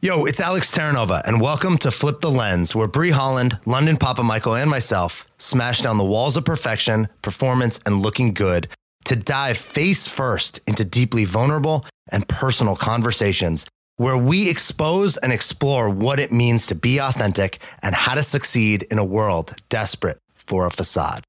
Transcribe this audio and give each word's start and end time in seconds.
Yo, 0.00 0.26
it's 0.26 0.38
Alex 0.38 0.70
Terranova, 0.70 1.20
and 1.26 1.40
welcome 1.40 1.76
to 1.76 1.90
Flip 1.90 2.20
the 2.20 2.30
Lens, 2.30 2.72
where 2.72 2.86
Brie 2.86 3.10
Holland, 3.10 3.58
London 3.66 3.96
Papa 3.96 4.22
Michael, 4.22 4.54
and 4.54 4.70
myself 4.70 5.28
smash 5.38 5.80
down 5.80 5.98
the 5.98 6.04
walls 6.04 6.36
of 6.36 6.44
perfection, 6.44 7.08
performance, 7.20 7.80
and 7.84 7.98
looking 7.98 8.32
good 8.32 8.68
to 9.06 9.16
dive 9.16 9.58
face 9.58 10.06
first 10.06 10.60
into 10.68 10.84
deeply 10.84 11.24
vulnerable 11.24 11.84
and 12.12 12.28
personal 12.28 12.76
conversations 12.76 13.66
where 13.96 14.16
we 14.16 14.48
expose 14.48 15.16
and 15.16 15.32
explore 15.32 15.90
what 15.90 16.20
it 16.20 16.30
means 16.30 16.68
to 16.68 16.76
be 16.76 16.98
authentic 16.98 17.58
and 17.82 17.96
how 17.96 18.14
to 18.14 18.22
succeed 18.22 18.84
in 18.92 18.98
a 18.98 19.04
world 19.04 19.56
desperate 19.68 20.20
for 20.36 20.68
a 20.68 20.70
facade. 20.70 21.24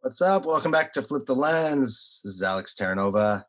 What's 0.00 0.22
up? 0.22 0.46
Welcome 0.46 0.70
back 0.70 0.94
to 0.94 1.02
Flip 1.02 1.26
the 1.26 1.34
Lens. 1.34 2.22
This 2.24 2.36
is 2.36 2.42
Alex 2.42 2.74
Terranova. 2.74 3.44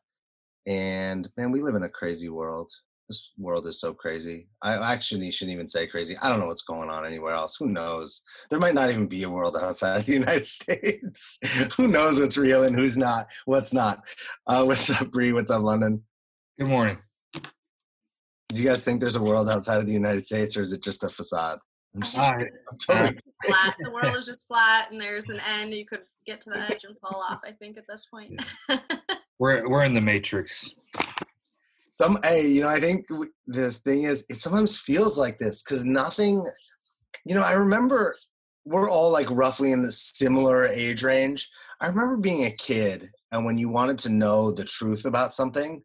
And 0.66 1.30
man, 1.38 1.50
we 1.50 1.62
live 1.62 1.76
in 1.76 1.84
a 1.84 1.88
crazy 1.88 2.28
world 2.28 2.70
this 3.10 3.32
world 3.36 3.66
is 3.66 3.80
so 3.80 3.92
crazy. 3.92 4.46
I 4.62 4.92
actually 4.92 5.32
shouldn't 5.32 5.52
even 5.52 5.66
say 5.66 5.88
crazy. 5.88 6.16
I 6.22 6.28
don't 6.28 6.38
know 6.38 6.46
what's 6.46 6.62
going 6.62 6.88
on 6.88 7.04
anywhere 7.04 7.34
else. 7.34 7.56
Who 7.56 7.66
knows? 7.66 8.22
There 8.50 8.60
might 8.60 8.74
not 8.74 8.88
even 8.88 9.08
be 9.08 9.24
a 9.24 9.28
world 9.28 9.56
outside 9.60 9.98
of 9.98 10.06
the 10.06 10.12
United 10.12 10.46
States. 10.46 11.38
Who 11.76 11.88
knows 11.88 12.20
what's 12.20 12.36
real 12.36 12.62
and 12.62 12.76
who's 12.78 12.96
not? 12.96 13.26
What's 13.46 13.72
not? 13.72 14.06
Uh, 14.46 14.62
what's 14.62 14.88
up, 14.90 15.10
Brie? 15.10 15.32
What's 15.32 15.50
up, 15.50 15.62
London? 15.62 16.04
Good 16.56 16.68
morning. 16.68 16.98
Do 17.34 18.62
you 18.62 18.68
guys 18.68 18.84
think 18.84 19.00
there's 19.00 19.16
a 19.16 19.22
world 19.22 19.48
outside 19.48 19.78
of 19.78 19.86
the 19.86 19.92
United 19.92 20.24
States, 20.24 20.56
or 20.56 20.62
is 20.62 20.72
it 20.72 20.82
just 20.82 21.02
a 21.02 21.08
facade? 21.08 21.58
I'm, 21.94 22.02
just, 22.02 22.18
I'm 22.20 22.46
totally 22.80 23.18
flat. 23.44 23.74
The 23.80 23.90
world 23.90 24.16
is 24.16 24.26
just 24.26 24.46
flat, 24.46 24.92
and 24.92 25.00
there's 25.00 25.28
an 25.28 25.40
end. 25.48 25.74
You 25.74 25.86
could 25.86 26.02
get 26.26 26.40
to 26.42 26.50
the 26.50 26.60
edge 26.60 26.84
and 26.84 26.96
fall 26.98 27.24
off. 27.28 27.40
I 27.44 27.52
think 27.52 27.76
at 27.76 27.84
this 27.88 28.06
point. 28.06 28.40
we're 29.40 29.68
we're 29.68 29.84
in 29.84 29.94
the 29.94 30.00
matrix 30.00 30.74
some 32.00 32.18
hey 32.22 32.46
you 32.46 32.62
know 32.62 32.68
i 32.68 32.80
think 32.80 33.06
this 33.46 33.76
thing 33.78 34.04
is 34.04 34.24
it 34.30 34.38
sometimes 34.38 34.78
feels 34.78 35.18
like 35.18 35.38
this 35.38 35.62
because 35.62 35.84
nothing 35.84 36.42
you 37.26 37.34
know 37.34 37.42
i 37.42 37.52
remember 37.52 38.16
we're 38.64 38.88
all 38.88 39.10
like 39.10 39.30
roughly 39.30 39.72
in 39.72 39.82
the 39.82 39.90
similar 39.90 40.64
age 40.64 41.02
range. 41.02 41.48
I 41.80 41.86
remember 41.86 42.18
being 42.18 42.44
a 42.44 42.50
kid 42.50 43.10
and 43.32 43.46
when 43.46 43.56
you 43.56 43.70
wanted 43.70 43.98
to 44.00 44.10
know 44.10 44.52
the 44.52 44.64
truth 44.64 45.06
about 45.06 45.34
something 45.34 45.82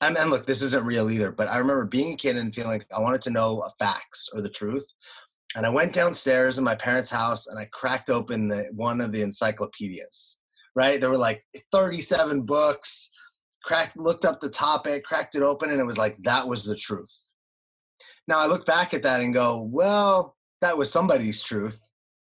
I 0.00 0.08
mean, 0.08 0.16
and 0.18 0.30
look 0.30 0.46
this 0.46 0.62
isn't 0.62 0.84
real 0.84 1.10
either 1.10 1.32
but 1.32 1.48
i 1.48 1.56
remember 1.56 1.86
being 1.86 2.12
a 2.12 2.16
kid 2.16 2.36
and 2.36 2.54
feeling 2.54 2.72
like 2.72 2.86
i 2.94 3.00
wanted 3.00 3.22
to 3.22 3.30
know 3.30 3.66
facts 3.78 4.28
or 4.34 4.42
the 4.42 4.48
truth 4.48 4.86
and 5.56 5.64
i 5.64 5.70
went 5.70 5.92
downstairs 5.92 6.58
in 6.58 6.64
my 6.64 6.74
parents 6.74 7.10
house 7.10 7.46
and 7.46 7.58
i 7.58 7.66
cracked 7.72 8.10
open 8.10 8.48
the 8.48 8.68
one 8.74 9.00
of 9.00 9.12
the 9.12 9.22
encyclopedias 9.22 10.38
right? 10.76 11.00
There 11.00 11.10
were 11.10 11.16
like 11.16 11.42
37 11.72 12.42
books 12.42 13.10
cracked 13.66 13.96
looked 13.96 14.24
up 14.24 14.40
the 14.40 14.48
topic 14.48 15.04
cracked 15.04 15.34
it 15.34 15.42
open 15.42 15.70
and 15.70 15.80
it 15.80 15.86
was 15.86 15.98
like 15.98 16.16
that 16.22 16.46
was 16.46 16.64
the 16.64 16.76
truth. 16.76 17.14
Now 18.28 18.38
i 18.38 18.46
look 18.46 18.64
back 18.64 18.94
at 18.94 19.02
that 19.02 19.20
and 19.20 19.34
go 19.34 19.60
well 19.60 20.36
that 20.60 20.76
was 20.76 20.90
somebody's 20.90 21.42
truth 21.42 21.80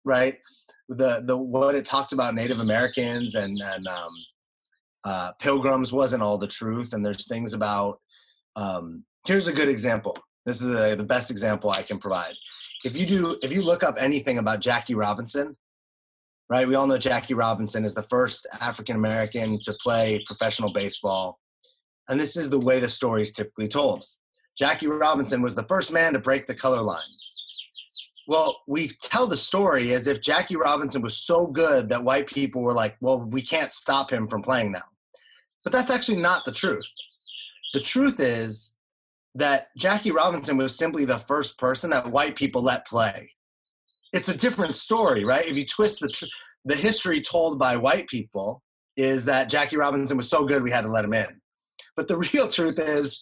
right? 0.05 0.35
The 0.89 1.23
the 1.27 1.37
what 1.37 1.75
it 1.75 1.85
talked 1.85 2.13
about 2.13 2.35
native 2.35 2.59
americans 2.59 3.35
and 3.37 3.57
and 3.63 3.87
um, 3.87 4.11
uh, 5.05 5.33
pilgrims 5.39 5.93
wasn't 5.93 6.23
all 6.23 6.37
the 6.37 6.47
truth 6.47 6.93
and 6.93 7.05
there's 7.05 7.27
things 7.27 7.55
about 7.55 8.01
um, 8.57 9.05
here's 9.27 9.49
a 9.49 9.53
good 9.53 9.69
example. 9.69 10.17
This 10.45 10.61
is 10.61 10.75
the, 10.75 10.97
the 10.97 11.05
best 11.05 11.31
example 11.31 11.71
i 11.71 11.83
can 11.83 11.99
provide. 11.99 12.35
If 12.85 12.97
you 12.97 13.07
do 13.07 13.37
if 13.43 13.53
you 13.53 13.63
look 13.63 13.83
up 13.83 13.97
anything 13.99 14.39
about 14.39 14.61
jackie 14.61 14.95
robinson 14.95 15.57
right? 16.51 16.67
We 16.67 16.75
all 16.75 16.87
know 16.87 16.99
Jackie 16.99 17.35
Robinson 17.35 17.85
is 17.85 17.95
the 17.95 18.03
first 18.03 18.47
African 18.61 18.97
American 18.97 19.59
to 19.61 19.73
play 19.81 20.23
professional 20.27 20.73
baseball. 20.73 21.39
And 22.09 22.19
this 22.19 22.37
is 22.37 22.51
the 22.51 22.59
way 22.59 22.81
the 22.81 22.91
story 22.91 23.23
is 23.23 23.31
typically 23.31 23.69
told. 23.69 24.05
Jackie 24.59 24.89
Robinson 24.89 25.41
was 25.41 25.55
the 25.55 25.63
first 25.65 25.93
man 25.93 26.13
to 26.13 26.19
break 26.19 26.47
the 26.47 26.55
color 26.55 26.83
line. 26.83 27.01
Well, 28.27 28.61
we 28.67 28.91
tell 29.03 29.27
the 29.27 29.37
story 29.37 29.95
as 29.95 30.07
if 30.07 30.21
Jackie 30.21 30.57
Robinson 30.57 31.03
was 31.03 31.17
so 31.17 31.47
good 31.47 31.89
that 31.89 32.03
white 32.03 32.27
people 32.27 32.63
were 32.63 32.75
like, 32.75 32.97
well, 33.01 33.23
we 33.23 33.43
can't 33.43 33.73
stop 33.73 34.13
him 34.13 34.29
from 34.29 34.43
playing 34.43 34.73
now. 34.73 34.83
But 35.65 35.73
that's 35.73 35.91
actually 35.91 36.21
not 36.21 36.45
the 36.45 36.53
truth. 36.53 36.85
The 37.75 37.81
truth 37.81 38.19
is 38.19 38.75
that 39.37 39.69
Jackie 39.77 40.11
Robinson 40.11 40.57
was 40.57 40.77
simply 40.77 41.05
the 41.05 41.19
first 41.19 41.59
person 41.59 41.91
that 41.91 42.11
white 42.11 42.35
people 42.35 42.63
let 42.63 42.87
play 42.87 43.31
it's 44.13 44.29
a 44.29 44.37
different 44.37 44.75
story, 44.75 45.25
right? 45.25 45.47
If 45.47 45.57
you 45.57 45.65
twist 45.65 46.01
the 46.01 46.09
tr- 46.09 46.27
the 46.65 46.77
history 46.77 47.21
told 47.21 47.59
by 47.59 47.77
white 47.77 48.07
people 48.09 48.63
is 48.97 49.25
that 49.25 49.49
Jackie 49.49 49.77
Robinson 49.77 50.17
was 50.17 50.29
so 50.29 50.45
good 50.45 50.63
we 50.63 50.71
had 50.71 50.83
to 50.83 50.91
let 50.91 51.05
him 51.05 51.15
in. 51.15 51.41
But 51.97 52.09
the 52.09 52.19
real 52.33 52.49
truth 52.49 52.79
is 52.79 53.19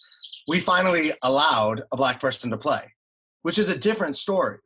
we 0.47 0.59
finally 0.59 1.11
allowed 1.23 1.83
a 1.91 1.97
black 1.97 2.19
person 2.19 2.49
to 2.51 2.57
play, 2.57 2.81
which 3.43 3.57
is 3.57 3.69
a 3.69 3.77
different 3.77 4.15
story. 4.15 4.57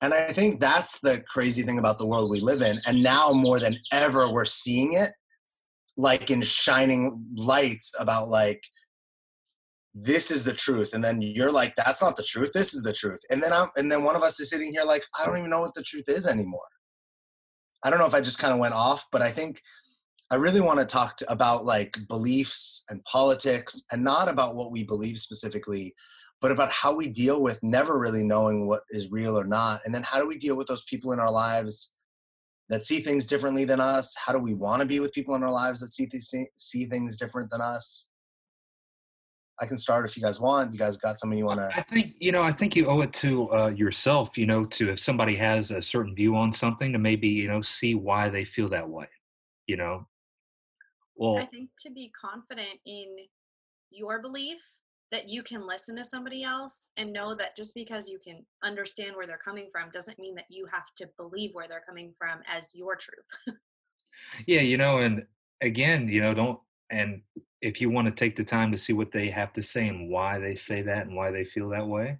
And 0.00 0.14
I 0.14 0.32
think 0.32 0.60
that's 0.60 1.00
the 1.00 1.24
crazy 1.28 1.62
thing 1.62 1.78
about 1.78 1.98
the 1.98 2.06
world 2.06 2.30
we 2.30 2.40
live 2.40 2.62
in. 2.62 2.80
And 2.86 3.02
now 3.02 3.32
more 3.32 3.58
than 3.58 3.76
ever, 3.90 4.30
we're 4.30 4.44
seeing 4.44 4.92
it 4.92 5.12
like 5.96 6.30
in 6.30 6.40
shining 6.40 7.24
lights 7.34 7.92
about 7.98 8.28
like 8.28 8.62
this 9.94 10.30
is 10.30 10.42
the 10.44 10.52
truth. 10.52 10.94
And 10.94 11.02
then 11.02 11.20
you're 11.20 11.52
like 11.52 11.74
that's 11.76 12.02
not 12.02 12.16
the 12.16 12.22
truth. 12.22 12.52
This 12.52 12.74
is 12.74 12.82
the 12.82 12.92
truth. 12.92 13.20
And 13.30 13.42
then 13.42 13.52
i'm 13.52 13.68
and 13.76 13.90
then 13.90 14.04
one 14.04 14.16
of 14.16 14.22
us 14.22 14.38
is 14.40 14.50
sitting 14.50 14.72
here 14.72 14.84
like 14.84 15.04
i 15.18 15.24
don't 15.24 15.38
even 15.38 15.50
know 15.50 15.60
what 15.60 15.74
the 15.74 15.82
truth 15.82 16.08
is 16.08 16.26
anymore. 16.26 16.60
I 17.84 17.90
don't 17.90 17.98
know 17.98 18.06
if 18.06 18.14
i 18.14 18.20
just 18.20 18.40
kind 18.40 18.52
of 18.52 18.58
went 18.58 18.74
off 18.74 19.06
but 19.12 19.22
i 19.22 19.30
think 19.30 19.62
i 20.32 20.34
really 20.34 20.60
want 20.60 20.80
to 20.80 20.84
talk 20.84 21.20
about 21.28 21.64
like 21.64 21.96
beliefs 22.08 22.82
and 22.90 23.04
politics 23.04 23.84
and 23.92 24.02
not 24.02 24.28
about 24.28 24.56
what 24.56 24.72
we 24.72 24.82
believe 24.82 25.18
specifically 25.18 25.94
but 26.40 26.52
about 26.52 26.70
how 26.70 26.94
we 26.94 27.08
deal 27.08 27.42
with 27.42 27.58
never 27.62 27.98
really 27.98 28.22
knowing 28.22 28.66
what 28.66 28.82
is 28.90 29.10
real 29.10 29.38
or 29.38 29.44
not. 29.44 29.80
And 29.84 29.94
then 29.94 30.02
how 30.02 30.20
do 30.20 30.26
we 30.26 30.38
deal 30.38 30.56
with 30.56 30.68
those 30.68 30.84
people 30.84 31.12
in 31.12 31.18
our 31.18 31.30
lives 31.30 31.94
that 32.68 32.84
see 32.84 33.00
things 33.00 33.26
differently 33.26 33.64
than 33.64 33.80
us? 33.80 34.14
How 34.24 34.32
do 34.32 34.38
we 34.38 34.54
want 34.54 34.80
to 34.80 34.86
be 34.86 35.00
with 35.00 35.12
people 35.12 35.34
in 35.34 35.42
our 35.42 35.50
lives 35.50 35.80
that 35.80 35.88
see, 35.88 36.08
see 36.54 36.86
things 36.86 37.16
different 37.16 37.50
than 37.50 37.60
us 37.60 38.08
I 39.60 39.66
can 39.66 39.76
start 39.76 40.04
if 40.04 40.16
you 40.16 40.22
guys 40.22 40.40
want. 40.40 40.72
You 40.72 40.78
guys 40.78 40.96
got 40.96 41.18
something 41.18 41.38
you 41.38 41.46
want 41.46 41.60
to? 41.60 41.70
I 41.76 41.82
think 41.82 42.14
you 42.18 42.32
know. 42.32 42.42
I 42.42 42.52
think 42.52 42.76
you 42.76 42.86
owe 42.86 43.00
it 43.00 43.12
to 43.14 43.52
uh, 43.52 43.68
yourself. 43.68 44.38
You 44.38 44.46
know, 44.46 44.64
to 44.64 44.90
if 44.90 45.00
somebody 45.00 45.34
has 45.36 45.70
a 45.70 45.82
certain 45.82 46.14
view 46.14 46.36
on 46.36 46.52
something, 46.52 46.92
to 46.92 46.98
maybe 46.98 47.28
you 47.28 47.48
know 47.48 47.62
see 47.62 47.94
why 47.94 48.28
they 48.28 48.44
feel 48.44 48.68
that 48.70 48.88
way. 48.88 49.08
You 49.66 49.76
know. 49.76 50.06
Well, 51.16 51.38
I 51.38 51.46
think 51.46 51.70
to 51.80 51.90
be 51.90 52.12
confident 52.20 52.78
in 52.86 53.16
your 53.90 54.22
belief 54.22 54.58
that 55.10 55.26
you 55.26 55.42
can 55.42 55.66
listen 55.66 55.96
to 55.96 56.04
somebody 56.04 56.44
else 56.44 56.90
and 56.96 57.12
know 57.12 57.34
that 57.34 57.56
just 57.56 57.74
because 57.74 58.08
you 58.08 58.18
can 58.22 58.44
understand 58.62 59.16
where 59.16 59.26
they're 59.26 59.38
coming 59.38 59.68
from 59.72 59.90
doesn't 59.90 60.18
mean 60.18 60.34
that 60.34 60.44
you 60.50 60.66
have 60.70 60.84
to 60.96 61.08
believe 61.16 61.50
where 61.54 61.66
they're 61.66 61.82
coming 61.86 62.12
from 62.18 62.40
as 62.46 62.68
your 62.74 62.94
truth. 62.94 63.56
yeah, 64.46 64.60
you 64.60 64.76
know, 64.76 64.98
and 64.98 65.24
again, 65.62 66.08
you 66.08 66.20
know, 66.20 66.34
don't 66.34 66.60
and 66.90 67.22
if 67.60 67.80
you 67.80 67.90
want 67.90 68.06
to 68.06 68.14
take 68.14 68.36
the 68.36 68.44
time 68.44 68.70
to 68.70 68.78
see 68.78 68.92
what 68.92 69.12
they 69.12 69.28
have 69.28 69.52
to 69.54 69.62
say 69.62 69.88
and 69.88 70.10
why 70.10 70.38
they 70.38 70.54
say 70.54 70.82
that 70.82 71.06
and 71.06 71.16
why 71.16 71.30
they 71.30 71.44
feel 71.44 71.68
that 71.70 71.86
way, 71.86 72.18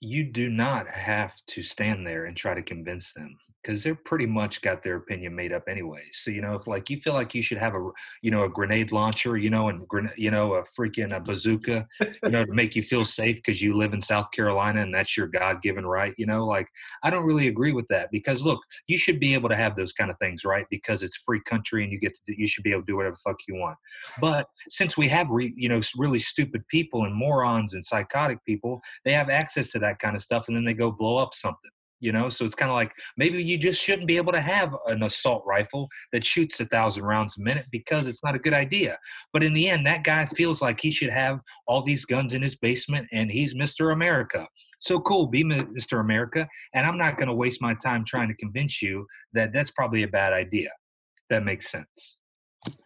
you 0.00 0.24
do 0.24 0.50
not 0.50 0.88
have 0.88 1.34
to 1.46 1.62
stand 1.62 2.06
there 2.06 2.24
and 2.24 2.36
try 2.36 2.54
to 2.54 2.62
convince 2.62 3.12
them 3.12 3.38
because 3.62 3.82
they're 3.82 3.94
pretty 3.94 4.26
much 4.26 4.60
got 4.62 4.82
their 4.82 4.96
opinion 4.96 5.34
made 5.34 5.52
up 5.52 5.68
anyway. 5.68 6.02
So 6.12 6.30
you 6.30 6.40
know, 6.40 6.54
if 6.54 6.66
like 6.66 6.90
you 6.90 7.00
feel 7.00 7.14
like 7.14 7.34
you 7.34 7.42
should 7.42 7.58
have 7.58 7.74
a 7.74 7.90
you 8.20 8.30
know 8.30 8.42
a 8.42 8.48
grenade 8.48 8.92
launcher, 8.92 9.36
you 9.36 9.50
know, 9.50 9.68
and 9.68 9.86
you 10.16 10.30
know 10.30 10.54
a 10.54 10.64
freaking 10.64 11.14
a 11.14 11.20
bazooka, 11.20 11.86
you 12.00 12.30
know, 12.30 12.44
to 12.44 12.52
make 12.52 12.74
you 12.74 12.82
feel 12.82 13.04
safe 13.04 13.36
because 13.36 13.62
you 13.62 13.76
live 13.76 13.92
in 13.92 14.00
South 14.00 14.30
Carolina 14.32 14.82
and 14.82 14.94
that's 14.94 15.16
your 15.16 15.28
God 15.28 15.62
given 15.62 15.86
right, 15.86 16.14
you 16.18 16.26
know, 16.26 16.44
like 16.46 16.68
I 17.02 17.10
don't 17.10 17.24
really 17.24 17.48
agree 17.48 17.72
with 17.72 17.86
that 17.88 18.10
because 18.10 18.42
look, 18.42 18.60
you 18.86 18.98
should 18.98 19.20
be 19.20 19.34
able 19.34 19.48
to 19.48 19.56
have 19.56 19.76
those 19.76 19.92
kind 19.92 20.10
of 20.10 20.18
things, 20.18 20.44
right? 20.44 20.66
Because 20.70 21.02
it's 21.02 21.16
free 21.16 21.40
country 21.44 21.84
and 21.84 21.92
you 21.92 21.98
get 21.98 22.14
to 22.14 22.20
do, 22.26 22.34
you 22.36 22.46
should 22.46 22.64
be 22.64 22.72
able 22.72 22.82
to 22.82 22.86
do 22.86 22.96
whatever 22.96 23.14
the 23.14 23.30
fuck 23.30 23.38
you 23.46 23.54
want. 23.54 23.76
But 24.20 24.48
since 24.70 24.96
we 24.96 25.08
have 25.08 25.28
re, 25.30 25.52
you 25.56 25.68
know 25.68 25.80
really 25.96 26.18
stupid 26.18 26.66
people 26.68 27.04
and 27.04 27.14
morons 27.14 27.74
and 27.74 27.84
psychotic 27.84 28.44
people, 28.44 28.80
they 29.04 29.12
have 29.12 29.28
access 29.28 29.70
to 29.72 29.78
that 29.80 29.98
kind 29.98 30.16
of 30.16 30.22
stuff 30.22 30.48
and 30.48 30.56
then 30.56 30.64
they 30.64 30.74
go 30.74 30.90
blow 30.90 31.16
up 31.16 31.34
something 31.34 31.70
you 32.02 32.12
know? 32.12 32.28
So 32.28 32.44
it's 32.44 32.54
kind 32.54 32.70
of 32.70 32.74
like 32.74 32.92
maybe 33.16 33.42
you 33.42 33.56
just 33.56 33.80
shouldn't 33.80 34.08
be 34.08 34.18
able 34.18 34.32
to 34.32 34.40
have 34.40 34.74
an 34.86 35.02
assault 35.04 35.44
rifle 35.46 35.88
that 36.10 36.24
shoots 36.24 36.60
a 36.60 36.66
thousand 36.66 37.04
rounds 37.04 37.38
a 37.38 37.40
minute 37.40 37.66
because 37.70 38.06
it's 38.06 38.22
not 38.22 38.34
a 38.34 38.40
good 38.40 38.52
idea. 38.52 38.98
But 39.32 39.42
in 39.42 39.54
the 39.54 39.68
end 39.68 39.86
that 39.86 40.04
guy 40.04 40.26
feels 40.26 40.60
like 40.60 40.80
he 40.80 40.90
should 40.90 41.10
have 41.10 41.40
all 41.66 41.82
these 41.82 42.04
guns 42.04 42.34
in 42.34 42.42
his 42.42 42.56
basement 42.56 43.06
and 43.12 43.30
he's 43.30 43.54
mr 43.54 43.92
america. 43.92 44.46
So 44.80 45.00
cool 45.00 45.28
be 45.28 45.44
mr 45.44 46.00
america 46.00 46.46
and 46.74 46.84
i'm 46.84 46.98
not 46.98 47.16
going 47.16 47.28
to 47.28 47.34
waste 47.34 47.62
my 47.62 47.74
time 47.74 48.04
trying 48.04 48.28
to 48.28 48.34
convince 48.34 48.82
you 48.82 49.06
that 49.32 49.52
that's 49.52 49.70
probably 49.70 50.02
a 50.02 50.08
bad 50.08 50.32
idea. 50.32 50.70
That 51.30 51.44
makes 51.44 51.70
sense. 51.70 52.18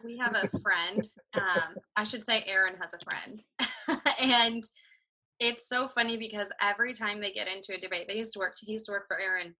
We 0.03 0.17
have 0.17 0.35
a 0.35 0.47
friend 0.59 1.07
um, 1.33 1.75
i 1.95 2.03
should 2.03 2.23
say 2.23 2.43
aaron 2.47 2.75
has 2.81 2.93
a 2.93 3.03
friend. 3.03 3.43
And 4.19 4.63
it's 5.39 5.67
so 5.67 5.87
funny 5.87 6.17
because 6.17 6.49
every 6.61 6.93
time 6.93 7.21
they 7.21 7.31
get 7.31 7.47
into 7.47 7.75
a 7.75 7.79
debate, 7.79 8.07
they 8.07 8.15
used 8.15 8.33
to 8.33 8.39
work. 8.39 8.55
He 8.59 8.71
used 8.71 8.85
to 8.87 8.91
work 8.91 9.07
for 9.07 9.19
Aaron, 9.19 9.55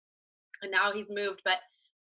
and 0.62 0.72
now 0.72 0.92
he's 0.92 1.10
moved. 1.10 1.42
But 1.46 1.58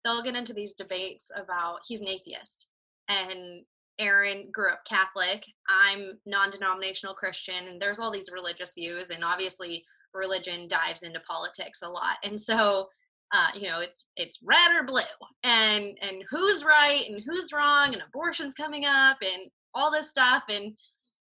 they'll 0.05 0.23
get 0.23 0.37
into 0.37 0.53
these 0.53 0.75
debates 0.75 1.31
about 1.35 1.81
he's 1.87 2.01
an 2.01 2.09
atheist, 2.09 2.67
and 3.09 3.65
Aaron 3.99 4.49
grew 4.53 4.71
up 4.71 4.85
Catholic. 4.87 5.45
I'm 5.69 6.19
non-denominational 6.27 7.15
Christian, 7.15 7.69
and 7.69 7.81
there's 7.81 7.99
all 7.99 8.13
these 8.13 8.31
religious 8.33 8.73
views, 8.75 9.11
and 9.11 9.25
obviously 9.25 9.85
religion 10.13 10.69
dives 10.69 11.03
into 11.03 11.21
politics 11.21 11.83
a 11.83 11.89
lot. 11.89 12.19
And 12.23 12.41
so, 12.41 12.89
uh, 13.33 13.49
you 13.55 13.69
know, 13.69 13.81
it's 13.81 14.05
it's 14.17 14.39
red 14.43 14.77
or 14.77 14.85
blue, 14.85 15.03
and 15.43 15.99
and 16.01 16.25
who's 16.31 16.65
right 16.65 17.05
and 17.09 17.23
who's 17.27 17.53
wrong, 17.53 17.93
and 17.93 18.03
abortion's 18.03 18.55
coming 18.55 18.85
up, 18.85 19.17
and 19.21 19.51
all 19.75 19.91
this 19.91 20.11
stuff, 20.11 20.45
and 20.49 20.77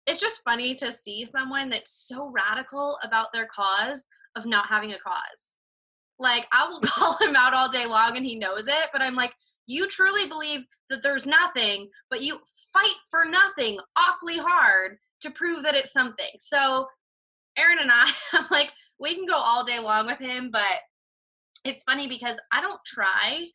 it's 0.06 0.20
just 0.20 0.42
funny 0.44 0.74
to 0.76 0.90
see 0.90 1.24
someone 1.24 1.70
that's 1.70 2.06
so 2.08 2.30
radical 2.30 2.98
about 3.02 3.32
their 3.32 3.48
cause 3.54 4.06
of 4.36 4.46
not 4.46 4.66
having 4.66 4.92
a 4.92 4.98
cause. 4.98 5.56
Like 6.18 6.46
I 6.52 6.68
will 6.68 6.80
call 6.84 7.16
him 7.18 7.36
out 7.36 7.54
all 7.54 7.70
day 7.70 7.86
long, 7.86 8.16
and 8.16 8.26
he 8.26 8.38
knows 8.38 8.66
it, 8.66 8.88
but 8.92 9.02
I'm 9.02 9.14
like, 9.14 9.34
you 9.66 9.88
truly 9.88 10.28
believe 10.28 10.60
that 10.90 11.02
there's 11.02 11.26
nothing, 11.26 11.88
but 12.10 12.22
you 12.22 12.38
fight 12.72 12.96
for 13.10 13.24
nothing 13.24 13.78
awfully 13.96 14.38
hard 14.38 14.98
to 15.20 15.30
prove 15.30 15.62
that 15.62 15.74
it's 15.76 15.92
something. 15.92 16.30
So 16.38 16.86
Aaron 17.56 17.78
and 17.80 17.90
I, 17.92 18.10
I'm 18.32 18.46
like, 18.50 18.70
we 18.98 19.14
can 19.14 19.26
go 19.26 19.36
all 19.36 19.64
day 19.64 19.78
long 19.78 20.06
with 20.06 20.18
him, 20.18 20.50
but 20.52 20.62
it's 21.64 21.84
funny 21.84 22.08
because 22.08 22.36
I 22.52 22.60
don't 22.60 22.80
try 22.84 23.46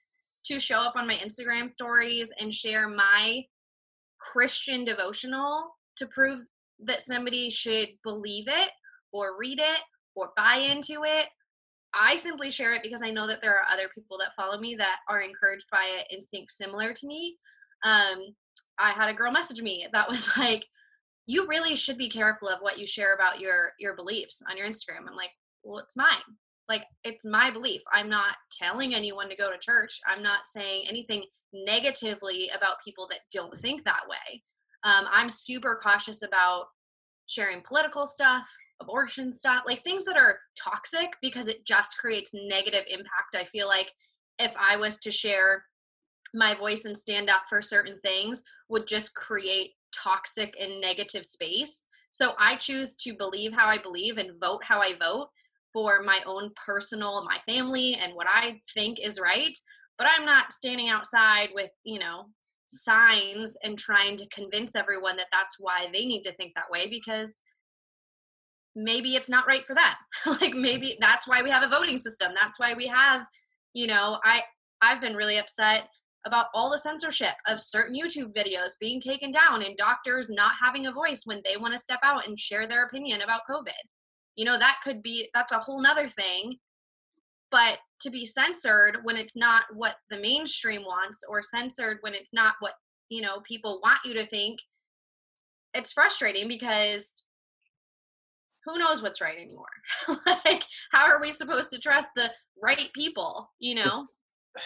to 0.45 0.59
show 0.59 0.77
up 0.77 0.95
on 0.95 1.07
my 1.07 1.15
Instagram 1.15 1.69
stories 1.69 2.31
and 2.39 2.53
share 2.53 2.87
my 2.87 3.43
Christian 4.19 4.85
devotional 4.85 5.71
to 5.97 6.07
prove 6.07 6.41
that 6.79 7.01
somebody 7.01 7.49
should 7.49 7.89
believe 8.03 8.45
it 8.47 8.71
or 9.11 9.37
read 9.39 9.59
it 9.59 9.79
or 10.15 10.31
buy 10.35 10.57
into 10.57 11.03
it 11.03 11.27
I 11.93 12.17
simply 12.17 12.51
share 12.51 12.73
it 12.73 12.83
because 12.83 13.01
I 13.01 13.11
know 13.11 13.27
that 13.27 13.41
there 13.41 13.53
are 13.53 13.65
other 13.71 13.89
people 13.93 14.17
that 14.19 14.35
follow 14.35 14.59
me 14.59 14.75
that 14.75 14.97
are 15.09 15.21
encouraged 15.21 15.67
by 15.71 15.85
it 15.99 16.15
and 16.15 16.27
think 16.29 16.51
similar 16.51 16.93
to 16.93 17.07
me. 17.07 17.37
Um, 17.83 18.35
I 18.77 18.91
had 18.91 19.09
a 19.09 19.13
girl 19.13 19.31
message 19.31 19.61
me 19.61 19.87
that 19.91 20.07
was 20.07 20.29
like, 20.37 20.65
"You 21.25 21.47
really 21.47 21.75
should 21.75 21.97
be 21.97 22.09
careful 22.09 22.49
of 22.49 22.61
what 22.61 22.77
you 22.77 22.87
share 22.87 23.15
about 23.15 23.39
your 23.39 23.71
your 23.79 23.95
beliefs 23.95 24.43
on 24.49 24.57
your 24.57 24.67
Instagram." 24.67 25.07
I'm 25.07 25.15
like, 25.15 25.31
"Well, 25.63 25.79
it's 25.79 25.97
mine. 25.97 26.37
Like, 26.69 26.83
it's 27.03 27.25
my 27.25 27.49
belief. 27.51 27.81
I'm 27.93 28.09
not 28.09 28.35
telling 28.51 28.93
anyone 28.93 29.29
to 29.29 29.37
go 29.37 29.49
to 29.51 29.57
church. 29.57 29.99
I'm 30.05 30.21
not 30.21 30.47
saying 30.47 30.85
anything 30.89 31.23
negatively 31.53 32.49
about 32.55 32.83
people 32.83 33.07
that 33.09 33.21
don't 33.31 33.59
think 33.61 33.85
that 33.85 34.03
way. 34.09 34.43
Um, 34.87 35.05
I'm 35.11 35.29
super 35.29 35.77
cautious 35.83 36.23
about 36.23 36.67
sharing 37.25 37.61
political 37.61 38.07
stuff, 38.07 38.47
abortion 38.81 39.33
stuff, 39.33 39.63
like 39.65 39.83
things 39.83 40.05
that 40.05 40.15
are 40.15 40.37
toxic 40.57 41.09
because 41.21 41.47
it 41.47 41.65
just 41.65 41.97
creates 41.97 42.31
negative 42.33 42.85
impact. 42.87 43.35
I 43.35 43.43
feel 43.43 43.67
like 43.67 43.91
if 44.39 44.53
I 44.57 44.77
was 44.77 44.97
to 44.99 45.11
share 45.11 45.65
my 46.33 46.55
voice 46.55 46.85
and 46.85 46.97
stand 46.97 47.29
up 47.29 47.41
for 47.49 47.61
certain 47.61 47.99
things 47.99 48.43
would 48.69 48.87
just 48.87 49.13
create 49.13 49.71
toxic 49.93 50.55
and 50.57 50.79
negative 50.79 51.25
space. 51.25 51.85
So 52.11 52.31
I 52.39 52.55
choose 52.55 52.95
to 52.97 53.13
believe 53.13 53.51
how 53.51 53.67
I 53.67 53.79
believe 53.81 54.17
and 54.17 54.39
vote 54.39 54.61
how 54.63 54.79
I 54.79 54.93
vote 54.97 55.27
for 55.73 56.01
my 56.01 56.19
own 56.25 56.51
personal, 56.65 57.25
my 57.25 57.39
family, 57.45 57.97
and 58.01 58.15
what 58.15 58.27
I 58.29 58.61
think 58.73 59.05
is 59.05 59.19
right. 59.19 59.57
But 59.97 60.07
I'm 60.15 60.25
not 60.25 60.53
standing 60.53 60.87
outside 60.87 61.49
with, 61.53 61.71
you 61.83 61.99
know, 61.99 62.29
signs 62.67 63.57
and 63.63 63.77
trying 63.77 64.17
to 64.17 64.27
convince 64.29 64.75
everyone 64.75 65.17
that 65.17 65.27
that's 65.31 65.57
why 65.59 65.87
they 65.91 66.05
need 66.05 66.23
to 66.23 66.33
think 66.33 66.53
that 66.55 66.69
way 66.71 66.89
because 66.89 67.41
maybe 68.75 69.15
it's 69.15 69.29
not 69.29 69.47
right 69.47 69.65
for 69.65 69.73
them. 69.73 69.83
Like 70.41 70.53
maybe 70.53 70.97
that's 70.99 71.27
why 71.27 71.41
we 71.41 71.49
have 71.49 71.63
a 71.63 71.69
voting 71.69 71.97
system. 71.97 72.33
That's 72.35 72.59
why 72.59 72.73
we 72.75 72.87
have 72.87 73.25
you 73.77 73.85
know 73.85 74.17
i 74.23 74.41
i've 74.81 75.01
been 75.01 75.15
really 75.15 75.37
upset 75.37 75.87
about 76.25 76.47
all 76.53 76.71
the 76.71 76.77
censorship 76.77 77.35
of 77.45 77.61
certain 77.61 77.95
youtube 77.95 78.33
videos 78.35 78.71
being 78.79 78.99
taken 78.99 79.29
down 79.29 79.61
and 79.61 79.77
doctors 79.77 80.29
not 80.31 80.53
having 80.61 80.87
a 80.87 80.91
voice 80.91 81.21
when 81.25 81.41
they 81.45 81.57
want 81.57 81.71
to 81.71 81.77
step 81.77 81.99
out 82.03 82.27
and 82.27 82.39
share 82.39 82.67
their 82.67 82.85
opinion 82.85 83.21
about 83.21 83.41
covid. 83.49 83.83
You 84.35 84.45
know 84.45 84.57
that 84.57 84.79
could 84.83 85.03
be 85.03 85.29
that's 85.33 85.53
a 85.53 85.59
whole 85.59 85.81
nother 85.81 86.07
thing 86.07 86.57
but 87.51 87.77
to 88.01 88.09
be 88.09 88.25
censored 88.25 88.99
when 89.03 89.17
it's 89.17 89.35
not 89.35 89.63
what 89.73 89.95
the 90.09 90.19
mainstream 90.19 90.83
wants 90.83 91.23
or 91.29 91.41
censored 91.41 91.97
when 92.01 92.13
it's 92.13 92.33
not 92.33 92.55
what 92.59 92.73
you 93.09 93.21
know 93.21 93.39
people 93.43 93.79
want 93.83 93.99
you 94.05 94.13
to 94.13 94.25
think 94.27 94.59
it's 95.73 95.93
frustrating 95.93 96.47
because 96.47 97.23
who 98.65 98.77
knows 98.77 99.01
what's 99.01 99.21
right 99.21 99.37
anymore? 99.37 99.65
Like 100.45 100.63
how 100.91 101.05
are 101.05 101.21
we 101.21 101.31
supposed 101.31 101.71
to 101.71 101.79
trust 101.79 102.09
the 102.15 102.29
right 102.61 102.89
people 102.93 103.49
you 103.59 103.75
know? 103.75 104.03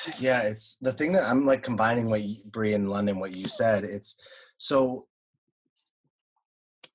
It's, 0.07 0.21
yeah 0.21 0.41
it's 0.43 0.77
the 0.81 0.93
thing 0.93 1.11
that 1.11 1.25
i'm 1.25 1.45
like 1.45 1.63
combining 1.63 2.09
what 2.09 2.21
Brie 2.45 2.75
in 2.75 2.87
london 2.87 3.19
what 3.19 3.35
you 3.35 3.49
said 3.49 3.83
it's 3.83 4.15
so 4.55 5.05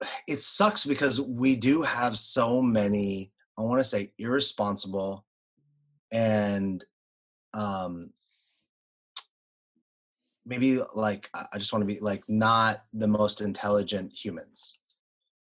it 0.27 0.41
sucks 0.41 0.87
because 0.87 1.21
we 1.21 1.57
do 1.57 1.83
have 1.83 2.17
so 2.17 2.63
many 2.63 3.33
i 3.59 3.63
want 3.63 3.81
to 3.81 3.85
say 3.85 4.13
irresponsible 4.19 5.26
and 6.13 6.85
um 7.55 8.11
maybe 10.45 10.81
like 10.95 11.29
i 11.35 11.59
just 11.59 11.73
want 11.73 11.83
to 11.83 11.87
be 11.87 12.01
like 12.01 12.23
not 12.29 12.85
the 12.93 13.09
most 13.09 13.41
intelligent 13.41 14.13
humans. 14.13 14.79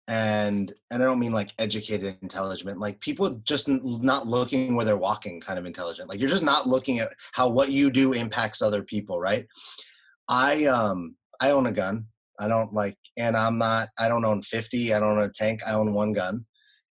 And 0.07 0.75
and 0.91 1.03
i 1.03 1.07
don't 1.07 1.19
mean 1.19 1.33
like 1.33 1.55
educated 1.59 2.19
intelligent 2.21 2.79
like 2.79 3.01
people 3.01 3.31
just 3.45 3.69
not 3.69 4.27
looking 4.27 4.75
where 4.75 4.85
they're 4.85 4.99
walking 4.99 5.41
kind 5.41 5.59
of 5.59 5.65
intelligent 5.65 6.11
like 6.11 6.21
you're 6.21 6.29
just 6.29 6.43
not 6.43 6.69
looking 6.69 6.99
at 6.99 7.09
how 7.33 7.49
what 7.49 7.71
you 7.71 7.91
do 7.91 8.13
impacts 8.13 8.61
other 8.61 8.83
people 8.83 9.19
right? 9.19 9.47
I 10.29 10.67
um 10.67 11.17
i 11.41 11.51
own 11.53 11.67
a 11.67 11.73
gun 11.73 12.07
i 12.39 12.49
don't 12.49 12.73
like 12.73 12.97
and 13.17 13.37
i'm 13.37 13.59
not 13.59 13.89
i 13.99 14.09
don't 14.09 14.25
own 14.25 14.43
50 14.43 14.93
i 14.93 14.99
don't 14.99 15.17
own 15.17 15.25
a 15.25 15.31
tank 15.31 15.61
i 15.67 15.73
own 15.73 15.93
one 15.95 16.13
gun 16.13 16.45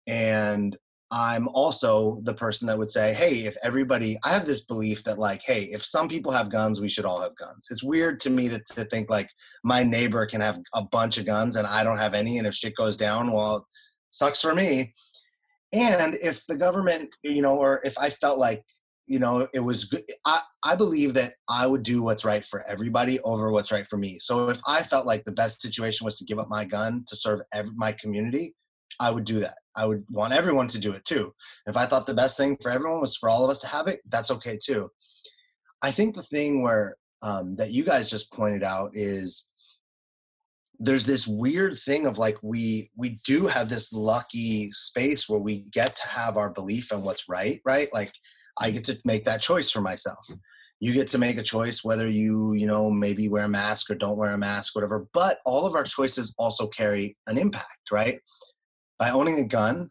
and 0.08 0.78
I'm 1.12 1.48
also 1.50 2.20
the 2.24 2.36
person 2.36 2.68
that 2.68 2.78
would 2.78 2.92
say, 2.92 3.14
hey, 3.14 3.46
if 3.46 3.56
everybody, 3.64 4.18
I 4.24 4.30
have 4.30 4.46
this 4.46 4.62
belief 4.62 5.04
that, 5.06 5.18
like, 5.18 5.42
hey, 5.44 5.64
if 5.64 5.84
some 5.84 6.08
people 6.08 6.32
have 6.32 6.52
guns, 6.52 6.80
we 6.80 6.88
should 6.88 7.06
all 7.06 7.22
have 7.22 7.36
guns. 7.36 7.68
It's 7.72 7.84
weird 7.84 8.20
to 8.22 8.30
me 8.30 8.48
to, 8.50 8.60
to 8.76 8.86
think 8.86 9.10
like 9.10 9.30
my 9.64 9.82
neighbor 9.82 10.26
can 10.28 10.40
have 10.42 10.60
a 10.76 10.84
bunch 10.84 11.18
of 11.18 11.26
guns 11.26 11.56
and 11.56 11.66
I 11.66 11.84
don't 11.84 11.98
have 11.98 12.14
any. 12.14 12.38
And 12.38 12.46
if 12.46 12.54
shit 12.54 12.76
goes 12.76 12.96
down, 12.96 13.32
well, 13.32 13.66
sucks 14.12 14.42
for 14.42 14.54
me. 14.54 14.94
And 15.74 16.16
if 16.22 16.46
the 16.48 16.56
government, 16.56 17.10
you 17.24 17.42
know, 17.42 17.58
or 17.58 17.82
if 17.84 17.98
I 17.98 18.10
felt 18.10 18.38
like, 18.38 18.64
you 19.08 19.18
know, 19.18 19.48
it 19.56 19.60
was 19.60 19.86
good, 19.86 20.04
I, 20.26 20.42
I 20.64 20.76
believe 20.76 21.16
that 21.16 21.34
I 21.50 21.66
would 21.66 21.82
do 21.82 22.04
what's 22.04 22.24
right 22.24 22.46
for 22.46 22.64
everybody 22.70 23.20
over 23.22 23.52
what's 23.52 23.72
right 23.72 23.88
for 23.88 23.98
me. 23.98 24.20
So 24.20 24.50
if 24.50 24.62
I 24.68 24.84
felt 24.84 25.08
like 25.08 25.24
the 25.26 25.32
best 25.32 25.62
situation 25.62 26.06
was 26.06 26.18
to 26.18 26.26
give 26.26 26.38
up 26.38 26.50
my 26.50 26.66
gun 26.66 27.04
to 27.08 27.16
serve 27.16 27.42
every, 27.52 27.72
my 27.76 27.92
community, 27.94 28.54
I 29.00 29.12
would 29.12 29.24
do 29.24 29.40
that. 29.40 29.58
I 29.76 29.86
would 29.86 30.04
want 30.10 30.34
everyone 30.34 30.68
to 30.70 30.80
do 30.80 30.92
it 30.94 31.06
too. 31.06 31.34
If 31.68 31.78
I 31.78 31.86
thought 31.86 32.06
the 32.06 32.14
best 32.14 32.38
thing 32.38 32.58
for 32.62 32.70
everyone 32.70 33.00
was 33.00 33.16
for 33.16 33.30
all 33.30 33.44
of 33.44 33.50
us 33.50 33.60
to 33.60 33.68
have 33.68 33.88
it, 33.88 34.02
that's 34.10 34.32
okay 34.32 34.58
too. 34.62 34.92
I 35.82 35.92
think 35.92 36.16
the 36.16 36.24
thing 36.24 36.62
where 36.62 36.98
um, 37.22 37.56
that 37.56 37.72
you 37.72 37.84
guys 37.84 38.10
just 38.10 38.32
pointed 38.32 38.64
out 38.64 38.92
is 38.94 39.50
there's 40.80 41.06
this 41.06 41.28
weird 41.28 41.78
thing 41.78 42.06
of 42.06 42.18
like 42.18 42.38
we 42.42 42.90
we 42.96 43.20
do 43.26 43.48
have 43.48 43.70
this 43.70 43.92
lucky 43.92 44.72
space 44.72 45.28
where 45.28 45.40
we 45.40 45.66
get 45.72 45.96
to 45.96 46.08
have 46.08 46.38
our 46.38 46.50
belief 46.50 46.92
and 46.92 47.04
what's 47.04 47.28
right 47.28 47.60
right 47.66 47.90
like 47.94 48.14
i 48.60 48.72
get 48.72 48.86
to 48.86 48.98
make 49.04 49.26
that 49.26 49.42
choice 49.42 49.70
for 49.70 49.82
myself 49.82 50.26
you 50.80 50.94
get 50.94 51.10
to 51.10 51.18
make 51.18 51.38
a 51.38 51.44
choice 51.44 51.84
whether 51.84 52.10
you 52.10 52.54
you 52.54 52.66
know 52.66 52.90
maybe 52.90 53.28
wear 53.28 53.44
a 53.44 53.50
mask 53.50 53.92
or 53.92 53.96
don't 53.96 54.18
wear 54.18 54.32
a 54.32 54.38
mask 54.38 54.74
whatever 54.74 55.06
but 55.14 55.40
all 55.46 55.66
of 55.66 55.76
our 55.76 55.84
choices 55.84 56.34
also 56.38 56.66
carry 56.68 57.18
an 57.28 57.38
impact 57.38 57.92
right 57.92 58.22
by 59.00 59.10
owning 59.10 59.40
a 59.40 59.44
gun, 59.44 59.90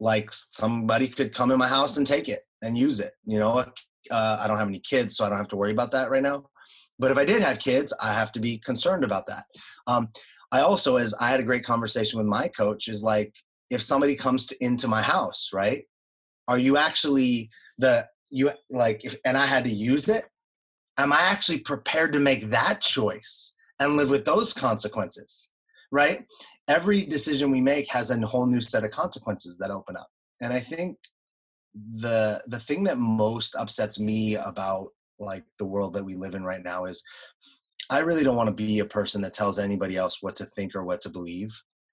like 0.00 0.28
somebody 0.32 1.06
could 1.06 1.34
come 1.34 1.50
in 1.50 1.58
my 1.58 1.68
house 1.68 1.98
and 1.98 2.06
take 2.06 2.28
it 2.28 2.40
and 2.62 2.76
use 2.76 2.98
it. 2.98 3.12
You 3.24 3.38
know, 3.38 3.64
uh, 4.10 4.38
I 4.40 4.48
don't 4.48 4.58
have 4.58 4.68
any 4.68 4.80
kids, 4.80 5.16
so 5.16 5.24
I 5.24 5.28
don't 5.28 5.38
have 5.38 5.48
to 5.48 5.56
worry 5.56 5.72
about 5.72 5.92
that 5.92 6.10
right 6.10 6.22
now. 6.22 6.46
But 6.98 7.10
if 7.10 7.18
I 7.18 7.24
did 7.24 7.42
have 7.42 7.58
kids, 7.58 7.92
I 8.02 8.12
have 8.12 8.32
to 8.32 8.40
be 8.40 8.58
concerned 8.58 9.04
about 9.04 9.26
that. 9.26 9.44
Um, 9.86 10.08
I 10.52 10.60
also, 10.60 10.96
as 10.96 11.12
I 11.20 11.30
had 11.30 11.40
a 11.40 11.44
great 11.44 11.64
conversation 11.64 12.18
with 12.18 12.26
my 12.26 12.48
coach, 12.48 12.88
is 12.88 13.02
like 13.02 13.34
if 13.70 13.82
somebody 13.82 14.14
comes 14.14 14.46
to, 14.46 14.64
into 14.64 14.88
my 14.88 15.02
house, 15.02 15.50
right? 15.52 15.84
Are 16.46 16.58
you 16.58 16.76
actually 16.76 17.50
the 17.78 18.06
you 18.30 18.50
like 18.70 19.04
if 19.04 19.16
and 19.24 19.36
I 19.36 19.46
had 19.46 19.64
to 19.64 19.70
use 19.70 20.08
it? 20.08 20.24
Am 20.98 21.12
I 21.12 21.20
actually 21.22 21.58
prepared 21.58 22.12
to 22.12 22.20
make 22.20 22.50
that 22.50 22.80
choice 22.80 23.56
and 23.80 23.96
live 23.96 24.10
with 24.10 24.24
those 24.24 24.52
consequences? 24.52 25.50
Right? 25.90 26.24
Every 26.68 27.02
decision 27.02 27.50
we 27.50 27.60
make 27.60 27.88
has 27.90 28.10
a 28.10 28.26
whole 28.26 28.46
new 28.46 28.60
set 28.60 28.84
of 28.84 28.90
consequences 28.90 29.56
that 29.58 29.70
open 29.70 29.96
up. 29.96 30.08
And 30.40 30.52
i 30.52 30.60
think 30.60 30.96
the 31.74 32.40
the 32.46 32.58
thing 32.58 32.84
that 32.84 32.98
most 32.98 33.54
upsets 33.56 33.98
me 33.98 34.36
about 34.36 34.88
like 35.18 35.44
the 35.58 35.66
world 35.66 35.94
that 35.94 36.04
we 36.04 36.14
live 36.14 36.34
in 36.34 36.44
right 36.44 36.62
now 36.62 36.84
is 36.84 37.02
i 37.90 37.98
really 37.98 38.24
don't 38.24 38.36
want 38.36 38.48
to 38.48 38.54
be 38.54 38.78
a 38.78 38.84
person 38.84 39.20
that 39.22 39.34
tells 39.34 39.58
anybody 39.58 39.96
else 39.96 40.18
what 40.20 40.36
to 40.36 40.44
think 40.44 40.74
or 40.74 40.84
what 40.84 41.00
to 41.00 41.08
believe. 41.08 41.50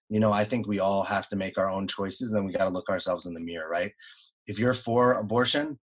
You 0.10 0.20
know 0.20 0.32
i 0.32 0.44
think 0.44 0.68
we 0.68 0.80
all 0.80 1.04
have 1.04 1.28
to 1.30 1.36
make 1.36 1.58
our 1.58 1.70
own 1.70 1.88
choices 1.88 2.30
and 2.30 2.38
then 2.38 2.46
we 2.46 2.54
got 2.54 2.66
to 2.66 2.74
look 2.74 2.90
ourselves 2.90 3.26
in 3.26 3.34
the 3.34 3.40
mirror 3.40 3.70
right? 3.70 3.92
If 4.48 4.60
you're 4.60 4.74
for 4.74 5.14
abortion 5.14 5.80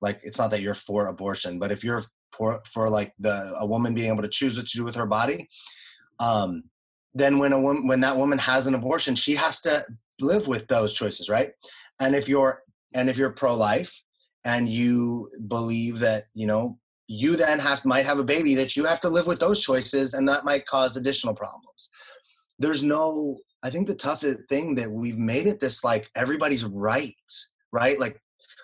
like 0.00 0.20
it's 0.22 0.38
not 0.38 0.50
that 0.50 0.62
you're 0.62 0.74
for 0.74 1.06
abortion 1.06 1.58
but 1.58 1.72
if 1.72 1.84
you're 1.84 2.02
for 2.32 2.60
for 2.66 2.88
like 2.88 3.12
the 3.18 3.54
a 3.58 3.66
woman 3.66 3.94
being 3.94 4.10
able 4.10 4.22
to 4.22 4.28
choose 4.28 4.56
what 4.56 4.66
to 4.66 4.78
do 4.78 4.84
with 4.84 4.94
her 4.94 5.06
body 5.06 5.48
um 6.20 6.62
then 7.18 7.38
when 7.38 7.52
a 7.52 7.60
woman 7.60 7.86
when 7.86 8.00
that 8.00 8.16
woman 8.16 8.38
has 8.38 8.66
an 8.66 8.74
abortion 8.74 9.14
she 9.14 9.34
has 9.34 9.60
to 9.60 9.84
live 10.20 10.46
with 10.48 10.66
those 10.68 10.92
choices 10.92 11.28
right? 11.28 11.50
And 12.00 12.14
if 12.14 12.28
you're 12.28 12.62
and 12.94 13.10
if 13.10 13.16
you're 13.16 13.30
pro-life 13.30 13.92
and 14.44 14.68
you 14.68 15.30
believe 15.48 15.98
that 16.00 16.24
you 16.34 16.46
know 16.46 16.78
you 17.06 17.36
then 17.36 17.58
have 17.58 17.84
might 17.84 18.06
have 18.06 18.18
a 18.18 18.24
baby 18.24 18.54
that 18.54 18.76
you 18.76 18.84
have 18.84 19.00
to 19.00 19.08
live 19.08 19.26
with 19.26 19.40
those 19.40 19.60
choices 19.60 20.14
and 20.14 20.28
that 20.28 20.44
might 20.44 20.66
cause 20.66 20.96
additional 20.96 21.34
problems. 21.34 21.90
There's 22.58 22.82
no 22.82 23.38
i 23.62 23.70
think 23.70 23.86
the 23.86 23.94
toughest 23.94 24.40
thing 24.48 24.74
that 24.76 24.90
we've 24.90 25.18
made 25.18 25.46
it 25.46 25.60
this 25.60 25.82
like 25.84 26.10
everybody's 26.14 26.64
right 26.64 27.14
right? 27.72 27.98
Like 27.98 28.20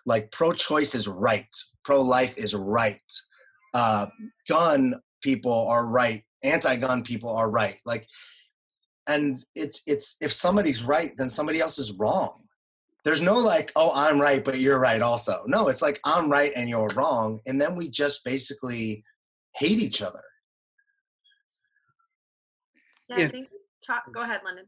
like 0.06 0.30
pro-choice 0.32 0.94
is 0.94 1.08
right 1.08 1.54
pro-life 1.84 2.37
is 2.38 2.54
right 2.54 3.00
uh, 3.75 4.06
gun 4.49 4.94
people 5.23 5.66
are 5.68 5.87
right 5.87 6.23
anti-gun 6.44 7.02
people 7.02 7.34
are 7.34 7.50
right. 7.50 7.78
Like 7.84 8.06
and 9.08 9.44
it's 9.54 9.82
it's 9.87 10.16
if 10.20 10.32
somebody's 10.32 10.82
right 10.82 11.12
then 11.18 11.28
somebody 11.28 11.61
else 11.61 11.78
is 11.78 11.92
wrong 11.92 12.40
there's 13.04 13.23
no 13.23 13.34
like 13.34 13.70
oh 13.76 13.92
i'm 13.94 14.20
right 14.20 14.44
but 14.44 14.58
you're 14.58 14.78
right 14.78 15.02
also 15.02 15.42
no 15.46 15.68
it's 15.68 15.82
like 15.82 16.00
i'm 16.04 16.30
right 16.30 16.52
and 16.56 16.68
you're 16.68 16.88
wrong 16.94 17.40
and 17.46 17.61
then 17.61 17.76
we 17.76 17.88
just 17.88 18.25
basically 18.25 19.04
hate 19.54 19.78
each 19.78 20.02
other 20.02 20.23
yeah, 23.08 23.18
yeah. 23.18 23.25
i 23.26 23.28
think 23.28 23.49
talk 23.87 24.04
go 24.12 24.23
ahead 24.23 24.40
london 24.44 24.64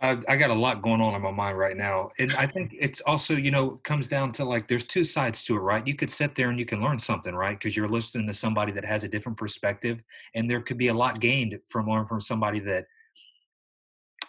I 0.00 0.36
got 0.36 0.50
a 0.50 0.54
lot 0.54 0.80
going 0.80 1.00
on 1.00 1.14
in 1.14 1.22
my 1.22 1.32
mind 1.32 1.58
right 1.58 1.76
now. 1.76 2.10
And 2.20 2.32
I 2.34 2.46
think 2.46 2.76
it's 2.78 3.00
also, 3.00 3.34
you 3.34 3.50
know, 3.50 3.80
comes 3.82 4.08
down 4.08 4.30
to 4.34 4.44
like 4.44 4.68
there's 4.68 4.86
two 4.86 5.04
sides 5.04 5.42
to 5.44 5.56
it, 5.56 5.58
right? 5.58 5.84
You 5.84 5.96
could 5.96 6.10
sit 6.10 6.36
there 6.36 6.50
and 6.50 6.58
you 6.58 6.64
can 6.64 6.80
learn 6.80 7.00
something, 7.00 7.34
right? 7.34 7.58
Because 7.58 7.76
you're 7.76 7.88
listening 7.88 8.28
to 8.28 8.34
somebody 8.34 8.70
that 8.72 8.84
has 8.84 9.02
a 9.02 9.08
different 9.08 9.36
perspective. 9.36 10.00
And 10.36 10.48
there 10.48 10.60
could 10.60 10.78
be 10.78 10.86
a 10.88 10.94
lot 10.94 11.18
gained 11.18 11.58
from 11.66 11.88
learning 11.88 12.06
from 12.06 12.20
somebody 12.20 12.60
that 12.60 12.86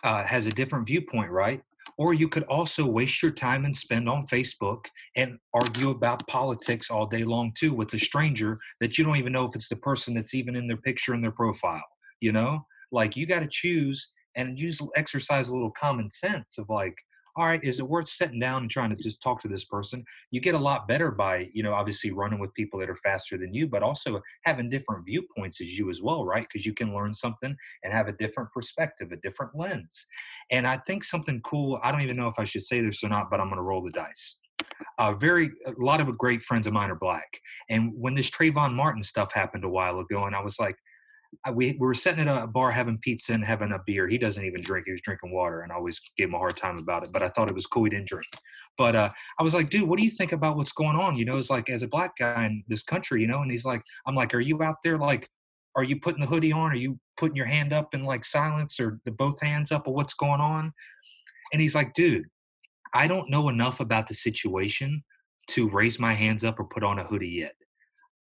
uh, 0.04 0.24
has 0.24 0.46
a 0.46 0.52
different 0.52 0.88
viewpoint, 0.88 1.32
right? 1.32 1.62
Or 1.98 2.14
you 2.14 2.30
could 2.30 2.44
also 2.44 2.86
waste 2.86 3.22
your 3.22 3.32
time 3.32 3.66
and 3.66 3.76
spend 3.76 4.08
on 4.08 4.28
Facebook 4.28 4.86
and 5.16 5.38
argue 5.54 5.90
about 5.90 6.28
politics 6.28 6.90
all 6.90 7.06
day 7.06 7.24
long 7.24 7.52
too 7.58 7.74
with 7.74 7.94
a 7.94 8.00
stranger 8.00 8.60
that 8.80 8.98
you 8.98 9.04
don't 9.04 9.18
even 9.18 9.34
know 9.34 9.46
if 9.46 9.56
it's 9.56 9.70
the 9.70 9.76
person 9.76 10.14
that's 10.14 10.34
even 10.34 10.56
in 10.56 10.68
their 10.68 10.78
picture 10.78 11.14
in 11.14 11.22
their 11.22 11.32
profile, 11.32 11.84
you 12.22 12.32
know? 12.32 12.66
Like 12.92 13.18
you 13.18 13.26
got 13.26 13.42
to 13.42 13.50
choose 13.50 14.12
and 14.36 14.58
use 14.58 14.80
exercise 14.96 15.50
a 15.50 15.54
little 15.54 15.72
common 15.72 16.10
sense 16.10 16.58
of 16.58 16.70
like 16.70 16.96
all 17.40 17.46
right 17.46 17.64
is 17.64 17.80
it 17.80 17.88
worth 17.88 18.10
sitting 18.10 18.40
down 18.40 18.64
and 18.64 18.70
trying 18.70 18.90
to 18.90 19.02
just 19.02 19.22
talk 19.22 19.42
to 19.42 19.48
this 19.48 19.64
person? 19.64 20.04
You 20.32 20.42
get 20.42 20.56
a 20.56 20.60
lot 20.60 20.88
better 20.88 21.10
by 21.10 21.50
you 21.54 21.64
know 21.64 21.74
obviously 21.74 22.12
running 22.12 22.40
with 22.40 22.54
people 22.54 22.80
that 22.80 22.90
are 22.90 22.98
faster 22.98 23.38
than 23.38 23.54
you 23.54 23.66
but 23.66 23.82
also 23.82 24.22
having 24.44 24.70
different 24.70 25.06
viewpoints 25.06 25.62
as 25.62 25.78
you 25.78 25.90
as 25.90 26.02
well 26.02 26.26
right? 26.26 26.46
Because 26.52 26.66
you 26.66 26.74
can 26.74 26.94
learn 26.94 27.14
something 27.14 27.56
and 27.84 27.94
have 27.94 28.10
a 28.10 28.12
different 28.14 28.52
perspective 28.52 29.12
a 29.14 29.16
different 29.18 29.56
lens. 29.56 30.06
And 30.52 30.68
i 30.68 30.78
think 30.78 31.04
something 31.04 31.42
cool 31.42 31.80
i 31.82 31.92
don't 31.92 32.02
even 32.02 32.18
know 32.18 32.28
if 32.28 32.38
i 32.38 32.44
should 32.44 32.66
say 32.66 32.82
this 32.82 33.04
or 33.04 33.10
not 33.10 33.30
but 33.32 33.40
i'm 33.40 33.48
going 33.48 33.58
to 33.58 33.64
roll 33.64 33.84
the 33.84 33.92
dice. 33.92 34.38
Uh, 34.98 35.14
very 35.14 35.52
a 35.66 35.74
lot 35.78 36.02
of 36.02 36.18
great 36.18 36.44
friends 36.44 36.68
of 36.68 36.74
mine 36.74 36.90
are 36.90 36.96
black. 36.96 37.40
And 37.70 37.94
when 37.96 38.16
this 38.16 38.30
Trayvon 38.30 38.74
Martin 38.74 39.02
stuff 39.02 39.32
happened 39.34 39.64
a 39.64 39.70
while 39.70 40.00
ago 40.00 40.26
and 40.26 40.36
i 40.36 40.42
was 40.42 40.60
like 40.60 40.76
we, 41.54 41.72
we 41.74 41.80
were 41.80 41.94
sitting 41.94 42.28
at 42.28 42.44
a 42.44 42.48
bar 42.48 42.72
having 42.72 42.98
pizza 42.98 43.34
and 43.34 43.46
having 43.46 43.72
a 43.72 43.80
beer. 43.86 44.08
He 44.08 44.18
doesn't 44.18 44.44
even 44.44 44.62
drink. 44.62 44.86
He 44.86 44.92
was 44.92 45.02
drinking 45.02 45.32
water, 45.32 45.62
and 45.62 45.72
I 45.72 45.76
always 45.76 46.00
gave 46.18 46.30
him 46.30 46.36
a 46.36 46.38
hard 46.40 46.58
time 46.58 46.78
about 46.78 47.04
it. 47.04 47.12
But 47.12 47.24
I 47.24 47.30
thought 47.30 47.48
it 47.48 47.56
was 47.56 47.68
cool 47.68 47.84
he 47.84 47.90
didn't 47.90 48.08
drink. 48.08 48.26
But 48.78 48.96
uh, 48.96 49.10
I 49.40 49.44
was 49.44 49.54
like, 49.54 49.70
dude, 49.70 49.88
what 49.88 50.00
do 50.00 50.06
you 50.06 50.12
think 50.12 50.32
about 50.32 50.58
what's 50.58 50.72
going 50.72 50.96
on? 50.96 51.18
You 51.18 51.26
know, 51.26 51.38
it's 51.38 51.50
like 51.50 51.70
as 51.70 51.84
a 51.84 51.88
black 51.88 52.18
guy 52.18 52.46
in 52.46 52.64
this 52.68 52.84
country, 52.84 53.22
you 53.22 53.28
know. 53.28 53.42
And 53.42 53.52
he's 53.52 53.66
like, 53.66 53.82
I'm 54.06 54.16
like, 54.16 54.34
are 54.34 54.40
you 54.40 54.62
out 54.64 54.78
there 54.84 54.98
like, 54.98 55.30
are 55.76 55.84
you 55.84 56.00
putting 56.00 56.22
the 56.22 56.28
hoodie 56.28 56.52
on? 56.52 56.72
Are 56.72 56.76
you 56.76 57.00
putting 57.18 57.36
your 57.36 57.46
hand 57.46 57.74
up 57.74 57.94
in 57.94 58.04
like 58.04 58.26
silence 58.26 58.80
or 58.80 59.00
the 59.06 59.12
both 59.12 59.40
hands 59.42 59.72
up 59.72 59.88
of 59.88 59.94
what's 59.94 60.14
going 60.14 60.42
on? 60.42 60.74
And 61.54 61.62
he's 61.62 61.76
like, 61.76 61.94
dude, 61.94 62.26
I 62.94 63.08
don't 63.08 63.30
know 63.30 63.50
enough 63.50 63.80
about 63.80 64.08
the 64.08 64.14
situation 64.14 65.04
to 65.50 65.70
raise 65.70 66.00
my 66.00 66.14
hands 66.14 66.44
up 66.44 66.60
or 66.60 66.66
put 66.66 66.84
on 66.84 67.00
a 67.00 67.04
hoodie 67.04 67.28
yet 67.28 67.56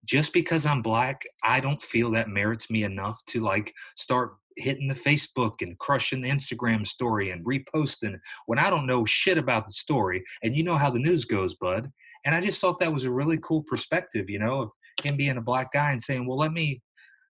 just 0.05 0.33
because 0.33 0.65
I'm 0.65 0.81
black, 0.81 1.23
I 1.43 1.59
don't 1.59 1.81
feel 1.81 2.11
that 2.11 2.29
merits 2.29 2.69
me 2.69 2.83
enough 2.83 3.23
to 3.27 3.41
like 3.41 3.73
start 3.95 4.33
hitting 4.55 4.87
the 4.87 4.95
Facebook 4.95 5.61
and 5.61 5.77
crushing 5.79 6.21
the 6.21 6.29
Instagram 6.29 6.85
story 6.85 7.31
and 7.31 7.45
reposting 7.45 8.17
when 8.45 8.59
I 8.59 8.69
don't 8.69 8.85
know 8.85 9.05
shit 9.05 9.37
about 9.37 9.67
the 9.67 9.73
story. 9.73 10.23
And 10.43 10.55
you 10.55 10.63
know 10.63 10.77
how 10.77 10.89
the 10.89 10.99
news 10.99 11.25
goes, 11.25 11.55
bud. 11.55 11.89
And 12.25 12.35
I 12.35 12.41
just 12.41 12.59
thought 12.59 12.79
that 12.79 12.93
was 12.93 13.05
a 13.05 13.11
really 13.11 13.37
cool 13.37 13.63
perspective, 13.63 14.29
you 14.29 14.39
know, 14.39 14.61
of 14.61 14.69
him 15.03 15.15
being 15.17 15.37
a 15.37 15.41
black 15.41 15.71
guy 15.71 15.91
and 15.91 16.01
saying, 16.01 16.27
well, 16.27 16.37
let 16.37 16.51
me 16.51 16.81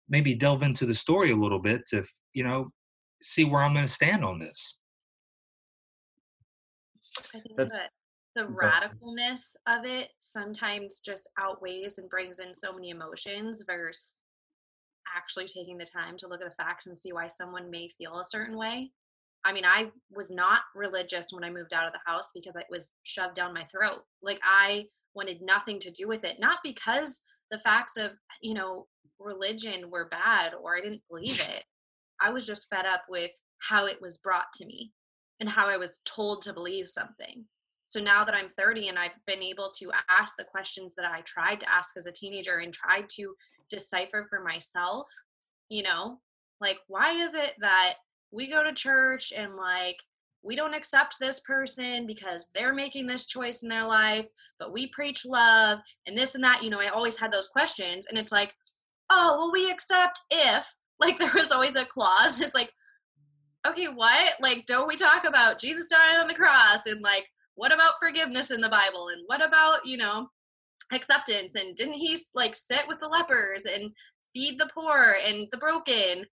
maybe 0.10 0.34
delve 0.34 0.64
into 0.64 0.86
the 0.86 0.94
story 0.94 1.32
a 1.32 1.36
little 1.36 1.60
bit 1.60 1.82
to, 1.90 2.04
you 2.34 2.44
know, 2.44 2.72
see 3.22 3.46
where 3.46 3.62
I'm 3.62 3.74
going 3.74 3.86
to 3.86 3.92
stand 3.92 4.26
on 4.26 4.40
this. 4.40 4.78
That's, 7.56 7.78
that 7.78 7.90
the 8.36 8.44
radicalness 8.44 9.56
of 9.68 9.86
it 9.86 10.10
sometimes 10.20 11.00
just 11.00 11.30
outweighs 11.40 11.98
and 11.98 12.10
brings 12.10 12.40
in 12.40 12.54
so 12.54 12.74
many 12.74 12.90
emotions 12.90 13.64
versus 13.66 14.22
actually 15.16 15.48
taking 15.48 15.78
the 15.78 15.86
time 15.86 16.16
to 16.18 16.28
look 16.28 16.42
at 16.42 16.48
the 16.48 16.64
facts 16.64 16.88
and 16.88 17.00
see 17.00 17.12
why 17.12 17.28
someone 17.28 17.70
may 17.70 17.90
feel 17.98 18.20
a 18.20 18.30
certain 18.30 18.58
way. 18.58 18.92
I 19.46 19.54
mean, 19.54 19.66
I 19.66 19.90
was 20.12 20.30
not 20.30 20.62
religious 20.76 21.28
when 21.32 21.44
I 21.44 21.50
moved 21.50 21.74
out 21.74 21.88
of 21.88 21.94
the 21.94 22.00
house 22.06 22.30
because 22.34 22.56
it 22.56 22.68
was 22.70 22.90
shoved 23.04 23.36
down 23.36 23.54
my 23.54 23.66
throat. 23.66 24.04
Like 24.22 24.40
I 24.44 24.86
wanted 25.16 25.42
nothing 25.42 25.80
to 25.80 25.92
do 25.92 26.08
with 26.08 26.24
it, 26.24 26.40
not 26.40 26.60
because 26.64 27.22
the 27.50 27.60
facts 27.60 27.98
of, 27.98 28.12
you 28.42 28.54
know, 28.54 28.88
religion 29.18 29.90
were 29.90 30.10
bad 30.10 30.54
or 30.54 30.78
I 30.78 30.82
didn't 30.82 31.02
believe 31.10 31.40
it. 31.50 31.64
I 32.22 32.32
was 32.32 32.46
just 32.46 32.68
fed 32.70 32.86
up 32.86 33.04
with 33.10 33.32
how 33.60 33.86
it 33.86 33.98
was 34.02 34.18
brought 34.18 34.52
to 34.56 34.66
me 34.66 34.92
and 35.40 35.50
how 35.50 35.68
I 35.68 35.78
was 35.78 36.00
told 36.06 36.42
to 36.44 36.54
believe 36.54 36.88
something. 36.90 37.46
So 37.90 38.00
now 38.00 38.24
that 38.24 38.36
I'm 38.36 38.50
30 38.50 38.90
and 38.90 39.00
I've 39.00 39.18
been 39.26 39.42
able 39.42 39.72
to 39.80 39.92
ask 40.10 40.36
the 40.38 40.46
questions 40.46 40.94
that 40.96 41.12
I 41.12 41.22
tried 41.22 41.60
to 41.62 41.70
ask 41.70 41.98
as 41.98 42.06
a 42.06 42.12
teenager 42.12 42.60
and 42.60 42.72
tried 42.72 43.10
to 43.18 43.36
decipher 43.70 44.28
for 44.30 44.44
myself, 44.44 45.10
you 45.70 45.82
know, 45.84 46.20
like 46.62 46.78
why 46.88 47.14
is 47.14 47.34
it 47.34 47.56
that 47.60 47.96
we 48.32 48.50
go 48.50 48.64
to 48.64 48.74
church 48.74 49.34
and 49.36 49.56
like 49.56 49.98
we 50.44 50.56
don't 50.56 50.76
accept 50.76 51.16
this 51.20 51.40
person 51.42 52.06
because 52.06 52.50
they're 52.54 52.74
making 52.74 53.08
this 53.08 53.26
choice 53.26 53.64
in 53.64 53.70
their 53.70 53.86
life, 53.86 54.26
but 54.60 54.72
we 54.72 54.92
preach 54.94 55.26
love 55.26 55.80
and 56.06 56.18
this 56.18 56.36
and 56.36 56.44
that. 56.44 56.64
You 56.64 56.70
know, 56.70 56.80
I 56.80 56.88
always 56.90 57.18
had 57.18 57.32
those 57.32 57.50
questions, 57.50 58.06
and 58.10 58.18
it's 58.18 58.32
like, 58.32 58.54
oh, 59.10 59.36
well, 59.38 59.52
we 59.52 59.70
accept 59.70 60.22
if, 60.32 60.74
like, 61.00 61.20
there 61.20 61.32
was 61.34 61.52
always 61.52 61.76
a 61.76 61.86
clause. 61.86 62.40
It's 62.40 62.56
like, 62.56 62.72
okay, 63.68 63.88
what? 63.94 64.34
Like, 64.40 64.66
don't 64.66 64.88
we 64.88 64.96
talk 64.96 65.26
about 65.28 65.60
Jesus 65.60 65.88
dying 65.88 66.22
on 66.22 66.28
the 66.28 66.36
cross 66.36 66.86
and 66.86 67.02
like 67.02 67.28
what 67.60 67.74
about 67.74 67.96
forgiveness 68.00 68.52
in 68.52 68.62
the 68.62 68.70
bible? 68.70 69.10
And 69.10 69.22
what 69.26 69.46
about 69.46 69.86
you 69.86 69.98
know 69.98 70.30
acceptance? 70.94 71.56
And 71.56 71.76
didn't 71.76 71.96
he 71.96 72.18
like 72.34 72.56
sit 72.56 72.88
with 72.88 73.00
the 73.00 73.08
lepers 73.08 73.66
and 73.66 73.92
feed 74.34 74.58
the 74.58 74.70
poor 74.74 75.18
and 75.26 75.46
the 75.52 75.58
broken? 75.58 76.26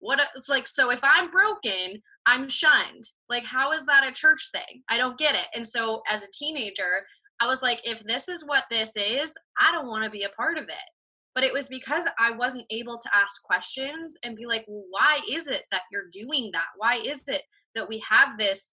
What 0.00 0.18
it's 0.34 0.48
like 0.48 0.66
so 0.66 0.90
if 0.90 1.00
i'm 1.02 1.30
broken 1.30 2.00
i'm 2.24 2.48
shunned. 2.48 3.04
Like 3.28 3.44
how 3.44 3.72
is 3.72 3.84
that 3.84 4.08
a 4.08 4.14
church 4.14 4.48
thing? 4.50 4.82
I 4.88 4.96
don't 4.96 5.18
get 5.18 5.34
it. 5.34 5.46
And 5.54 5.66
so 5.66 6.00
as 6.08 6.22
a 6.22 6.32
teenager 6.32 7.04
i 7.40 7.46
was 7.46 7.60
like 7.60 7.80
if 7.84 8.02
this 8.04 8.28
is 8.28 8.42
what 8.46 8.64
this 8.70 8.92
is 8.96 9.30
i 9.60 9.70
don't 9.72 9.88
want 9.88 10.04
to 10.04 10.10
be 10.10 10.24
a 10.24 10.36
part 10.36 10.56
of 10.56 10.64
it. 10.64 10.88
But 11.34 11.44
it 11.44 11.52
was 11.52 11.66
because 11.66 12.04
i 12.18 12.30
wasn't 12.30 12.64
able 12.70 12.98
to 12.98 13.14
ask 13.14 13.42
questions 13.42 14.16
and 14.22 14.36
be 14.36 14.46
like 14.46 14.64
well, 14.66 14.84
why 14.88 15.18
is 15.30 15.48
it 15.48 15.66
that 15.70 15.82
you're 15.92 16.08
doing 16.10 16.48
that? 16.54 16.68
Why 16.78 16.96
is 16.96 17.24
it 17.28 17.42
that 17.74 17.88
we 17.90 18.02
have 18.08 18.38
this 18.38 18.72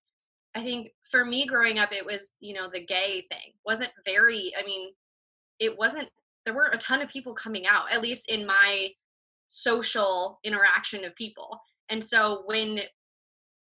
I 0.60 0.64
think 0.64 0.90
for 1.10 1.24
me 1.24 1.46
growing 1.46 1.80
up, 1.80 1.94
it 1.94 2.06
was, 2.06 2.34
you 2.42 2.54
know, 2.54 2.70
the 2.70 2.86
gay 2.86 3.26
thing 3.32 3.54
wasn't 3.66 3.92
very, 4.06 4.52
I 4.60 4.66
mean, 4.66 4.90
it 5.60 5.78
wasn't, 5.78 6.10
there 6.46 6.54
weren't 6.54 6.76
a 6.76 6.80
ton 6.80 7.02
of 7.02 7.10
people 7.10 7.34
coming 7.34 7.66
out, 7.66 7.92
at 7.94 8.02
least 8.02 8.30
in 8.30 8.46
my 8.46 8.90
social 9.48 10.40
interaction 10.44 11.06
of 11.06 11.16
people. 11.16 11.62
And 11.90 12.04
so 12.04 12.44
when 12.46 12.80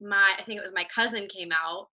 my, 0.03 0.35
I 0.39 0.43
think 0.43 0.59
it 0.59 0.63
was 0.63 0.75
my 0.75 0.87
cousin 0.95 1.29
came 1.29 1.51
out, 1.51 1.89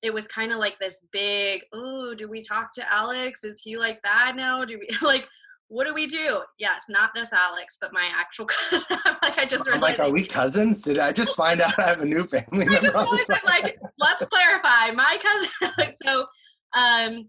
it 0.00 0.14
was 0.14 0.26
kind 0.26 0.50
of 0.50 0.58
like 0.58 0.78
this 0.78 1.04
big, 1.12 1.62
oh, 1.74 2.14
do 2.16 2.28
we 2.28 2.42
talk 2.42 2.72
to 2.72 2.92
Alex? 2.92 3.44
Is 3.44 3.60
he 3.60 3.76
like 3.76 4.00
bad 4.02 4.34
now? 4.34 4.64
Do 4.64 4.78
we 4.78 4.88
like, 5.06 5.28
what 5.68 5.86
do 5.86 5.94
we 5.94 6.06
do? 6.06 6.40
Yes, 6.58 6.86
not 6.88 7.10
this 7.14 7.32
Alex, 7.32 7.76
but 7.80 7.92
my 7.92 8.08
actual 8.14 8.46
cousin. 8.46 8.80
like 9.22 9.38
I 9.38 9.44
just 9.44 9.68
I'm 9.68 9.80
like, 9.80 10.00
are 10.00 10.10
we 10.10 10.24
cousins? 10.24 10.82
Did 10.82 10.98
I 10.98 11.12
just 11.12 11.36
find 11.36 11.60
out 11.60 11.78
I 11.78 11.82
have 11.84 12.00
a 12.00 12.06
new 12.06 12.24
family 12.24 12.66
I 12.66 12.80
member? 12.80 12.90
Just 12.90 13.44
like, 13.44 13.78
let's 13.98 14.24
clarify, 14.24 14.90
my 14.92 15.18
cousin. 15.22 15.92
so, 16.04 16.26
um, 16.72 17.28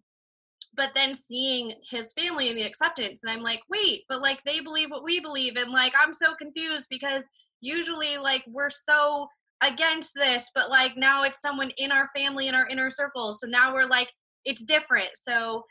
but 0.76 0.92
then 0.96 1.14
seeing 1.14 1.74
his 1.90 2.14
family 2.14 2.50
and 2.50 2.58
the 2.58 2.64
acceptance, 2.64 3.24
and 3.24 3.32
I'm 3.32 3.44
like, 3.44 3.60
wait, 3.70 4.04
but 4.08 4.22
like 4.22 4.40
they 4.46 4.62
believe 4.62 4.90
what 4.90 5.04
we 5.04 5.20
believe, 5.20 5.58
and 5.58 5.72
like 5.72 5.94
I'm 6.02 6.14
so 6.14 6.34
confused 6.36 6.86
because 6.90 7.24
usually 7.60 8.18
like 8.18 8.46
we're 8.48 8.70
so 8.70 9.28
against 9.62 10.14
this, 10.16 10.50
but 10.56 10.70
like 10.70 10.96
now 10.96 11.24
it's 11.24 11.42
someone 11.42 11.72
in 11.78 11.92
our 11.92 12.10
family 12.16 12.48
in 12.48 12.56
our 12.56 12.68
inner 12.68 12.90
circle, 12.90 13.34
so 13.34 13.48
now 13.48 13.74
we're 13.74 13.86
like 13.86 14.14
it's 14.46 14.64
different. 14.64 15.10
So 15.16 15.64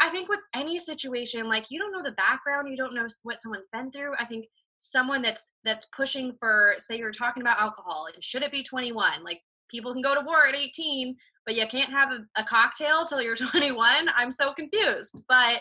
I 0.00 0.08
think 0.10 0.28
with 0.28 0.40
any 0.54 0.78
situation, 0.78 1.48
like 1.48 1.66
you 1.68 1.78
don't 1.78 1.92
know 1.92 2.02
the 2.02 2.12
background, 2.12 2.68
you 2.68 2.76
don't 2.76 2.94
know 2.94 3.06
what 3.22 3.38
someone's 3.38 3.66
been 3.72 3.90
through. 3.90 4.14
I 4.18 4.24
think 4.24 4.46
someone 4.78 5.22
that's 5.22 5.52
that's 5.64 5.86
pushing 5.94 6.34
for, 6.38 6.74
say, 6.78 6.96
you're 6.96 7.12
talking 7.12 7.42
about 7.42 7.60
alcohol, 7.60 8.08
and 8.12 8.24
should 8.24 8.42
it 8.42 8.52
be 8.52 8.64
21? 8.64 9.22
Like 9.22 9.40
people 9.70 9.92
can 9.92 10.02
go 10.02 10.14
to 10.14 10.24
war 10.24 10.46
at 10.48 10.56
18, 10.56 11.16
but 11.46 11.54
you 11.54 11.66
can't 11.70 11.90
have 11.90 12.12
a, 12.12 12.40
a 12.40 12.44
cocktail 12.44 13.04
till 13.04 13.22
you're 13.22 13.36
21. 13.36 14.08
I'm 14.16 14.32
so 14.32 14.52
confused. 14.52 15.16
But 15.28 15.60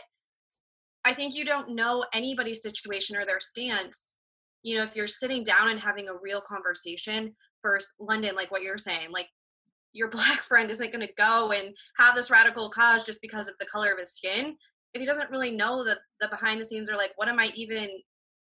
I 1.05 1.13
think 1.13 1.35
you 1.35 1.45
don't 1.45 1.75
know 1.75 2.05
anybody's 2.13 2.61
situation 2.61 3.15
or 3.15 3.25
their 3.25 3.39
stance. 3.39 4.15
You 4.63 4.77
know, 4.77 4.83
if 4.83 4.95
you're 4.95 5.07
sitting 5.07 5.43
down 5.43 5.69
and 5.69 5.79
having 5.79 6.09
a 6.09 6.17
real 6.21 6.41
conversation, 6.41 7.35
first, 7.61 7.93
London, 7.99 8.35
like 8.35 8.51
what 8.51 8.61
you're 8.61 8.77
saying, 8.77 9.11
like 9.11 9.27
your 9.93 10.09
black 10.09 10.41
friend 10.41 10.69
isn't 10.69 10.93
going 10.93 11.05
to 11.05 11.13
go 11.13 11.51
and 11.51 11.75
have 11.97 12.15
this 12.15 12.31
radical 12.31 12.69
cause 12.69 13.03
just 13.03 13.21
because 13.21 13.47
of 13.47 13.55
the 13.59 13.65
color 13.65 13.91
of 13.91 13.99
his 13.99 14.13
skin 14.13 14.55
if 14.93 14.99
he 14.99 15.05
doesn't 15.05 15.29
really 15.29 15.51
know 15.51 15.83
the 15.83 15.97
the 16.19 16.27
behind 16.29 16.59
the 16.59 16.65
scenes 16.65 16.89
are 16.89 16.97
like 16.97 17.11
what 17.15 17.27
am 17.27 17.39
i 17.39 17.49
even 17.55 17.89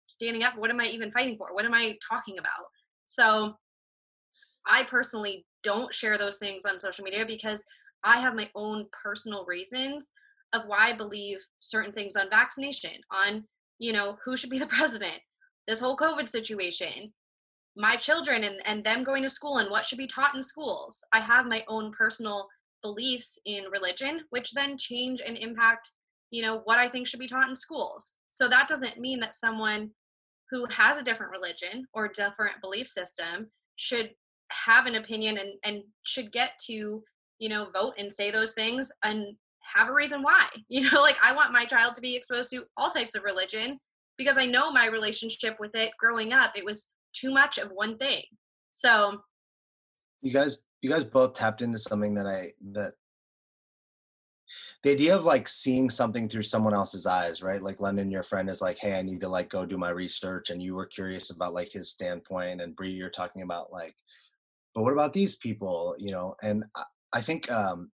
standing 0.05 0.43
up 0.43 0.57
what 0.57 0.69
am 0.69 0.79
i 0.79 0.85
even 0.85 1.11
fighting 1.11 1.37
for 1.37 1.53
what 1.53 1.65
am 1.65 1.73
i 1.73 1.97
talking 2.07 2.37
about? 2.37 2.67
So 3.05 3.55
i 4.65 4.83
personally 4.85 5.45
don't 5.63 5.93
share 5.93 6.17
those 6.17 6.37
things 6.37 6.65
on 6.65 6.79
social 6.79 7.03
media 7.03 7.25
because 7.25 7.61
i 8.03 8.19
have 8.19 8.35
my 8.35 8.49
own 8.55 8.85
personal 9.03 9.45
reasons 9.45 10.11
of 10.53 10.63
why 10.67 10.89
i 10.89 10.95
believe 10.95 11.39
certain 11.59 11.91
things 11.91 12.15
on 12.15 12.29
vaccination 12.29 12.93
on 13.11 13.43
you 13.79 13.93
know 13.93 14.17
who 14.23 14.37
should 14.37 14.49
be 14.49 14.59
the 14.59 14.67
president 14.67 15.19
this 15.67 15.79
whole 15.79 15.97
covid 15.97 16.27
situation 16.27 17.11
my 17.75 17.95
children 17.95 18.43
and, 18.43 18.61
and 18.65 18.83
them 18.83 19.03
going 19.03 19.23
to 19.23 19.29
school 19.29 19.57
and 19.57 19.69
what 19.69 19.85
should 19.85 19.97
be 19.97 20.07
taught 20.07 20.35
in 20.35 20.43
schools. 20.43 21.03
I 21.11 21.19
have 21.19 21.45
my 21.45 21.63
own 21.67 21.91
personal 21.91 22.47
beliefs 22.83 23.39
in 23.45 23.65
religion, 23.71 24.21
which 24.29 24.51
then 24.51 24.77
change 24.77 25.21
and 25.25 25.37
impact, 25.37 25.91
you 26.29 26.41
know, 26.41 26.61
what 26.65 26.77
I 26.77 26.89
think 26.89 27.07
should 27.07 27.19
be 27.19 27.27
taught 27.27 27.49
in 27.49 27.55
schools. 27.55 28.15
So 28.27 28.47
that 28.47 28.67
doesn't 28.67 28.99
mean 28.99 29.19
that 29.21 29.33
someone 29.33 29.91
who 30.51 30.65
has 30.69 30.97
a 30.97 31.03
different 31.03 31.31
religion 31.31 31.85
or 31.93 32.07
different 32.07 32.61
belief 32.61 32.87
system 32.87 33.49
should 33.75 34.11
have 34.51 34.85
an 34.85 34.95
opinion 34.95 35.37
and, 35.37 35.53
and 35.63 35.83
should 36.03 36.31
get 36.31 36.51
to, 36.67 37.03
you 37.39 37.49
know, 37.49 37.69
vote 37.73 37.93
and 37.97 38.11
say 38.11 38.29
those 38.29 38.53
things 38.53 38.91
and 39.03 39.35
have 39.63 39.89
a 39.89 39.93
reason 39.93 40.21
why. 40.21 40.45
You 40.67 40.89
know, 40.91 41.01
like 41.01 41.17
I 41.23 41.35
want 41.35 41.53
my 41.53 41.65
child 41.65 41.95
to 41.95 42.01
be 42.01 42.15
exposed 42.15 42.51
to 42.51 42.65
all 42.77 42.89
types 42.89 43.15
of 43.15 43.23
religion 43.23 43.79
because 44.17 44.37
I 44.37 44.45
know 44.45 44.71
my 44.71 44.87
relationship 44.87 45.57
with 45.59 45.71
it 45.73 45.91
growing 45.99 46.33
up. 46.33 46.51
It 46.55 46.65
was 46.65 46.87
too 47.13 47.31
much 47.31 47.57
of 47.57 47.71
one 47.71 47.97
thing. 47.97 48.23
So 48.71 49.21
you 50.21 50.31
guys 50.31 50.63
you 50.81 50.89
guys 50.89 51.03
both 51.03 51.33
tapped 51.33 51.61
into 51.61 51.77
something 51.77 52.13
that 52.15 52.25
I 52.27 52.51
that 52.73 52.93
the 54.83 54.91
idea 54.91 55.15
of 55.15 55.25
like 55.25 55.47
seeing 55.47 55.89
something 55.89 56.27
through 56.27 56.43
someone 56.43 56.73
else's 56.73 57.05
eyes, 57.05 57.41
right? 57.41 57.61
Like 57.61 57.79
London, 57.79 58.11
your 58.11 58.23
friend 58.23 58.49
is 58.49 58.61
like, 58.61 58.77
hey, 58.77 58.97
I 58.97 59.01
need 59.01 59.21
to 59.21 59.29
like 59.29 59.49
go 59.49 59.65
do 59.65 59.77
my 59.77 59.89
research, 59.89 60.49
and 60.49 60.61
you 60.61 60.75
were 60.75 60.85
curious 60.85 61.29
about 61.29 61.53
like 61.53 61.71
his 61.71 61.89
standpoint, 61.89 62.61
and 62.61 62.75
Brie, 62.75 62.91
you're 62.91 63.09
talking 63.09 63.41
about 63.41 63.71
like, 63.71 63.95
but 64.75 64.83
what 64.83 64.93
about 64.93 65.13
these 65.13 65.37
people, 65.37 65.95
you 65.97 66.11
know? 66.11 66.35
And 66.43 66.65
I, 66.75 66.83
I 67.13 67.21
think 67.21 67.49
um, 67.51 67.91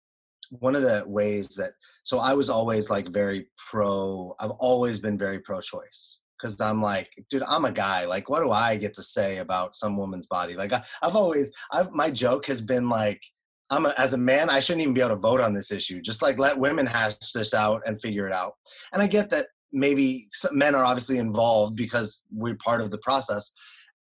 one 0.49 0.75
of 0.75 0.81
the 0.81 1.03
ways 1.05 1.49
that 1.49 1.73
so 2.03 2.17
I 2.17 2.33
was 2.33 2.49
always 2.49 2.89
like 2.89 3.09
very 3.09 3.47
pro. 3.69 4.35
I've 4.39 4.51
always 4.51 4.99
been 4.99 5.17
very 5.17 5.39
pro-choice, 5.39 6.21
because 6.39 6.59
I'm 6.61 6.81
like, 6.81 7.11
dude, 7.29 7.43
I'm 7.47 7.65
a 7.65 7.71
guy. 7.71 8.05
Like, 8.05 8.29
what 8.29 8.41
do 8.41 8.51
I 8.51 8.77
get 8.77 8.93
to 8.95 9.03
say 9.03 9.37
about 9.37 9.75
some 9.75 9.97
woman's 9.97 10.27
body? 10.27 10.53
Like, 10.53 10.73
I, 10.73 10.83
have 11.03 11.15
always, 11.15 11.51
I've, 11.71 11.91
my 11.91 12.09
joke 12.09 12.45
has 12.47 12.61
been 12.61 12.89
like, 12.89 13.21
I'm 13.69 13.85
a, 13.85 13.93
as 13.97 14.13
a 14.13 14.17
man, 14.17 14.49
I 14.49 14.59
shouldn't 14.59 14.81
even 14.81 14.93
be 14.93 15.01
able 15.01 15.15
to 15.15 15.15
vote 15.17 15.41
on 15.41 15.53
this 15.53 15.71
issue. 15.71 16.01
Just 16.01 16.21
like 16.21 16.39
let 16.39 16.57
women 16.57 16.85
hash 16.85 17.13
this 17.33 17.53
out 17.53 17.81
and 17.85 18.01
figure 18.01 18.25
it 18.25 18.33
out. 18.33 18.53
And 18.93 19.01
I 19.01 19.07
get 19.07 19.29
that 19.29 19.47
maybe 19.71 20.27
men 20.51 20.73
are 20.73 20.85
obviously 20.85 21.19
involved 21.19 21.75
because 21.75 22.23
we're 22.31 22.55
part 22.55 22.81
of 22.81 22.89
the 22.89 22.97
process. 22.99 23.51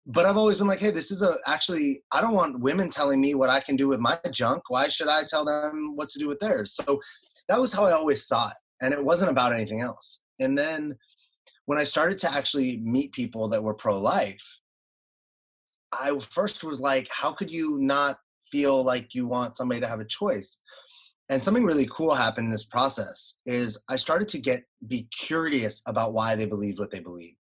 But 0.06 0.24
I've 0.24 0.36
always 0.36 0.58
been 0.58 0.68
like, 0.68 0.78
hey, 0.78 0.90
this 0.90 1.10
is 1.10 1.22
a 1.22 1.36
actually, 1.46 2.02
I 2.12 2.20
don't 2.20 2.34
want 2.34 2.60
women 2.60 2.88
telling 2.88 3.20
me 3.20 3.34
what 3.34 3.50
I 3.50 3.60
can 3.60 3.76
do 3.76 3.88
with 3.88 4.00
my 4.00 4.18
junk. 4.30 4.62
Why 4.68 4.88
should 4.88 5.08
I 5.08 5.24
tell 5.24 5.44
them 5.44 5.96
what 5.96 6.08
to 6.10 6.18
do 6.18 6.28
with 6.28 6.40
theirs? 6.40 6.72
So 6.74 7.00
that 7.48 7.60
was 7.60 7.72
how 7.72 7.84
I 7.84 7.92
always 7.92 8.26
saw 8.26 8.48
it. 8.48 8.56
And 8.80 8.94
it 8.94 9.04
wasn't 9.04 9.30
about 9.30 9.52
anything 9.52 9.80
else. 9.80 10.22
And 10.40 10.56
then 10.56 10.96
when 11.68 11.78
I 11.78 11.84
started 11.84 12.16
to 12.20 12.32
actually 12.32 12.78
meet 12.78 13.12
people 13.12 13.46
that 13.50 13.62
were 13.62 13.74
pro 13.74 14.00
life, 14.00 14.58
I 15.92 16.18
first 16.18 16.64
was 16.64 16.80
like, 16.80 17.06
how 17.12 17.34
could 17.34 17.50
you 17.50 17.76
not 17.78 18.16
feel 18.50 18.82
like 18.82 19.14
you 19.14 19.26
want 19.26 19.54
somebody 19.54 19.78
to 19.82 19.86
have 19.86 20.00
a 20.00 20.06
choice? 20.06 20.62
And 21.28 21.44
something 21.44 21.64
really 21.64 21.86
cool 21.92 22.14
happened 22.14 22.46
in 22.46 22.50
this 22.50 22.64
process 22.64 23.40
is 23.44 23.84
I 23.90 23.96
started 23.96 24.28
to 24.28 24.38
get 24.38 24.62
be 24.86 25.08
curious 25.12 25.82
about 25.86 26.14
why 26.14 26.34
they 26.34 26.46
believed 26.46 26.78
what 26.78 26.90
they 26.90 27.00
believed. 27.00 27.36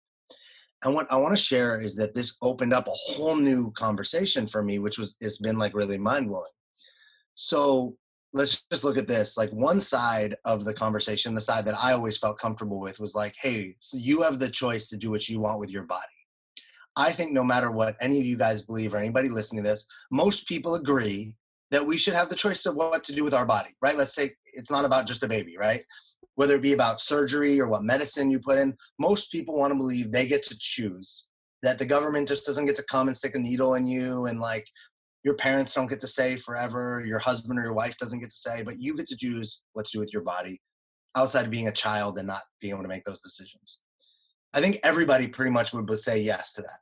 And 0.84 0.94
what 0.94 1.10
I 1.10 1.16
want 1.16 1.34
to 1.34 1.42
share 1.42 1.80
is 1.80 1.96
that 1.96 2.14
this 2.14 2.36
opened 2.42 2.74
up 2.74 2.86
a 2.86 2.90
whole 2.90 3.34
new 3.34 3.70
conversation 3.78 4.46
for 4.46 4.62
me, 4.62 4.78
which 4.78 4.98
was 4.98 5.16
it's 5.22 5.38
been 5.38 5.56
like 5.56 5.72
really 5.72 5.96
mind 5.96 6.28
blowing. 6.28 6.52
So 7.34 7.96
let's 8.32 8.64
just 8.70 8.84
look 8.84 8.98
at 8.98 9.08
this 9.08 9.36
like 9.36 9.50
one 9.50 9.80
side 9.80 10.36
of 10.44 10.64
the 10.64 10.74
conversation 10.74 11.34
the 11.34 11.40
side 11.40 11.64
that 11.64 11.78
i 11.82 11.92
always 11.92 12.18
felt 12.18 12.38
comfortable 12.38 12.78
with 12.78 13.00
was 13.00 13.14
like 13.14 13.34
hey 13.40 13.74
so 13.80 13.96
you 13.96 14.22
have 14.22 14.38
the 14.38 14.48
choice 14.48 14.88
to 14.88 14.96
do 14.96 15.10
what 15.10 15.28
you 15.28 15.40
want 15.40 15.58
with 15.58 15.70
your 15.70 15.84
body. 15.84 16.02
I 16.96 17.12
think 17.12 17.32
no 17.32 17.44
matter 17.44 17.70
what 17.70 17.96
any 18.00 18.18
of 18.18 18.26
you 18.26 18.36
guys 18.36 18.62
believe 18.62 18.92
or 18.92 18.96
anybody 18.96 19.28
listening 19.28 19.62
to 19.62 19.68
this 19.68 19.86
most 20.10 20.46
people 20.46 20.74
agree 20.74 21.34
that 21.70 21.84
we 21.84 21.98
should 21.98 22.14
have 22.14 22.28
the 22.28 22.36
choice 22.36 22.66
of 22.66 22.74
what 22.74 23.04
to 23.04 23.14
do 23.14 23.24
with 23.24 23.34
our 23.34 23.46
body 23.46 23.70
right? 23.80 23.96
Let's 23.96 24.14
say 24.14 24.32
it's 24.52 24.70
not 24.70 24.84
about 24.84 25.06
just 25.06 25.22
a 25.22 25.28
baby 25.28 25.56
right? 25.58 25.82
Whether 26.34 26.56
it 26.56 26.62
be 26.62 26.72
about 26.72 27.00
surgery 27.00 27.60
or 27.60 27.68
what 27.68 27.82
medicine 27.82 28.30
you 28.30 28.40
put 28.40 28.58
in 28.58 28.76
most 28.98 29.30
people 29.30 29.56
want 29.56 29.70
to 29.70 29.76
believe 29.76 30.10
they 30.10 30.26
get 30.26 30.42
to 30.44 30.56
choose 30.58 31.28
that 31.62 31.78
the 31.78 31.86
government 31.86 32.28
just 32.28 32.46
doesn't 32.46 32.66
get 32.66 32.76
to 32.76 32.84
come 32.84 33.08
and 33.08 33.16
stick 33.16 33.34
a 33.34 33.38
needle 33.38 33.74
in 33.74 33.86
you 33.86 34.26
and 34.26 34.38
like 34.40 34.66
your 35.24 35.34
parents 35.34 35.74
don't 35.74 35.88
get 35.88 36.00
to 36.00 36.06
say 36.06 36.36
forever, 36.36 37.02
your 37.04 37.18
husband 37.18 37.58
or 37.58 37.62
your 37.62 37.72
wife 37.72 37.96
doesn't 37.98 38.20
get 38.20 38.30
to 38.30 38.36
say, 38.36 38.62
but 38.62 38.80
you 38.80 38.96
get 38.96 39.06
to 39.08 39.16
choose 39.16 39.62
what 39.72 39.86
to 39.86 39.92
do 39.92 39.98
with 39.98 40.12
your 40.12 40.22
body 40.22 40.60
outside 41.16 41.44
of 41.44 41.50
being 41.50 41.68
a 41.68 41.72
child 41.72 42.18
and 42.18 42.28
not 42.28 42.42
being 42.60 42.72
able 42.72 42.82
to 42.82 42.88
make 42.88 43.04
those 43.04 43.20
decisions. 43.20 43.80
I 44.54 44.60
think 44.60 44.78
everybody 44.82 45.26
pretty 45.26 45.50
much 45.50 45.72
would 45.72 45.90
say 45.98 46.20
yes 46.20 46.52
to 46.54 46.62
that. 46.62 46.78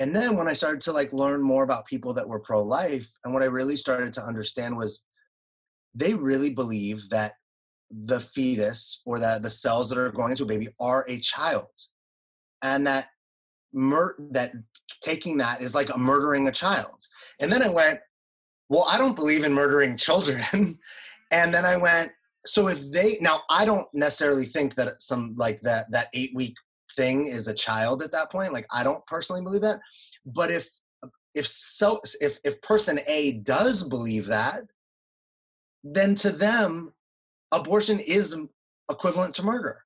And 0.00 0.14
then 0.14 0.36
when 0.36 0.48
I 0.48 0.54
started 0.54 0.80
to 0.82 0.92
like 0.92 1.12
learn 1.12 1.40
more 1.40 1.62
about 1.62 1.86
people 1.86 2.12
that 2.14 2.28
were 2.28 2.40
pro-life, 2.40 3.08
and 3.24 3.32
what 3.32 3.42
I 3.42 3.46
really 3.46 3.76
started 3.76 4.12
to 4.14 4.24
understand 4.24 4.76
was 4.76 5.04
they 5.94 6.14
really 6.14 6.50
believe 6.50 7.08
that 7.10 7.34
the 7.90 8.18
fetus 8.18 9.00
or 9.06 9.20
that 9.20 9.42
the 9.42 9.50
cells 9.50 9.88
that 9.88 9.98
are 9.98 10.10
going 10.10 10.32
into 10.32 10.42
a 10.42 10.46
baby 10.46 10.68
are 10.80 11.04
a 11.08 11.20
child 11.20 11.70
and 12.62 12.86
that 12.86 13.06
mur- 13.74 14.16
that 14.30 14.52
taking 15.02 15.36
that 15.38 15.60
is 15.60 15.74
like 15.74 15.90
a 15.90 15.98
murdering 15.98 16.48
a 16.48 16.52
child. 16.52 17.06
And 17.40 17.52
then 17.52 17.62
I 17.62 17.68
went, 17.68 18.00
well, 18.68 18.86
I 18.88 18.96
don't 18.96 19.16
believe 19.16 19.44
in 19.44 19.52
murdering 19.52 19.96
children. 19.98 20.78
and 21.30 21.54
then 21.54 21.64
I 21.64 21.76
went, 21.76 22.12
so 22.46 22.68
if 22.68 22.90
they 22.92 23.18
now 23.20 23.40
I 23.48 23.64
don't 23.64 23.88
necessarily 23.94 24.44
think 24.44 24.74
that 24.74 25.00
some 25.00 25.34
like 25.36 25.60
that 25.62 25.90
that 25.92 26.08
eight 26.12 26.32
week 26.34 26.54
thing 26.94 27.26
is 27.26 27.48
a 27.48 27.54
child 27.54 28.02
at 28.02 28.12
that 28.12 28.30
point. 28.30 28.52
Like 28.52 28.66
I 28.72 28.84
don't 28.84 29.04
personally 29.06 29.42
believe 29.42 29.62
that. 29.62 29.80
But 30.26 30.50
if 30.50 30.68
if 31.34 31.46
so 31.46 32.00
if 32.20 32.38
if 32.44 32.60
person 32.62 33.00
A 33.06 33.32
does 33.32 33.82
believe 33.82 34.26
that, 34.26 34.62
then 35.82 36.14
to 36.16 36.30
them, 36.30 36.92
abortion 37.52 37.98
is 37.98 38.36
equivalent 38.90 39.34
to 39.36 39.42
murder. 39.42 39.83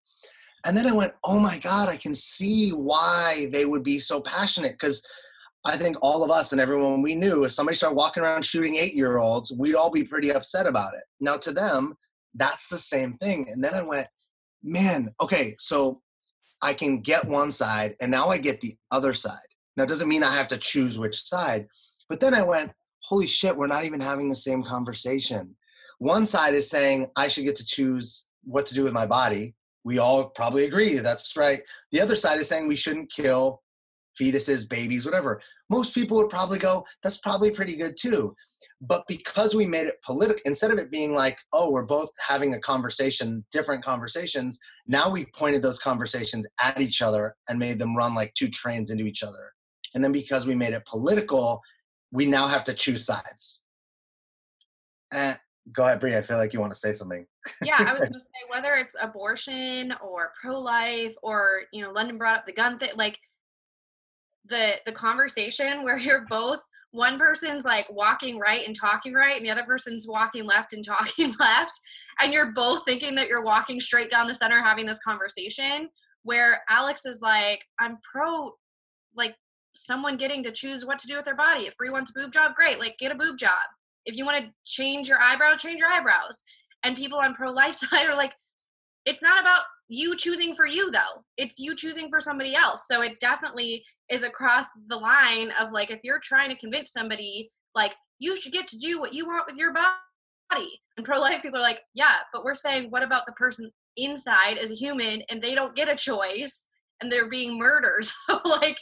And 0.64 0.76
then 0.76 0.86
I 0.86 0.92
went, 0.92 1.14
oh 1.24 1.38
my 1.38 1.58
God, 1.58 1.88
I 1.88 1.96
can 1.96 2.14
see 2.14 2.70
why 2.70 3.48
they 3.52 3.64
would 3.64 3.82
be 3.82 3.98
so 3.98 4.20
passionate. 4.20 4.72
Because 4.72 5.06
I 5.64 5.76
think 5.76 5.96
all 6.02 6.24
of 6.24 6.30
us 6.30 6.52
and 6.52 6.60
everyone 6.60 7.02
we 7.02 7.14
knew, 7.14 7.44
if 7.44 7.52
somebody 7.52 7.76
started 7.76 7.96
walking 7.96 8.22
around 8.22 8.44
shooting 8.44 8.76
eight 8.76 8.94
year 8.94 9.18
olds, 9.18 9.52
we'd 9.52 9.74
all 9.74 9.90
be 9.90 10.04
pretty 10.04 10.32
upset 10.32 10.66
about 10.66 10.94
it. 10.94 11.02
Now, 11.20 11.36
to 11.36 11.52
them, 11.52 11.94
that's 12.34 12.68
the 12.68 12.78
same 12.78 13.14
thing. 13.18 13.46
And 13.52 13.62
then 13.62 13.74
I 13.74 13.82
went, 13.82 14.08
man, 14.62 15.14
okay, 15.20 15.54
so 15.58 16.00
I 16.62 16.74
can 16.74 17.00
get 17.00 17.24
one 17.24 17.50
side 17.50 17.94
and 18.00 18.10
now 18.10 18.28
I 18.28 18.38
get 18.38 18.60
the 18.60 18.76
other 18.90 19.14
side. 19.14 19.36
Now, 19.76 19.84
it 19.84 19.88
doesn't 19.88 20.08
mean 20.08 20.24
I 20.24 20.34
have 20.34 20.48
to 20.48 20.58
choose 20.58 20.98
which 20.98 21.24
side. 21.24 21.66
But 22.08 22.20
then 22.20 22.34
I 22.34 22.42
went, 22.42 22.72
holy 23.00 23.26
shit, 23.26 23.56
we're 23.56 23.68
not 23.68 23.84
even 23.84 24.00
having 24.00 24.28
the 24.28 24.36
same 24.36 24.62
conversation. 24.64 25.54
One 25.98 26.26
side 26.26 26.54
is 26.54 26.68
saying 26.68 27.06
I 27.16 27.28
should 27.28 27.44
get 27.44 27.56
to 27.56 27.66
choose 27.66 28.26
what 28.44 28.66
to 28.66 28.74
do 28.74 28.82
with 28.82 28.92
my 28.92 29.06
body 29.06 29.54
we 29.88 29.98
all 29.98 30.28
probably 30.28 30.66
agree 30.66 30.98
that's 30.98 31.34
right. 31.34 31.60
The 31.92 32.00
other 32.02 32.14
side 32.14 32.38
is 32.38 32.46
saying 32.46 32.68
we 32.68 32.76
shouldn't 32.76 33.10
kill 33.10 33.62
fetuses, 34.20 34.68
babies, 34.68 35.06
whatever. 35.06 35.40
Most 35.70 35.94
people 35.94 36.18
would 36.18 36.28
probably 36.28 36.58
go, 36.58 36.84
that's 37.02 37.16
probably 37.18 37.50
pretty 37.50 37.74
good 37.74 37.96
too. 37.98 38.34
But 38.82 39.04
because 39.08 39.54
we 39.54 39.64
made 39.64 39.86
it 39.86 39.96
political, 40.04 40.42
instead 40.44 40.70
of 40.72 40.78
it 40.78 40.90
being 40.90 41.14
like, 41.14 41.38
oh, 41.54 41.70
we're 41.70 41.86
both 41.86 42.10
having 42.18 42.52
a 42.52 42.60
conversation, 42.60 43.42
different 43.50 43.82
conversations, 43.82 44.58
now 44.86 45.08
we 45.08 45.24
pointed 45.34 45.62
those 45.62 45.78
conversations 45.78 46.46
at 46.62 46.78
each 46.82 47.00
other 47.00 47.34
and 47.48 47.58
made 47.58 47.78
them 47.78 47.96
run 47.96 48.14
like 48.14 48.34
two 48.34 48.48
trains 48.48 48.90
into 48.90 49.06
each 49.06 49.22
other. 49.22 49.52
And 49.94 50.04
then 50.04 50.12
because 50.12 50.46
we 50.46 50.54
made 50.54 50.74
it 50.74 50.84
political, 50.84 51.62
we 52.12 52.26
now 52.26 52.46
have 52.46 52.64
to 52.64 52.74
choose 52.74 53.06
sides. 53.06 53.62
And 55.12 55.38
go 55.74 55.84
ahead, 55.84 56.00
Brie. 56.00 56.16
I 56.16 56.22
feel 56.22 56.36
like 56.36 56.52
you 56.52 56.60
want 56.60 56.72
to 56.72 56.78
say 56.78 56.92
something. 56.92 57.26
yeah, 57.62 57.76
I 57.78 57.92
was 57.92 58.00
going 58.08 58.12
to 58.12 58.20
say 58.20 58.50
whether 58.50 58.74
it's 58.74 58.96
abortion 59.00 59.94
or 60.02 60.32
pro-life 60.40 61.14
or 61.22 61.62
you 61.72 61.82
know, 61.82 61.90
London 61.90 62.18
brought 62.18 62.38
up 62.38 62.46
the 62.46 62.52
gun 62.52 62.78
thing. 62.78 62.90
Like 62.96 63.18
the 64.48 64.74
the 64.86 64.92
conversation 64.92 65.84
where 65.84 65.98
you're 65.98 66.26
both 66.28 66.60
one 66.92 67.18
person's 67.18 67.64
like 67.64 67.86
walking 67.90 68.38
right 68.38 68.66
and 68.66 68.74
talking 68.74 69.12
right 69.12 69.36
and 69.36 69.44
the 69.44 69.50
other 69.50 69.64
person's 69.64 70.06
walking 70.08 70.44
left 70.44 70.72
and 70.72 70.84
talking 70.84 71.32
left 71.38 71.78
and 72.20 72.32
you're 72.32 72.52
both 72.52 72.84
thinking 72.84 73.14
that 73.14 73.28
you're 73.28 73.44
walking 73.44 73.80
straight 73.80 74.10
down 74.10 74.26
the 74.26 74.34
center 74.34 74.62
having 74.62 74.86
this 74.86 75.00
conversation 75.00 75.88
where 76.22 76.60
alex 76.68 77.04
is 77.04 77.20
like 77.20 77.60
i'm 77.78 77.98
pro 78.10 78.52
like 79.14 79.34
someone 79.74 80.16
getting 80.16 80.42
to 80.42 80.50
choose 80.50 80.84
what 80.84 80.98
to 80.98 81.06
do 81.06 81.16
with 81.16 81.24
their 81.24 81.36
body 81.36 81.66
if 81.66 81.76
brie 81.76 81.90
wants 81.90 82.10
a 82.10 82.18
boob 82.18 82.32
job 82.32 82.54
great 82.54 82.78
like 82.78 82.96
get 82.98 83.12
a 83.12 83.14
boob 83.14 83.38
job 83.38 83.52
if 84.08 84.16
you 84.16 84.24
want 84.24 84.42
to 84.42 84.50
change 84.64 85.08
your 85.08 85.20
eyebrows 85.20 85.62
change 85.62 85.78
your 85.78 85.88
eyebrows. 85.88 86.42
And 86.82 86.96
people 86.96 87.18
on 87.18 87.34
pro 87.34 87.50
life 87.50 87.74
side 87.76 88.08
are 88.08 88.16
like 88.16 88.32
it's 89.04 89.22
not 89.22 89.40
about 89.40 89.62
you 89.88 90.16
choosing 90.16 90.54
for 90.54 90.66
you 90.66 90.90
though. 90.90 91.22
It's 91.36 91.58
you 91.58 91.76
choosing 91.76 92.10
for 92.10 92.20
somebody 92.20 92.54
else. 92.54 92.84
So 92.90 93.02
it 93.02 93.20
definitely 93.20 93.84
is 94.10 94.24
across 94.24 94.66
the 94.88 94.96
line 94.96 95.50
of 95.60 95.72
like 95.72 95.90
if 95.90 96.00
you're 96.02 96.20
trying 96.22 96.48
to 96.48 96.56
convince 96.56 96.92
somebody 96.92 97.48
like 97.74 97.92
you 98.18 98.34
should 98.34 98.52
get 98.52 98.66
to 98.68 98.78
do 98.78 98.98
what 98.98 99.12
you 99.12 99.26
want 99.26 99.44
with 99.46 99.56
your 99.56 99.72
body. 99.72 100.80
And 100.96 101.04
pro-life 101.04 101.42
people 101.42 101.58
are 101.58 101.62
like 101.62 101.80
yeah 101.94 102.16
but 102.32 102.42
we're 102.42 102.54
saying 102.54 102.90
what 102.90 103.02
about 103.02 103.26
the 103.26 103.32
person 103.32 103.70
inside 103.96 104.56
as 104.56 104.70
a 104.70 104.74
human 104.74 105.22
and 105.28 105.42
they 105.42 105.54
don't 105.54 105.76
get 105.76 105.90
a 105.90 105.96
choice 105.96 106.66
and 107.00 107.12
they're 107.12 107.30
being 107.30 107.58
murdered? 107.58 108.06
So 108.26 108.40
like 108.44 108.78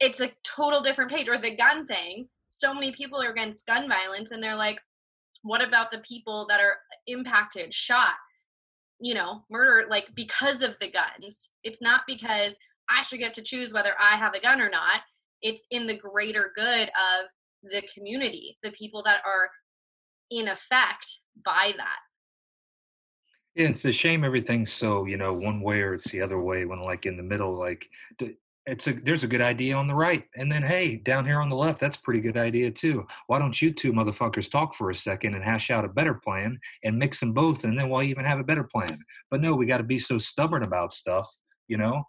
it's 0.00 0.20
a 0.20 0.32
total 0.42 0.82
different 0.82 1.10
page 1.10 1.28
or 1.28 1.38
the 1.38 1.56
gun 1.56 1.86
thing 1.86 2.28
so 2.58 2.74
many 2.74 2.92
people 2.92 3.20
are 3.22 3.30
against 3.30 3.66
gun 3.66 3.88
violence 3.88 4.30
and 4.30 4.42
they're 4.42 4.56
like 4.56 4.78
what 5.42 5.66
about 5.66 5.90
the 5.90 6.02
people 6.06 6.46
that 6.48 6.60
are 6.60 6.76
impacted 7.06 7.72
shot 7.74 8.14
you 9.00 9.14
know 9.14 9.42
murder 9.50 9.88
like 9.88 10.06
because 10.14 10.62
of 10.62 10.78
the 10.78 10.90
guns? 10.90 11.50
It's 11.64 11.82
not 11.82 12.02
because 12.06 12.54
i 12.88 13.02
should 13.02 13.20
get 13.20 13.34
to 13.34 13.42
choose 13.42 13.72
whether 13.72 13.92
i 14.00 14.16
have 14.16 14.34
a 14.34 14.40
gun 14.40 14.60
or 14.60 14.70
not. 14.70 15.00
It's 15.40 15.66
in 15.70 15.86
the 15.86 15.98
greater 15.98 16.52
good 16.54 16.88
of 16.88 17.26
the 17.64 17.82
community 17.92 18.58
the 18.62 18.72
people 18.72 19.02
that 19.04 19.22
are 19.26 19.50
in 20.30 20.48
effect 20.48 21.18
by 21.44 21.72
that. 21.76 21.98
Yeah, 23.54 23.68
it's 23.68 23.84
a 23.84 23.92
shame 23.92 24.24
everything's 24.24 24.72
so 24.72 25.06
you 25.06 25.16
know 25.16 25.32
one 25.32 25.60
way 25.60 25.80
or 25.80 25.94
it's 25.94 26.10
the 26.10 26.20
other 26.20 26.40
way 26.40 26.64
when 26.64 26.80
like 26.82 27.06
in 27.06 27.16
the 27.16 27.22
middle 27.22 27.58
like 27.58 27.88
it's 28.66 28.86
a 28.86 28.92
there's 28.92 29.24
a 29.24 29.28
good 29.28 29.40
idea 29.40 29.74
on 29.76 29.88
the 29.88 29.94
right 29.94 30.24
and 30.36 30.50
then 30.50 30.62
hey 30.62 30.96
down 30.96 31.26
here 31.26 31.40
on 31.40 31.48
the 31.48 31.56
left 31.56 31.80
that's 31.80 31.96
pretty 31.96 32.20
good 32.20 32.36
idea 32.36 32.70
too. 32.70 33.06
Why 33.26 33.38
don't 33.38 33.60
you 33.60 33.72
two 33.72 33.92
motherfuckers 33.92 34.50
talk 34.50 34.74
for 34.74 34.90
a 34.90 34.94
second 34.94 35.34
and 35.34 35.42
hash 35.42 35.70
out 35.70 35.84
a 35.84 35.88
better 35.88 36.14
plan 36.14 36.58
and 36.84 36.98
mix 36.98 37.20
them 37.20 37.32
both 37.32 37.64
and 37.64 37.76
then 37.76 37.88
we'll 37.88 38.02
even 38.02 38.24
have 38.24 38.38
a 38.38 38.44
better 38.44 38.64
plan? 38.64 38.98
But 39.30 39.40
no 39.40 39.54
we 39.54 39.66
got 39.66 39.78
to 39.78 39.84
be 39.84 39.98
so 39.98 40.18
stubborn 40.18 40.62
about 40.62 40.94
stuff 40.94 41.28
you 41.68 41.76
know? 41.76 42.04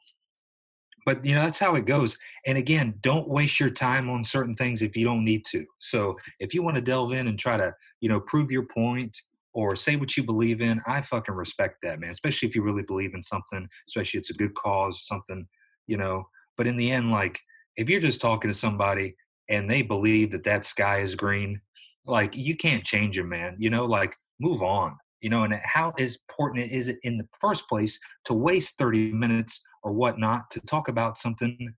But 1.06 1.26
you 1.26 1.36
know 1.36 1.44
that's 1.44 1.60
how 1.60 1.76
it 1.76 1.86
goes 1.86 2.18
and 2.46 2.58
again 2.58 2.96
don't 3.02 3.28
waste 3.28 3.60
your 3.60 3.72
time 3.72 4.10
on 4.10 4.24
certain 4.24 4.54
things 4.54 4.82
if 4.82 4.96
you 4.96 5.06
don't 5.06 5.26
need 5.26 5.46
to. 5.46 5.66
So 5.80 6.18
if 6.40 6.54
you 6.54 6.62
want 6.62 6.76
to 6.76 6.82
delve 6.82 7.14
in 7.14 7.28
and 7.28 7.38
try 7.38 7.58
to 7.58 7.74
you 8.00 8.10
know 8.10 8.20
prove 8.20 8.52
your 8.52 8.68
point 8.68 9.18
or 9.54 9.76
say 9.76 9.96
what 9.96 10.18
you 10.18 10.24
believe 10.24 10.62
in 10.62 10.82
i 10.88 11.00
fucking 11.02 11.36
respect 11.36 11.78
that 11.84 12.00
man 12.00 12.10
especially 12.10 12.48
if 12.48 12.56
you 12.56 12.64
really 12.64 12.82
believe 12.82 13.14
in 13.14 13.22
something 13.22 13.68
especially 13.88 14.18
it's 14.18 14.32
a 14.32 14.34
good 14.34 14.54
cause 14.56 15.06
something 15.06 15.46
you 15.86 15.98
know 15.98 16.24
but 16.58 16.68
in 16.68 16.78
the 16.78 16.92
end, 16.92 17.12
like 17.12 17.40
if 17.78 17.90
you're 17.90 18.00
just 18.00 18.22
talking 18.22 18.50
to 18.50 18.56
somebody 18.56 19.16
and 19.50 19.70
they 19.70 19.82
believe 19.82 20.32
that 20.32 20.44
that 20.44 20.66
sky 20.66 21.00
is 21.00 21.16
green, 21.16 21.60
like 22.06 22.36
you 22.36 22.56
can't 22.56 22.84
change 22.84 23.18
them, 23.18 23.30
man. 23.30 23.56
You 23.60 23.70
know, 23.70 23.86
like 23.86 24.16
move 24.40 24.62
on. 24.62 24.98
You 25.22 25.30
know, 25.30 25.44
and 25.44 25.54
how 25.64 25.94
important 25.98 26.72
is 26.72 26.90
it 26.90 27.00
in 27.04 27.18
the 27.18 27.28
first 27.40 27.70
place 27.70 27.98
to 28.26 28.34
waste 28.34 28.78
30 28.78 29.14
minutes 29.14 29.62
or 29.82 29.94
whatnot 29.94 30.52
to 30.52 30.60
talk 30.62 30.90
about 30.90 31.18
something? 31.18 31.74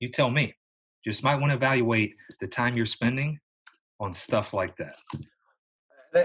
You 0.00 0.10
tell 0.10 0.30
me. 0.30 0.54
Just 1.04 1.24
might 1.24 1.36
want 1.36 1.50
to 1.50 1.56
evaluate 1.56 2.14
the 2.40 2.46
time 2.46 2.76
you're 2.76 2.84
spending 2.84 3.38
on 4.00 4.12
stuff 4.12 4.52
like 4.52 4.76
that. 4.76 4.96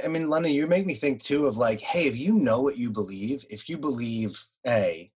I 0.03 0.07
mean, 0.07 0.29
London, 0.29 0.51
you 0.51 0.67
make 0.67 0.86
me 0.86 0.95
think 0.95 1.21
too 1.21 1.45
of 1.45 1.57
like, 1.57 1.79
hey, 1.79 2.07
if 2.07 2.17
you 2.17 2.33
know 2.33 2.62
what 2.62 2.77
you 2.77 2.89
believe, 2.89 3.45
if 3.49 3.69
you 3.69 3.77
believe 3.77 4.41
A, 4.67 5.12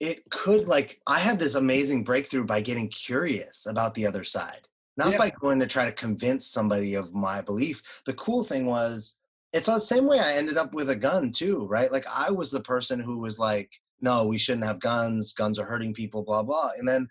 it 0.00 0.28
could 0.30 0.68
like 0.68 1.00
I 1.06 1.18
had 1.18 1.38
this 1.38 1.54
amazing 1.54 2.04
breakthrough 2.04 2.44
by 2.44 2.60
getting 2.60 2.88
curious 2.88 3.66
about 3.66 3.94
the 3.94 4.06
other 4.06 4.24
side, 4.24 4.66
not 4.96 5.12
yeah. 5.12 5.18
by 5.18 5.30
going 5.30 5.58
to 5.60 5.66
try 5.66 5.84
to 5.84 5.92
convince 5.92 6.46
somebody 6.46 6.94
of 6.94 7.14
my 7.14 7.40
belief. 7.40 7.82
The 8.06 8.14
cool 8.14 8.44
thing 8.44 8.66
was 8.66 9.16
it's 9.52 9.66
the 9.66 9.78
same 9.78 10.06
way 10.06 10.20
I 10.20 10.34
ended 10.34 10.56
up 10.58 10.74
with 10.74 10.90
a 10.90 10.96
gun 10.96 11.32
too, 11.32 11.66
right? 11.66 11.90
Like 11.90 12.04
I 12.14 12.30
was 12.30 12.50
the 12.50 12.60
person 12.60 13.00
who 13.00 13.18
was 13.18 13.38
like, 13.38 13.70
no, 14.00 14.26
we 14.26 14.38
shouldn't 14.38 14.66
have 14.66 14.80
guns. 14.80 15.32
Guns 15.32 15.58
are 15.58 15.66
hurting 15.66 15.94
people, 15.94 16.22
blah 16.22 16.42
blah. 16.42 16.70
And 16.78 16.88
then 16.88 17.08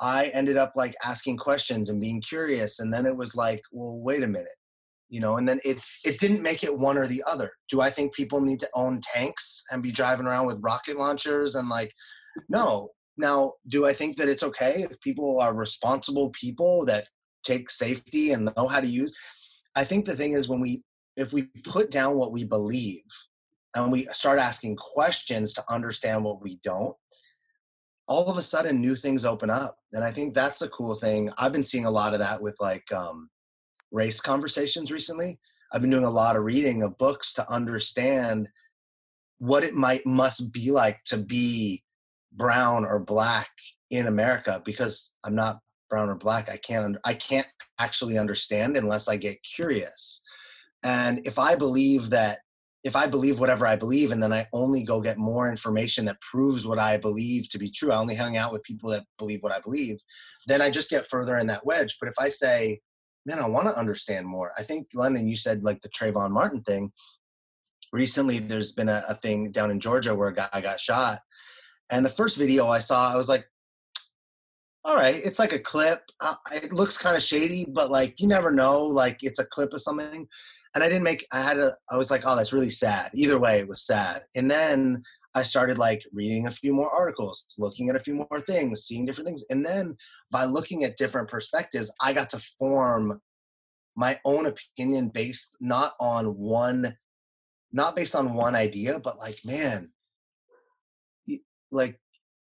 I 0.00 0.26
ended 0.26 0.56
up 0.56 0.72
like 0.76 0.94
asking 1.04 1.36
questions 1.38 1.88
and 1.88 2.00
being 2.00 2.22
curious. 2.22 2.80
And 2.80 2.92
then 2.92 3.04
it 3.04 3.16
was 3.16 3.34
like, 3.34 3.62
well, 3.72 3.98
wait 3.98 4.22
a 4.22 4.28
minute 4.28 4.52
you 5.08 5.20
know 5.20 5.36
and 5.36 5.48
then 5.48 5.60
it 5.64 5.78
it 6.04 6.18
didn't 6.18 6.42
make 6.42 6.62
it 6.62 6.78
one 6.78 6.98
or 6.98 7.06
the 7.06 7.22
other. 7.30 7.50
Do 7.70 7.80
i 7.80 7.90
think 7.90 8.14
people 8.14 8.40
need 8.40 8.60
to 8.60 8.68
own 8.74 9.00
tanks 9.02 9.64
and 9.70 9.82
be 9.82 9.92
driving 9.92 10.26
around 10.26 10.46
with 10.46 10.60
rocket 10.60 10.96
launchers 10.96 11.54
and 11.54 11.68
like 11.68 11.92
no. 12.48 12.90
Now 13.16 13.54
do 13.68 13.86
i 13.86 13.92
think 13.92 14.16
that 14.16 14.28
it's 14.28 14.42
okay 14.42 14.86
if 14.88 15.00
people 15.00 15.40
are 15.40 15.54
responsible 15.54 16.30
people 16.30 16.84
that 16.86 17.08
take 17.44 17.70
safety 17.70 18.32
and 18.32 18.50
know 18.56 18.66
how 18.68 18.80
to 18.80 18.88
use? 18.88 19.12
I 19.76 19.84
think 19.84 20.04
the 20.04 20.16
thing 20.16 20.32
is 20.32 20.48
when 20.48 20.60
we 20.60 20.82
if 21.16 21.32
we 21.32 21.44
put 21.64 21.90
down 21.90 22.16
what 22.16 22.32
we 22.32 22.44
believe 22.44 23.02
and 23.74 23.90
we 23.92 24.04
start 24.04 24.38
asking 24.38 24.76
questions 24.76 25.52
to 25.54 25.64
understand 25.68 26.24
what 26.24 26.42
we 26.42 26.58
don't 26.62 26.94
all 28.08 28.30
of 28.30 28.38
a 28.38 28.42
sudden 28.42 28.80
new 28.80 28.96
things 28.96 29.24
open 29.24 29.50
up. 29.50 29.76
And 29.92 30.02
i 30.02 30.10
think 30.10 30.34
that's 30.34 30.62
a 30.62 30.68
cool 30.68 30.94
thing. 30.94 31.30
I've 31.38 31.52
been 31.52 31.64
seeing 31.64 31.84
a 31.84 31.90
lot 31.90 32.14
of 32.14 32.20
that 32.20 32.40
with 32.40 32.56
like 32.60 32.90
um, 32.92 33.28
race 33.90 34.20
conversations 34.20 34.92
recently. 34.92 35.38
I've 35.72 35.80
been 35.80 35.90
doing 35.90 36.04
a 36.04 36.10
lot 36.10 36.36
of 36.36 36.44
reading 36.44 36.82
of 36.82 36.98
books 36.98 37.34
to 37.34 37.50
understand 37.50 38.48
what 39.38 39.64
it 39.64 39.74
might 39.74 40.04
must 40.06 40.52
be 40.52 40.70
like 40.70 41.02
to 41.04 41.16
be 41.16 41.82
brown 42.32 42.84
or 42.84 42.98
black 42.98 43.50
in 43.90 44.06
America 44.06 44.62
because 44.64 45.14
I'm 45.24 45.34
not 45.34 45.60
brown 45.88 46.08
or 46.08 46.16
black. 46.16 46.50
I 46.50 46.56
can't 46.56 46.96
I 47.04 47.14
can't 47.14 47.46
actually 47.78 48.18
understand 48.18 48.76
unless 48.76 49.08
I 49.08 49.16
get 49.16 49.42
curious. 49.42 50.22
And 50.84 51.26
if 51.26 51.38
I 51.38 51.54
believe 51.54 52.10
that 52.10 52.38
if 52.84 52.94
I 52.94 53.06
believe 53.06 53.40
whatever 53.40 53.66
I 53.66 53.76
believe 53.76 54.12
and 54.12 54.22
then 54.22 54.32
I 54.32 54.46
only 54.52 54.84
go 54.84 55.00
get 55.00 55.18
more 55.18 55.50
information 55.50 56.04
that 56.04 56.20
proves 56.20 56.66
what 56.66 56.78
I 56.78 56.96
believe 56.96 57.48
to 57.50 57.58
be 57.58 57.70
true, 57.70 57.90
I 57.90 57.98
only 57.98 58.14
hang 58.14 58.36
out 58.36 58.52
with 58.52 58.62
people 58.62 58.90
that 58.90 59.04
believe 59.18 59.42
what 59.42 59.52
I 59.52 59.58
believe, 59.60 59.98
then 60.46 60.62
I 60.62 60.70
just 60.70 60.88
get 60.88 61.06
further 61.06 61.38
in 61.38 61.48
that 61.48 61.66
wedge. 61.66 61.96
But 62.00 62.08
if 62.08 62.14
I 62.20 62.28
say, 62.28 62.80
man, 63.28 63.38
I 63.38 63.46
want 63.46 63.68
to 63.68 63.78
understand 63.78 64.26
more. 64.26 64.52
I 64.58 64.62
think, 64.62 64.88
London, 64.94 65.28
you 65.28 65.36
said 65.36 65.62
like 65.62 65.82
the 65.82 65.90
Trayvon 65.90 66.30
Martin 66.30 66.62
thing. 66.62 66.90
Recently, 67.92 68.38
there's 68.38 68.72
been 68.72 68.88
a, 68.88 69.02
a 69.08 69.14
thing 69.14 69.52
down 69.52 69.70
in 69.70 69.80
Georgia 69.80 70.14
where 70.14 70.28
a 70.28 70.34
guy 70.34 70.60
got 70.62 70.80
shot. 70.80 71.20
And 71.90 72.04
the 72.04 72.10
first 72.10 72.38
video 72.38 72.68
I 72.68 72.78
saw, 72.78 73.12
I 73.12 73.16
was 73.16 73.28
like, 73.28 73.44
all 74.84 74.96
right, 74.96 75.20
it's 75.22 75.38
like 75.38 75.52
a 75.52 75.58
clip. 75.58 76.02
Uh, 76.20 76.36
it 76.52 76.72
looks 76.72 76.96
kind 76.96 77.16
of 77.16 77.22
shady, 77.22 77.66
but 77.68 77.90
like 77.90 78.14
you 78.18 78.26
never 78.26 78.50
know, 78.50 78.82
like 78.82 79.18
it's 79.22 79.38
a 79.38 79.44
clip 79.44 79.74
of 79.74 79.82
something. 79.82 80.26
And 80.74 80.84
I 80.84 80.88
didn't 80.88 81.02
make, 81.02 81.26
I 81.32 81.40
had 81.40 81.58
a, 81.58 81.74
I 81.90 81.96
was 81.96 82.10
like, 82.10 82.22
oh, 82.24 82.36
that's 82.36 82.52
really 82.52 82.70
sad. 82.70 83.10
Either 83.14 83.38
way, 83.38 83.58
it 83.58 83.68
was 83.68 83.86
sad. 83.86 84.22
And 84.36 84.50
then 84.50 85.02
I 85.34 85.42
started 85.42 85.78
like 85.78 86.02
reading 86.12 86.46
a 86.46 86.50
few 86.50 86.72
more 86.72 86.90
articles, 86.90 87.46
looking 87.58 87.88
at 87.90 87.96
a 87.96 88.00
few 88.00 88.14
more 88.14 88.40
things, 88.40 88.84
seeing 88.84 89.04
different 89.04 89.26
things. 89.28 89.44
And 89.50 89.64
then 89.64 89.96
by 90.30 90.44
looking 90.44 90.84
at 90.84 90.96
different 90.96 91.28
perspectives, 91.28 91.92
I 92.00 92.12
got 92.12 92.30
to 92.30 92.38
form 92.58 93.20
my 93.94 94.18
own 94.24 94.46
opinion 94.46 95.08
based 95.08 95.56
not 95.60 95.94
on 96.00 96.36
one, 96.36 96.96
not 97.72 97.94
based 97.94 98.14
on 98.14 98.34
one 98.34 98.54
idea, 98.54 98.98
but 98.98 99.18
like, 99.18 99.38
man, 99.44 99.90
like 101.70 101.98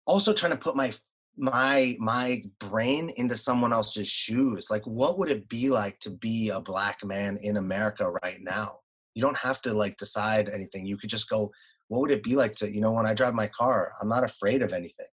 also 0.06 0.32
trying 0.32 0.52
to 0.52 0.58
put 0.58 0.76
my 0.76 0.92
my 1.36 1.96
my 2.00 2.42
brain 2.58 3.10
into 3.16 3.36
someone 3.36 3.72
else's 3.72 4.08
shoes 4.08 4.68
like 4.70 4.84
what 4.86 5.18
would 5.18 5.30
it 5.30 5.48
be 5.48 5.70
like 5.70 5.96
to 6.00 6.10
be 6.10 6.50
a 6.50 6.60
black 6.60 7.04
man 7.04 7.38
in 7.42 7.58
america 7.58 8.10
right 8.24 8.40
now 8.40 8.78
you 9.14 9.22
don't 9.22 9.36
have 9.36 9.62
to 9.62 9.72
like 9.72 9.96
decide 9.98 10.48
anything 10.48 10.84
you 10.84 10.96
could 10.96 11.08
just 11.08 11.28
go 11.28 11.50
what 11.88 12.00
would 12.00 12.10
it 12.10 12.22
be 12.22 12.36
like 12.36 12.54
to 12.54 12.72
you 12.72 12.80
know 12.80 12.92
when 12.92 13.06
i 13.06 13.14
drive 13.14 13.34
my 13.34 13.48
car 13.48 13.92
i'm 14.00 14.08
not 14.08 14.24
afraid 14.24 14.62
of 14.62 14.72
anything. 14.72 15.06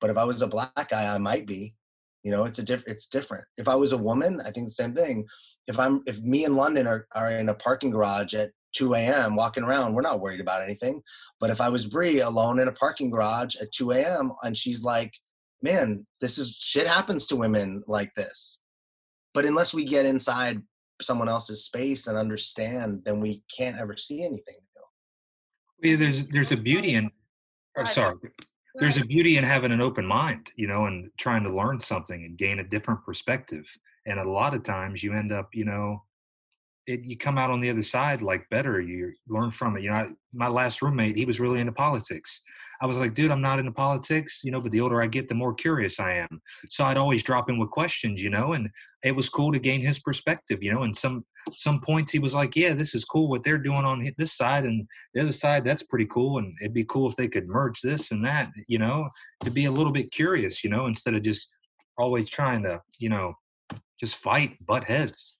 But 0.00 0.10
if 0.10 0.16
i 0.16 0.24
was 0.24 0.42
a 0.42 0.46
black 0.46 0.88
guy 0.90 1.12
i 1.12 1.18
might 1.18 1.46
be 1.46 1.74
you 2.22 2.30
know 2.30 2.44
it's 2.44 2.58
a 2.58 2.62
diff- 2.62 2.86
it's 2.86 3.06
different. 3.06 3.44
If 3.56 3.68
i 3.68 3.74
was 3.74 3.92
a 3.92 3.98
woman 3.98 4.40
i 4.44 4.50
think 4.50 4.66
the 4.66 4.72
same 4.72 4.94
thing. 4.94 5.26
If 5.66 5.78
i'm 5.78 6.02
if 6.06 6.20
me 6.22 6.44
and 6.44 6.56
london 6.56 6.86
are, 6.86 7.06
are 7.14 7.30
in 7.30 7.48
a 7.48 7.54
parking 7.54 7.90
garage 7.90 8.34
at 8.34 8.50
2 8.74 8.94
a.m 8.94 9.36
walking 9.36 9.64
around 9.64 9.94
we're 9.94 10.02
not 10.02 10.20
worried 10.20 10.40
about 10.40 10.62
anything. 10.62 11.02
But 11.40 11.50
if 11.50 11.60
i 11.60 11.68
was 11.68 11.86
brie 11.86 12.20
alone 12.20 12.58
in 12.58 12.68
a 12.68 12.72
parking 12.72 13.10
garage 13.10 13.56
at 13.56 13.72
2 13.72 13.92
a.m 13.92 14.32
and 14.42 14.56
she's 14.56 14.82
like 14.82 15.12
man 15.62 16.04
this 16.20 16.38
is 16.38 16.56
shit 16.56 16.88
happens 16.88 17.26
to 17.28 17.36
women 17.36 17.82
like 17.86 18.12
this. 18.14 18.58
But 19.34 19.46
unless 19.46 19.72
we 19.72 19.84
get 19.84 20.04
inside 20.04 20.60
someone 21.00 21.28
else's 21.28 21.64
space 21.64 22.06
and 22.06 22.18
understand, 22.18 23.00
then 23.04 23.18
we 23.18 23.42
can't 23.56 23.78
ever 23.78 23.96
see 23.96 24.22
anything 24.22 24.61
Yeah, 25.82 25.96
there's 25.96 26.26
there's 26.26 26.52
a 26.52 26.56
beauty 26.56 26.94
in. 26.94 27.10
Oh, 27.76 27.84
sorry. 27.84 28.16
There's 28.76 28.96
a 28.96 29.04
beauty 29.04 29.36
in 29.36 29.44
having 29.44 29.72
an 29.72 29.82
open 29.82 30.06
mind, 30.06 30.50
you 30.56 30.66
know, 30.66 30.86
and 30.86 31.10
trying 31.18 31.42
to 31.42 31.54
learn 31.54 31.78
something 31.78 32.24
and 32.24 32.38
gain 32.38 32.58
a 32.58 32.64
different 32.64 33.04
perspective. 33.04 33.66
And 34.06 34.18
a 34.18 34.28
lot 34.28 34.54
of 34.54 34.62
times 34.62 35.02
you 35.02 35.12
end 35.12 35.30
up, 35.30 35.50
you 35.52 35.64
know, 35.66 36.04
it, 36.86 37.02
you 37.02 37.16
come 37.16 37.38
out 37.38 37.50
on 37.50 37.60
the 37.60 37.70
other 37.70 37.82
side 37.82 38.22
like 38.22 38.48
better. 38.50 38.80
You 38.80 39.12
learn 39.28 39.50
from 39.50 39.76
it. 39.76 39.82
You 39.82 39.90
know, 39.90 39.96
I, 39.96 40.08
my 40.32 40.48
last 40.48 40.82
roommate, 40.82 41.16
he 41.16 41.24
was 41.24 41.38
really 41.38 41.60
into 41.60 41.72
politics. 41.72 42.40
I 42.80 42.86
was 42.86 42.98
like, 42.98 43.14
dude, 43.14 43.30
I'm 43.30 43.42
not 43.42 43.58
into 43.58 43.70
politics, 43.70 44.40
you 44.42 44.50
know, 44.50 44.60
but 44.60 44.72
the 44.72 44.80
older 44.80 45.00
I 45.00 45.06
get, 45.06 45.28
the 45.28 45.34
more 45.34 45.54
curious 45.54 46.00
I 46.00 46.14
am. 46.14 46.40
So 46.68 46.84
I'd 46.84 46.96
always 46.96 47.22
drop 47.22 47.48
in 47.48 47.58
with 47.58 47.70
questions, 47.70 48.22
you 48.22 48.30
know, 48.30 48.54
and 48.54 48.68
it 49.04 49.14
was 49.14 49.28
cool 49.28 49.52
to 49.52 49.58
gain 49.58 49.80
his 49.80 50.00
perspective, 50.00 50.62
you 50.62 50.72
know. 50.72 50.82
And 50.82 50.96
some 50.96 51.24
some 51.52 51.80
points 51.80 52.12
he 52.12 52.18
was 52.18 52.34
like, 52.34 52.54
yeah, 52.56 52.74
this 52.74 52.94
is 52.94 53.04
cool 53.04 53.28
what 53.28 53.42
they're 53.42 53.58
doing 53.58 53.84
on 53.84 54.08
this 54.18 54.34
side, 54.34 54.64
and 54.64 54.86
the 55.14 55.22
other 55.22 55.32
side 55.32 55.64
that's 55.64 55.82
pretty 55.82 56.06
cool, 56.06 56.38
and 56.38 56.54
it'd 56.60 56.74
be 56.74 56.84
cool 56.84 57.08
if 57.08 57.16
they 57.16 57.28
could 57.28 57.48
merge 57.48 57.80
this 57.80 58.10
and 58.10 58.24
that, 58.24 58.50
you 58.68 58.78
know, 58.78 59.08
to 59.44 59.50
be 59.50 59.66
a 59.66 59.70
little 59.70 59.92
bit 59.92 60.10
curious, 60.10 60.62
you 60.62 60.70
know, 60.70 60.86
instead 60.86 61.14
of 61.14 61.22
just 61.22 61.48
always 61.98 62.28
trying 62.28 62.62
to, 62.62 62.80
you 62.98 63.08
know, 63.08 63.34
just 64.00 64.16
fight 64.16 64.56
butt 64.66 64.84
heads. 64.84 65.36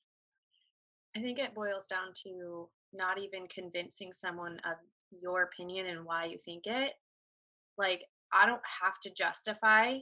I 1.17 1.21
think 1.21 1.39
it 1.39 1.55
boils 1.55 1.87
down 1.87 2.13
to 2.25 2.69
not 2.93 3.19
even 3.19 3.47
convincing 3.49 4.13
someone 4.13 4.59
of 4.65 4.77
your 5.21 5.43
opinion 5.43 5.87
and 5.87 6.05
why 6.05 6.25
you 6.25 6.39
think 6.39 6.67
it. 6.67 6.93
Like, 7.77 8.05
I 8.33 8.47
don't 8.47 8.63
have 8.83 8.99
to 9.03 9.11
justify 9.11 9.99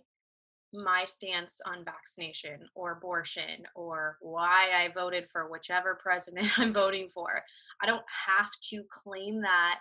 my 0.72 1.04
stance 1.04 1.60
on 1.66 1.84
vaccination 1.84 2.60
or 2.74 2.92
abortion 2.92 3.64
or 3.74 4.16
why 4.20 4.68
I 4.74 4.92
voted 4.94 5.28
for 5.28 5.50
whichever 5.50 5.98
president 6.00 6.46
I'm 6.58 6.72
voting 6.72 7.08
for. 7.12 7.42
I 7.82 7.86
don't 7.86 8.04
have 8.26 8.50
to 8.70 8.84
claim 8.90 9.42
that 9.42 9.80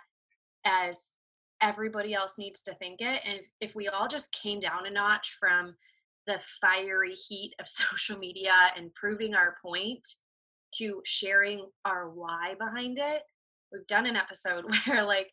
as 0.64 1.10
everybody 1.62 2.14
else 2.14 2.36
needs 2.38 2.62
to 2.62 2.74
think 2.74 3.00
it. 3.00 3.20
And 3.24 3.40
if, 3.40 3.46
if 3.60 3.74
we 3.74 3.88
all 3.88 4.08
just 4.08 4.32
came 4.32 4.60
down 4.60 4.86
a 4.86 4.90
notch 4.90 5.36
from 5.38 5.74
the 6.26 6.40
fiery 6.60 7.14
heat 7.14 7.54
of 7.58 7.68
social 7.68 8.18
media 8.18 8.52
and 8.76 8.94
proving 8.94 9.34
our 9.34 9.56
point 9.64 10.06
to 10.72 11.00
sharing 11.04 11.66
our 11.84 12.10
why 12.10 12.54
behind 12.58 12.98
it. 12.98 13.22
We've 13.72 13.86
done 13.86 14.06
an 14.06 14.16
episode 14.16 14.64
where 14.86 15.02
like 15.02 15.30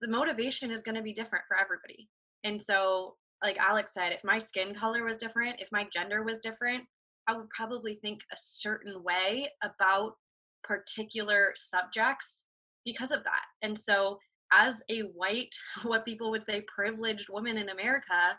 the 0.00 0.08
motivation 0.08 0.70
is 0.70 0.80
going 0.80 0.94
to 0.96 1.02
be 1.02 1.12
different 1.12 1.44
for 1.48 1.56
everybody. 1.58 2.08
And 2.44 2.60
so, 2.60 3.16
like 3.42 3.58
Alex 3.58 3.92
said, 3.94 4.12
if 4.12 4.22
my 4.24 4.38
skin 4.38 4.74
color 4.74 5.04
was 5.04 5.16
different, 5.16 5.60
if 5.60 5.68
my 5.72 5.86
gender 5.92 6.22
was 6.22 6.38
different, 6.38 6.84
I 7.26 7.36
would 7.36 7.48
probably 7.50 7.98
think 8.02 8.20
a 8.32 8.36
certain 8.36 9.02
way 9.02 9.48
about 9.62 10.14
particular 10.64 11.52
subjects 11.56 12.44
because 12.84 13.10
of 13.10 13.24
that. 13.24 13.44
And 13.62 13.78
so, 13.78 14.18
as 14.52 14.82
a 14.90 15.02
white, 15.14 15.54
what 15.84 16.04
people 16.04 16.30
would 16.30 16.46
say 16.46 16.64
privileged 16.74 17.28
woman 17.28 17.56
in 17.56 17.68
America, 17.68 18.38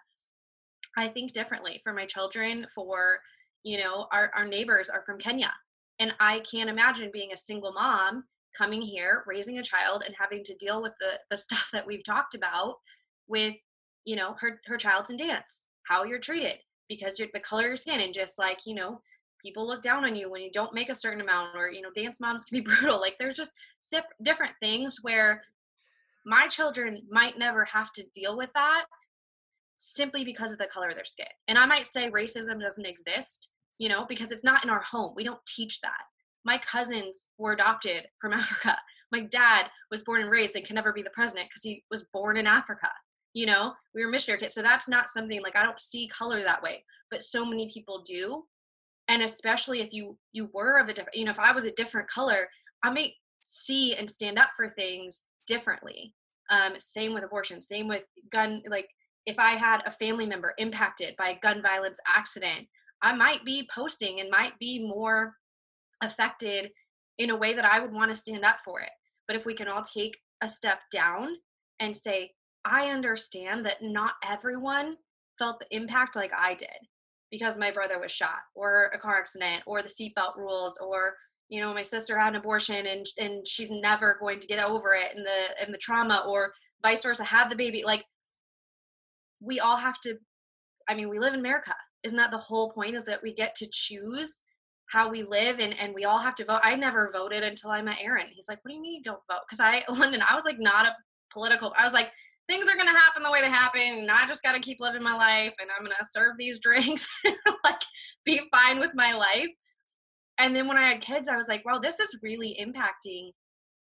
I 0.98 1.08
think 1.08 1.34
differently 1.34 1.82
for 1.84 1.94
my 1.94 2.06
children, 2.06 2.68
for 2.76 3.20
you 3.64 3.78
know, 3.78 4.08
our, 4.12 4.32
our 4.36 4.48
neighbors 4.48 4.90
are 4.90 5.04
from 5.06 5.20
Kenya 5.20 5.52
and 6.02 6.14
I 6.20 6.40
can't 6.40 6.70
imagine 6.70 7.12
being 7.14 7.32
a 7.32 7.38
single 7.38 7.72
mom 7.72 8.24
coming 8.58 8.82
here, 8.82 9.24
raising 9.28 9.60
a 9.60 9.64
child, 9.64 10.04
and 10.06 10.16
having 10.20 10.44
to 10.44 10.56
deal 10.56 10.82
with 10.82 10.94
the 11.00 11.20
the 11.30 11.38
stuff 11.46 11.70
that 11.72 11.86
we've 11.88 12.04
talked 12.04 12.36
about 12.36 12.76
with, 13.28 13.56
you 14.06 14.16
know, 14.16 14.36
her 14.40 14.60
her 14.66 14.78
child's 14.78 15.10
in 15.10 15.18
dance, 15.18 15.68
how 15.84 16.04
you're 16.04 16.20
treated 16.20 16.60
because 16.90 17.20
you're 17.20 17.30
the 17.34 17.40
color 17.40 17.64
of 17.64 17.68
your 17.68 17.76
skin, 17.76 18.00
and 18.00 18.14
just 18.14 18.38
like 18.38 18.66
you 18.66 18.76
know, 18.76 19.02
people 19.42 19.66
look 19.66 19.82
down 19.82 20.06
on 20.06 20.16
you 20.16 20.30
when 20.30 20.42
you 20.42 20.52
don't 20.52 20.74
make 20.74 20.90
a 20.90 20.96
certain 20.96 21.22
amount, 21.22 21.56
or 21.56 21.72
you 21.72 21.82
know, 21.82 21.92
dance 21.94 22.20
moms 22.20 22.46
can 22.50 22.60
be 22.60 22.64
brutal. 22.64 23.00
Like 23.00 23.16
there's 23.20 23.38
just 23.38 23.52
different 24.24 24.54
things 24.60 25.00
where 25.02 25.42
my 26.26 26.48
children 26.48 27.02
might 27.10 27.38
never 27.38 27.66
have 27.66 27.92
to 27.94 28.04
deal 28.14 28.38
with 28.38 28.52
that 28.54 28.86
simply 29.78 30.24
because 30.24 30.52
of 30.52 30.60
the 30.60 30.68
color 30.68 30.90
of 30.90 30.96
their 30.96 31.06
skin. 31.06 31.26
And 31.48 31.58
I 31.58 31.66
might 31.66 31.88
say 31.88 32.12
racism 32.12 32.62
doesn't 32.62 32.86
exist, 32.86 33.50
you 33.80 33.90
know, 33.90 34.06
because 34.08 34.32
it's 34.32 34.44
not 34.44 34.64
in 34.64 34.70
our 34.70 34.82
home. 34.82 35.14
We 35.16 35.24
don't 35.24 35.44
teach 35.48 35.82
that. 35.82 36.04
My 36.46 36.60
cousins 36.60 37.30
were 37.40 37.54
adopted 37.54 38.08
from 38.20 38.34
Africa. 38.34 38.78
My 39.12 39.24
dad 39.24 39.66
was 39.90 40.04
born 40.04 40.22
and 40.22 40.30
raised 40.30 40.56
and 40.56 40.66
can 40.66 40.76
never 40.76 40.94
be 40.94 41.02
the 41.02 41.10
president 41.10 41.50
because 41.50 41.64
he 41.64 41.84
was 41.90 42.06
born 42.14 42.38
in 42.38 42.46
Africa. 42.46 42.90
You 43.34 43.46
know, 43.46 43.74
we 43.96 44.04
were 44.04 44.12
missionary 44.12 44.40
kids. 44.40 44.54
So 44.54 44.62
that's 44.62 44.90
not 44.90 45.10
something 45.10 45.42
like 45.42 45.56
I 45.56 45.64
don't 45.64 45.80
see 45.80 46.08
color 46.08 46.44
that 46.44 46.62
way, 46.62 46.84
but 47.10 47.24
so 47.24 47.46
many 47.46 47.72
people 47.74 48.04
do. 48.06 48.44
And 49.08 49.22
especially 49.22 49.82
if 49.82 49.94
you 49.94 50.18
you 50.32 50.50
were 50.54 50.78
of 50.78 50.90
a 50.90 50.94
different, 50.94 51.16
you 51.16 51.26
know, 51.26 51.32
if 51.32 51.40
I 51.40 51.52
was 51.54 51.66
a 51.66 51.72
different 51.72 52.10
color, 52.10 52.48
I 52.84 52.92
may 52.92 53.16
see 53.44 53.96
and 53.96 54.10
stand 54.10 54.38
up 54.38 54.50
for 54.56 54.70
things 54.70 55.24
differently. 55.48 56.14
Um, 56.50 56.74
same 56.80 57.14
with 57.14 57.24
abortion, 57.24 57.62
same 57.62 57.88
with 57.88 58.06
gun. 58.32 58.62
Like 58.68 58.88
if 59.26 59.40
I 59.40 59.52
had 59.52 59.82
a 59.86 59.92
family 59.92 60.26
member 60.26 60.54
impacted 60.58 61.16
by 61.18 61.30
a 61.30 61.40
gun 61.40 61.62
violence 61.62 62.00
accident, 62.08 62.68
I 63.02 63.16
might 63.16 63.44
be 63.46 63.68
posting 63.74 64.20
and 64.20 64.30
might 64.30 64.58
be 64.60 64.86
more 64.86 65.36
affected 66.02 66.72
in 67.18 67.30
a 67.30 67.36
way 67.36 67.54
that 67.54 67.66
I 67.66 67.80
would 67.80 67.94
want 67.94 68.10
to 68.10 68.16
stand 68.16 68.44
up 68.44 68.58
for 68.66 68.80
it. 68.82 68.90
But 69.28 69.36
if 69.36 69.46
we 69.46 69.56
can 69.56 69.68
all 69.68 69.84
take 69.84 70.18
a 70.42 70.48
step 70.48 70.80
down 70.92 71.36
and 71.80 71.96
say, 71.96 72.32
I 72.66 72.90
understand 72.90 73.66
that 73.66 73.82
not 73.82 74.14
everyone 74.28 74.98
felt 75.38 75.60
the 75.60 75.76
impact 75.76 76.16
like 76.16 76.32
I 76.38 76.56
did 76.56 76.70
because 77.32 77.58
my 77.58 77.72
brother 77.72 78.00
was 78.00 78.12
shot 78.12 78.40
or 78.54 78.92
a 78.94 79.00
car 79.00 79.18
accident 79.18 79.64
or 79.66 79.82
the 79.82 79.90
seatbelt 79.90 80.38
rules 80.38 80.78
or 80.80 81.16
you 81.50 81.62
know 81.62 81.74
my 81.74 81.82
sister 81.82 82.18
had 82.18 82.34
an 82.34 82.36
abortion 82.36 82.86
and 82.86 83.06
and 83.18 83.48
she's 83.48 83.72
never 83.72 84.18
going 84.20 84.40
to 84.40 84.48
get 84.48 84.64
over 84.64 84.94
it 84.94 85.16
and 85.16 85.26
the 85.26 85.64
and 85.64 85.74
the 85.74 85.78
trauma 85.78 86.24
or 86.28 86.52
vice 86.84 87.02
versa 87.02 87.24
had 87.24 87.50
the 87.50 87.56
baby 87.56 87.84
like 87.84 88.06
we 89.40 89.60
all 89.60 89.78
have 89.78 90.00
to 90.02 90.16
i 90.88 90.94
mean 90.94 91.10
we 91.10 91.20
live 91.20 91.34
in 91.34 91.40
america. 91.40 91.74
Isn't 92.04 92.18
that 92.18 92.32
the 92.32 92.38
whole 92.38 92.72
point 92.74 92.96
is 92.96 93.04
that 93.06 93.22
we 93.22 93.34
get 93.34 93.54
to 93.58 93.70
choose 93.72 94.42
how 94.88 95.08
we 95.08 95.22
live 95.22 95.60
and, 95.60 95.76
and 95.80 95.94
we 95.94 96.04
all 96.04 96.18
have 96.18 96.34
to 96.36 96.46
vote? 96.46 96.62
I 96.64 96.76
never 96.76 97.12
voted 97.14 97.44
until 97.44 97.72
i 97.72 97.82
met 97.82 98.02
aaron. 98.02 98.28
He's 98.34 98.48
like 98.50 98.60
what 98.64 98.70
do 98.70 98.76
you 98.76 98.82
mean 98.82 98.96
you 98.96 99.04
don't 99.04 99.22
vote? 99.30 99.42
Because 99.48 99.60
i 99.60 99.84
london 99.90 100.22
i 100.28 100.36
was 100.36 100.46
like 100.46 100.60
not 100.60 100.86
a 100.86 100.96
political 101.32 101.74
i 101.78 101.86
was 101.86 101.94
like 101.94 102.12
things 102.52 102.70
are 102.70 102.76
to 102.76 102.92
happen 102.92 103.24
the 103.24 103.32
way 103.32 103.42
they 103.42 103.50
happen 103.50 103.82
and 103.82 104.12
i 104.12 104.28
just 104.28 104.44
got 104.44 104.54
to 104.54 104.60
keep 104.60 104.80
living 104.80 105.04
my 105.04 105.16
life 105.16 105.54
and 105.60 105.70
i'm 105.78 105.86
to 105.86 106.06
serve 106.12 106.36
these 106.38 106.60
drinks 106.60 107.08
like 107.64 107.82
be 108.26 108.42
fine 108.52 108.80
with 108.80 108.92
my 108.94 109.14
life 109.14 109.50
and 110.38 110.56
then 110.56 110.68
when 110.68 110.78
i 110.78 110.90
had 110.90 111.02
kids 111.02 111.30
i 111.30 111.36
was 111.36 111.48
like 111.48 111.64
wow 111.66 111.80
this 111.80 112.00
is 112.00 112.20
really 112.22 112.58
impacting 112.62 113.30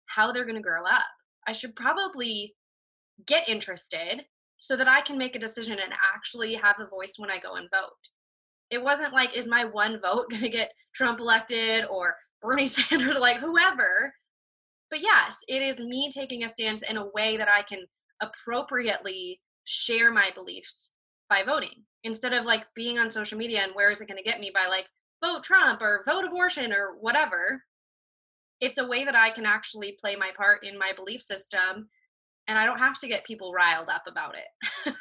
how 0.07 0.31
they're 0.31 0.45
to 0.55 0.61
grow 0.61 0.83
up 0.83 1.03
i 1.47 1.51
should 1.51 1.75
probably 1.75 2.53
get 3.25 3.49
interested 3.49 4.25
so 4.57 4.75
that 4.75 4.87
I 4.87 5.01
can 5.01 5.17
make 5.17 5.35
a 5.35 5.39
decision 5.39 5.77
and 5.79 5.93
actually 6.15 6.53
have 6.55 6.77
a 6.79 6.87
voice 6.87 7.15
when 7.17 7.29
I 7.29 7.39
go 7.39 7.55
and 7.55 7.69
vote. 7.71 8.09
It 8.69 8.83
wasn't 8.83 9.13
like, 9.13 9.37
is 9.37 9.47
my 9.47 9.65
one 9.65 9.99
vote 10.01 10.29
to 10.31 10.49
get 10.49 10.71
Trump 10.93 11.19
elected 11.19 11.85
or 11.89 12.15
Bernie 12.41 12.67
Sanders, 12.67 13.19
like 13.19 13.37
whoever. 13.37 14.13
But 14.89 15.01
yes, 15.01 15.37
it 15.47 15.61
is 15.61 15.79
me 15.79 16.09
taking 16.13 16.43
a 16.43 16.49
stance 16.49 16.81
in 16.89 16.97
a 16.97 17.07
way 17.13 17.37
that 17.37 17.49
I 17.49 17.61
can 17.63 17.85
appropriately 18.21 19.39
share 19.65 20.11
my 20.11 20.29
beliefs 20.35 20.93
by 21.29 21.43
voting 21.43 21.83
instead 22.03 22.33
of 22.33 22.45
like 22.45 22.65
being 22.75 22.97
on 22.97 23.09
social 23.09 23.37
media 23.37 23.61
and 23.61 23.73
where 23.75 23.91
is 23.91 24.01
it 24.01 24.07
going 24.07 24.17
to 24.17 24.29
get 24.29 24.39
me 24.39 24.51
by 24.53 24.67
like 24.67 24.87
vote 25.23 25.43
Trump 25.43 25.81
or 25.81 26.03
vote 26.05 26.25
abortion 26.25 26.71
or 26.71 26.95
whatever. 26.99 27.63
It's 28.61 28.79
a 28.79 28.87
way 28.87 29.05
that 29.05 29.15
I 29.15 29.31
can 29.31 29.45
actually 29.45 29.97
play 29.99 30.15
my 30.15 30.31
part 30.35 30.63
in 30.63 30.77
my 30.77 30.91
belief 30.95 31.21
system 31.21 31.89
and 32.47 32.57
I 32.57 32.65
don't 32.65 32.79
have 32.79 32.99
to 32.99 33.07
get 33.07 33.25
people 33.25 33.53
riled 33.53 33.89
up 33.89 34.03
about 34.07 34.35
it. 34.35 34.95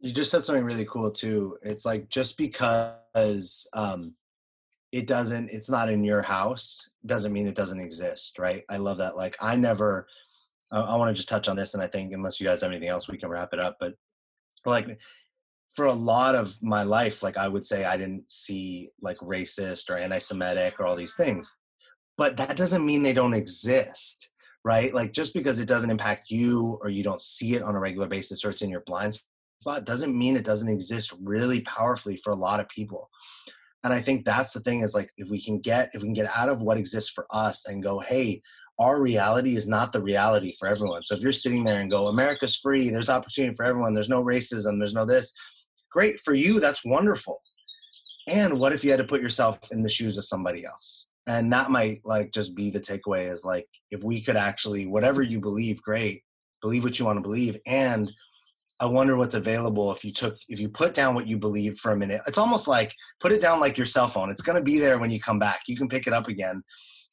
you 0.00 0.12
just 0.12 0.30
said 0.30 0.44
something 0.44 0.64
really 0.64 0.86
cool 0.86 1.10
too. 1.10 1.56
It's 1.62 1.84
like 1.84 2.08
just 2.08 2.38
because 2.38 3.68
um, 3.74 4.14
it 4.92 5.06
doesn't, 5.06 5.50
it's 5.50 5.68
not 5.68 5.90
in 5.90 6.04
your 6.04 6.22
house, 6.22 6.90
doesn't 7.06 7.32
mean 7.32 7.46
it 7.46 7.54
doesn't 7.54 7.80
exist, 7.80 8.38
right? 8.38 8.64
I 8.70 8.78
love 8.78 8.98
that. 8.98 9.16
Like 9.16 9.36
I 9.40 9.56
never, 9.56 10.06
I, 10.70 10.80
I 10.80 10.96
want 10.96 11.08
to 11.10 11.14
just 11.14 11.28
touch 11.28 11.48
on 11.48 11.56
this, 11.56 11.74
and 11.74 11.82
I 11.82 11.86
think 11.86 12.12
unless 12.12 12.40
you 12.40 12.46
guys 12.46 12.60
have 12.62 12.70
anything 12.70 12.88
else, 12.88 13.08
we 13.08 13.18
can 13.18 13.28
wrap 13.28 13.52
it 13.52 13.60
up. 13.60 13.76
But 13.80 13.94
like 14.64 14.98
for 15.74 15.86
a 15.86 15.92
lot 15.92 16.34
of 16.34 16.56
my 16.62 16.82
life, 16.82 17.22
like 17.22 17.36
I 17.36 17.48
would 17.48 17.66
say, 17.66 17.84
I 17.84 17.96
didn't 17.96 18.30
see 18.30 18.90
like 19.00 19.18
racist 19.18 19.90
or 19.90 19.96
anti-Semitic 19.96 20.80
or 20.80 20.86
all 20.86 20.96
these 20.96 21.14
things, 21.14 21.54
but 22.16 22.36
that 22.36 22.56
doesn't 22.56 22.84
mean 22.84 23.02
they 23.02 23.12
don't 23.12 23.34
exist 23.34 24.30
right? 24.64 24.92
Like 24.92 25.12
just 25.12 25.34
because 25.34 25.60
it 25.60 25.68
doesn't 25.68 25.90
impact 25.90 26.30
you 26.30 26.78
or 26.82 26.90
you 26.90 27.02
don't 27.02 27.20
see 27.20 27.54
it 27.54 27.62
on 27.62 27.74
a 27.74 27.80
regular 27.80 28.06
basis 28.06 28.44
or 28.44 28.50
it's 28.50 28.60
in 28.62 28.68
your 28.68 28.82
blind 28.82 29.18
spot 29.60 29.84
doesn't 29.86 30.16
mean 30.16 30.36
it 30.36 30.44
doesn't 30.44 30.68
exist 30.68 31.14
really 31.22 31.60
powerfully 31.62 32.16
for 32.16 32.30
a 32.30 32.36
lot 32.36 32.60
of 32.60 32.68
people. 32.68 33.08
And 33.84 33.92
I 33.92 34.00
think 34.00 34.24
that's 34.24 34.52
the 34.52 34.60
thing 34.60 34.80
is 34.80 34.94
like 34.94 35.10
if 35.16 35.30
we 35.30 35.42
can 35.42 35.60
get 35.60 35.90
if 35.94 36.02
we 36.02 36.08
can 36.08 36.12
get 36.12 36.30
out 36.36 36.48
of 36.48 36.62
what 36.62 36.76
exists 36.76 37.10
for 37.10 37.26
us 37.30 37.66
and 37.68 37.82
go, 37.82 38.00
hey, 38.00 38.42
our 38.78 39.00
reality 39.00 39.56
is 39.56 39.66
not 39.66 39.92
the 39.92 40.02
reality 40.02 40.54
for 40.58 40.68
everyone. 40.68 41.02
So 41.02 41.16
if 41.16 41.22
you're 41.22 41.32
sitting 41.32 41.64
there 41.64 41.80
and 41.80 41.90
go, 41.90 42.08
America's 42.08 42.56
free, 42.56 42.90
there's 42.90 43.10
opportunity 43.10 43.54
for 43.54 43.64
everyone, 43.64 43.94
there's 43.94 44.08
no 44.08 44.22
racism, 44.22 44.78
there's 44.78 44.94
no 44.94 45.04
this, 45.04 45.32
great 45.90 46.20
for 46.20 46.34
you, 46.34 46.60
that's 46.60 46.84
wonderful. 46.84 47.40
And 48.30 48.58
what 48.58 48.72
if 48.72 48.84
you 48.84 48.90
had 48.90 48.98
to 48.98 49.04
put 49.04 49.22
yourself 49.22 49.58
in 49.72 49.82
the 49.82 49.88
shoes 49.88 50.18
of 50.18 50.24
somebody 50.24 50.64
else? 50.64 51.08
and 51.28 51.52
that 51.52 51.70
might 51.70 52.00
like 52.04 52.32
just 52.32 52.56
be 52.56 52.70
the 52.70 52.80
takeaway 52.80 53.30
is 53.30 53.44
like 53.44 53.68
if 53.90 54.02
we 54.02 54.20
could 54.20 54.36
actually 54.36 54.86
whatever 54.86 55.22
you 55.22 55.38
believe 55.38 55.80
great 55.82 56.24
believe 56.60 56.82
what 56.82 56.98
you 56.98 57.04
want 57.04 57.16
to 57.16 57.22
believe 57.22 57.56
and 57.66 58.10
i 58.80 58.86
wonder 58.86 59.16
what's 59.16 59.34
available 59.34 59.92
if 59.92 60.04
you 60.04 60.12
took 60.12 60.36
if 60.48 60.58
you 60.58 60.68
put 60.68 60.94
down 60.94 61.14
what 61.14 61.28
you 61.28 61.38
believe 61.38 61.78
for 61.78 61.92
a 61.92 61.96
minute 61.96 62.20
it's 62.26 62.38
almost 62.38 62.66
like 62.66 62.92
put 63.20 63.30
it 63.30 63.40
down 63.40 63.60
like 63.60 63.76
your 63.76 63.86
cell 63.86 64.08
phone 64.08 64.30
it's 64.30 64.42
going 64.42 64.58
to 64.58 64.64
be 64.64 64.78
there 64.78 64.98
when 64.98 65.10
you 65.10 65.20
come 65.20 65.38
back 65.38 65.60
you 65.68 65.76
can 65.76 65.88
pick 65.88 66.06
it 66.06 66.12
up 66.12 66.28
again 66.28 66.62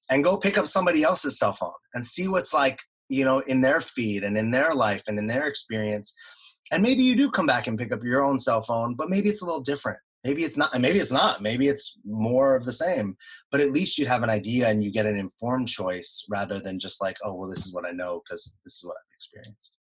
and 0.09 0.23
go 0.23 0.37
pick 0.37 0.57
up 0.57 0.67
somebody 0.67 1.03
else's 1.03 1.39
cell 1.39 1.53
phone 1.53 1.71
and 1.93 2.05
see 2.05 2.27
what's 2.27 2.53
like 2.53 2.79
you 3.09 3.25
know 3.25 3.39
in 3.39 3.61
their 3.61 3.81
feed 3.81 4.23
and 4.23 4.37
in 4.37 4.51
their 4.51 4.73
life 4.73 5.03
and 5.07 5.19
in 5.19 5.27
their 5.27 5.47
experience. 5.47 6.13
And 6.71 6.81
maybe 6.81 7.03
you 7.03 7.15
do 7.15 7.29
come 7.29 7.45
back 7.45 7.67
and 7.67 7.77
pick 7.77 7.91
up 7.91 8.03
your 8.03 8.25
own 8.25 8.39
cell 8.39 8.61
phone 8.61 8.95
but 8.95 9.09
maybe 9.09 9.29
it's 9.29 9.41
a 9.41 9.45
little 9.45 9.61
different. 9.61 9.99
Maybe 10.23 10.43
it's 10.43 10.57
not 10.57 10.79
maybe 10.79 10.99
it's 10.99 11.11
not. 11.11 11.41
Maybe 11.41 11.67
it's 11.67 11.97
more 12.03 12.55
of 12.55 12.65
the 12.65 12.73
same. 12.73 13.15
But 13.51 13.61
at 13.61 13.71
least 13.71 13.97
you 13.97 14.07
have 14.07 14.23
an 14.23 14.29
idea 14.29 14.69
and 14.69 14.83
you 14.83 14.91
get 14.91 15.05
an 15.05 15.15
informed 15.15 15.67
choice 15.67 16.25
rather 16.29 16.59
than 16.59 16.79
just 16.79 17.01
like 17.01 17.17
oh 17.23 17.35
well 17.35 17.49
this 17.49 17.65
is 17.65 17.73
what 17.73 17.85
i 17.85 17.91
know 17.91 18.21
because 18.25 18.57
this 18.63 18.75
is 18.75 18.83
what 18.83 18.95
i've 18.97 19.15
experienced. 19.15 19.77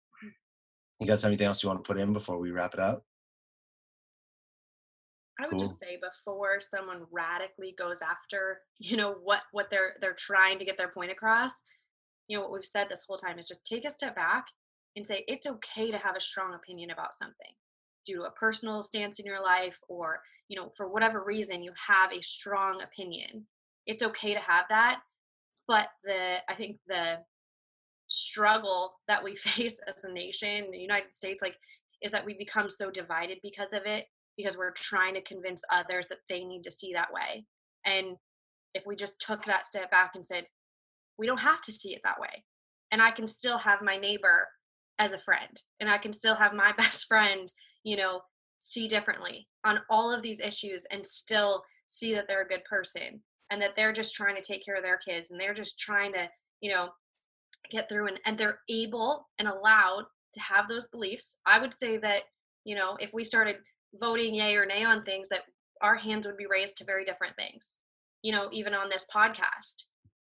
You 1.00 1.06
guys 1.06 1.22
have 1.22 1.30
anything 1.30 1.46
else 1.46 1.62
you 1.62 1.68
want 1.68 1.82
to 1.82 1.88
put 1.88 2.00
in 2.00 2.12
before 2.12 2.38
we 2.38 2.50
wrap 2.50 2.74
it 2.74 2.80
up 2.80 3.04
I 5.40 5.44
would 5.44 5.52
cool. 5.52 5.60
just 5.60 5.78
say 5.78 5.98
before 6.00 6.60
someone 6.60 7.06
radically 7.10 7.74
goes 7.76 8.02
after, 8.02 8.60
you 8.78 8.96
know, 8.96 9.16
what 9.22 9.42
what 9.52 9.70
they're 9.70 9.94
they're 10.00 10.14
trying 10.14 10.58
to 10.58 10.64
get 10.64 10.76
their 10.76 10.90
point 10.90 11.10
across, 11.10 11.52
you 12.28 12.36
know, 12.36 12.42
what 12.42 12.52
we've 12.52 12.64
said 12.64 12.88
this 12.88 13.04
whole 13.06 13.16
time 13.16 13.38
is 13.38 13.46
just 13.46 13.66
take 13.66 13.84
a 13.84 13.90
step 13.90 14.14
back 14.14 14.46
and 14.96 15.06
say 15.06 15.24
it's 15.26 15.46
okay 15.46 15.90
to 15.90 15.98
have 15.98 16.16
a 16.16 16.20
strong 16.20 16.54
opinion 16.54 16.90
about 16.90 17.14
something 17.14 17.52
due 18.06 18.18
to 18.18 18.22
a 18.24 18.30
personal 18.32 18.82
stance 18.82 19.18
in 19.18 19.26
your 19.26 19.42
life 19.42 19.78
or, 19.88 20.20
you 20.48 20.60
know, 20.60 20.70
for 20.76 20.88
whatever 20.88 21.24
reason 21.24 21.62
you 21.62 21.72
have 21.88 22.12
a 22.12 22.22
strong 22.22 22.82
opinion. 22.82 23.46
It's 23.86 24.02
okay 24.02 24.34
to 24.34 24.40
have 24.40 24.66
that, 24.68 25.00
but 25.66 25.88
the 26.04 26.36
I 26.48 26.54
think 26.54 26.78
the 26.86 27.18
struggle 28.08 28.94
that 29.08 29.24
we 29.24 29.34
face 29.36 29.78
as 29.88 30.04
a 30.04 30.12
nation, 30.12 30.68
the 30.70 30.78
United 30.78 31.14
States 31.14 31.42
like 31.42 31.56
is 32.02 32.12
that 32.12 32.24
we 32.26 32.34
become 32.34 32.68
so 32.68 32.90
divided 32.90 33.38
because 33.42 33.72
of 33.72 33.82
it 33.86 34.06
because 34.36 34.58
we're 34.58 34.72
trying 34.72 35.14
to 35.14 35.22
convince 35.22 35.62
others 35.70 36.06
that 36.08 36.18
they 36.28 36.44
need 36.44 36.62
to 36.64 36.70
see 36.70 36.92
that 36.92 37.12
way. 37.12 37.44
And 37.84 38.16
if 38.74 38.84
we 38.86 38.96
just 38.96 39.20
took 39.20 39.44
that 39.44 39.66
step 39.66 39.90
back 39.90 40.12
and 40.14 40.24
said, 40.24 40.46
we 41.18 41.26
don't 41.26 41.38
have 41.38 41.60
to 41.62 41.72
see 41.72 41.94
it 41.94 42.00
that 42.04 42.20
way. 42.20 42.44
And 42.90 43.00
I 43.00 43.10
can 43.10 43.26
still 43.26 43.58
have 43.58 43.82
my 43.82 43.96
neighbor 43.96 44.48
as 44.98 45.12
a 45.12 45.18
friend, 45.18 45.60
and 45.80 45.88
I 45.88 45.98
can 45.98 46.12
still 46.12 46.34
have 46.34 46.54
my 46.54 46.72
best 46.76 47.06
friend, 47.06 47.52
you 47.82 47.96
know, 47.96 48.20
see 48.58 48.88
differently 48.88 49.48
on 49.64 49.80
all 49.90 50.12
of 50.12 50.22
these 50.22 50.40
issues 50.40 50.84
and 50.90 51.06
still 51.06 51.62
see 51.88 52.14
that 52.14 52.26
they're 52.28 52.42
a 52.42 52.48
good 52.48 52.64
person 52.64 53.20
and 53.50 53.60
that 53.60 53.76
they're 53.76 53.92
just 53.92 54.14
trying 54.14 54.34
to 54.34 54.42
take 54.42 54.64
care 54.64 54.76
of 54.76 54.82
their 54.82 54.98
kids 54.98 55.30
and 55.30 55.40
they're 55.40 55.54
just 55.54 55.78
trying 55.78 56.12
to, 56.12 56.28
you 56.60 56.70
know, 56.70 56.88
get 57.70 57.88
through 57.88 58.08
and, 58.08 58.20
and 58.24 58.38
they're 58.38 58.60
able 58.70 59.28
and 59.38 59.48
allowed 59.48 60.04
to 60.32 60.40
have 60.40 60.68
those 60.68 60.86
beliefs. 60.88 61.40
I 61.46 61.60
would 61.60 61.74
say 61.74 61.98
that, 61.98 62.22
you 62.64 62.74
know, 62.74 62.96
if 63.00 63.12
we 63.12 63.22
started 63.22 63.56
voting 64.00 64.34
yay 64.34 64.54
or 64.56 64.66
nay 64.66 64.84
on 64.84 65.02
things 65.02 65.28
that 65.28 65.42
our 65.80 65.94
hands 65.94 66.26
would 66.26 66.36
be 66.36 66.46
raised 66.46 66.76
to 66.76 66.84
very 66.84 67.04
different 67.04 67.36
things 67.36 67.78
you 68.24 68.32
know 68.32 68.48
even 68.50 68.74
on 68.74 68.88
this 68.88 69.06
podcast. 69.14 69.84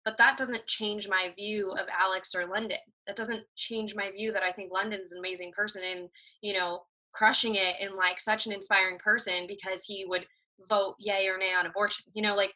But 0.04 0.16
that 0.18 0.38
doesn't 0.38 0.66
change 0.66 1.08
my 1.08 1.32
view 1.34 1.72
of 1.72 1.88
alex 1.98 2.34
or 2.34 2.46
london. 2.46 2.78
That 3.08 3.16
doesn't 3.16 3.44
change 3.56 3.96
my 3.96 4.12
view 4.12 4.30
that 4.32 4.44
i 4.44 4.52
think 4.52 4.70
london's 4.72 5.10
an 5.10 5.18
amazing 5.18 5.52
person 5.56 5.82
and 5.82 6.08
you 6.40 6.52
know 6.52 6.82
crushing 7.12 7.56
it 7.56 7.76
and 7.80 7.94
like 7.94 8.20
such 8.20 8.46
an 8.46 8.52
inspiring 8.52 8.98
person 8.98 9.46
because 9.48 9.84
he 9.84 10.04
would 10.06 10.26
vote 10.68 10.94
yay 10.98 11.26
or 11.26 11.38
nay 11.38 11.52
on 11.58 11.66
abortion. 11.66 12.04
You 12.14 12.22
know 12.22 12.36
like 12.36 12.54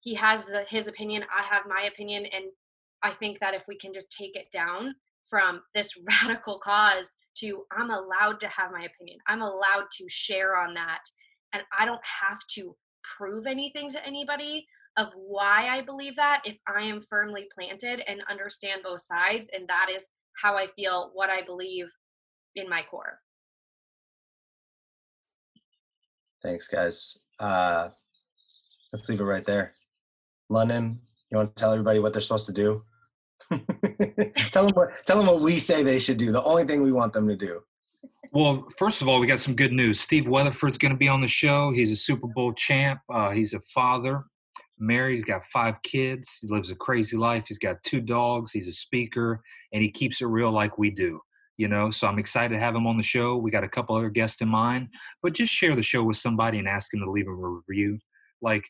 he 0.00 0.14
has 0.14 0.50
his 0.66 0.88
opinion 0.88 1.24
i 1.36 1.42
have 1.42 1.64
my 1.68 1.88
opinion 1.92 2.24
and 2.26 2.46
i 3.02 3.10
think 3.10 3.38
that 3.38 3.54
if 3.54 3.66
we 3.68 3.76
can 3.76 3.92
just 3.92 4.10
take 4.10 4.34
it 4.34 4.50
down 4.50 4.94
from 5.28 5.62
this 5.74 5.98
radical 6.22 6.58
cause 6.58 7.14
to 7.40 7.64
I'm 7.72 7.90
allowed 7.90 8.40
to 8.40 8.48
have 8.48 8.72
my 8.72 8.82
opinion. 8.82 9.18
I'm 9.26 9.42
allowed 9.42 9.86
to 9.98 10.08
share 10.08 10.56
on 10.56 10.74
that. 10.74 11.02
And 11.52 11.62
I 11.76 11.84
don't 11.84 12.00
have 12.04 12.38
to 12.54 12.76
prove 13.16 13.46
anything 13.46 13.88
to 13.90 14.06
anybody 14.06 14.66
of 14.96 15.08
why 15.14 15.68
I 15.68 15.82
believe 15.82 16.16
that 16.16 16.42
if 16.44 16.56
I 16.66 16.82
am 16.82 17.02
firmly 17.02 17.48
planted 17.54 18.02
and 18.06 18.22
understand 18.28 18.82
both 18.84 19.00
sides. 19.00 19.48
And 19.52 19.68
that 19.68 19.88
is 19.94 20.06
how 20.40 20.54
I 20.54 20.66
feel, 20.76 21.10
what 21.14 21.30
I 21.30 21.42
believe 21.42 21.86
in 22.56 22.68
my 22.68 22.82
core. 22.90 23.18
Thanks, 26.42 26.68
guys. 26.68 27.18
Uh, 27.38 27.90
let's 28.92 29.08
leave 29.08 29.20
it 29.20 29.24
right 29.24 29.44
there. 29.44 29.72
London, 30.48 31.00
you 31.30 31.36
want 31.36 31.54
to 31.54 31.60
tell 31.60 31.72
everybody 31.72 31.98
what 31.98 32.12
they're 32.12 32.22
supposed 32.22 32.46
to 32.46 32.52
do? 32.52 32.82
tell 34.50 34.66
them 34.66 34.74
what 34.74 35.04
tell 35.06 35.18
them 35.18 35.26
what 35.26 35.40
we 35.40 35.56
say 35.58 35.82
they 35.82 35.98
should 35.98 36.18
do. 36.18 36.32
The 36.32 36.42
only 36.44 36.64
thing 36.64 36.82
we 36.82 36.92
want 36.92 37.12
them 37.12 37.28
to 37.28 37.36
do. 37.36 37.62
Well, 38.32 38.68
first 38.78 39.02
of 39.02 39.08
all, 39.08 39.18
we 39.18 39.26
got 39.26 39.40
some 39.40 39.56
good 39.56 39.72
news. 39.72 40.00
Steve 40.00 40.28
Weatherford's 40.28 40.78
going 40.78 40.92
to 40.92 40.98
be 40.98 41.08
on 41.08 41.20
the 41.20 41.26
show. 41.26 41.72
He's 41.72 41.90
a 41.90 41.96
Super 41.96 42.28
Bowl 42.28 42.52
champ. 42.52 43.00
Uh, 43.12 43.30
he's 43.30 43.54
a 43.54 43.60
father, 43.74 44.22
married. 44.78 45.16
He's 45.16 45.24
got 45.24 45.44
five 45.52 45.82
kids. 45.82 46.38
He 46.40 46.46
lives 46.48 46.70
a 46.70 46.76
crazy 46.76 47.16
life. 47.16 47.44
He's 47.48 47.58
got 47.58 47.82
two 47.82 48.00
dogs. 48.00 48.52
He's 48.52 48.68
a 48.68 48.72
speaker, 48.72 49.40
and 49.72 49.82
he 49.82 49.90
keeps 49.90 50.20
it 50.20 50.26
real 50.26 50.52
like 50.52 50.78
we 50.78 50.90
do. 50.90 51.20
You 51.56 51.68
know, 51.68 51.90
so 51.90 52.06
I'm 52.06 52.18
excited 52.18 52.54
to 52.54 52.60
have 52.60 52.74
him 52.74 52.86
on 52.86 52.96
the 52.96 53.02
show. 53.02 53.36
We 53.36 53.50
got 53.50 53.64
a 53.64 53.68
couple 53.68 53.96
other 53.96 54.08
guests 54.08 54.40
in 54.40 54.48
mind, 54.48 54.88
but 55.22 55.34
just 55.34 55.52
share 55.52 55.74
the 55.74 55.82
show 55.82 56.02
with 56.02 56.16
somebody 56.16 56.58
and 56.58 56.68
ask 56.68 56.90
them 56.90 57.00
to 57.00 57.10
leave 57.10 57.26
a 57.26 57.34
review. 57.34 57.98
Like 58.40 58.64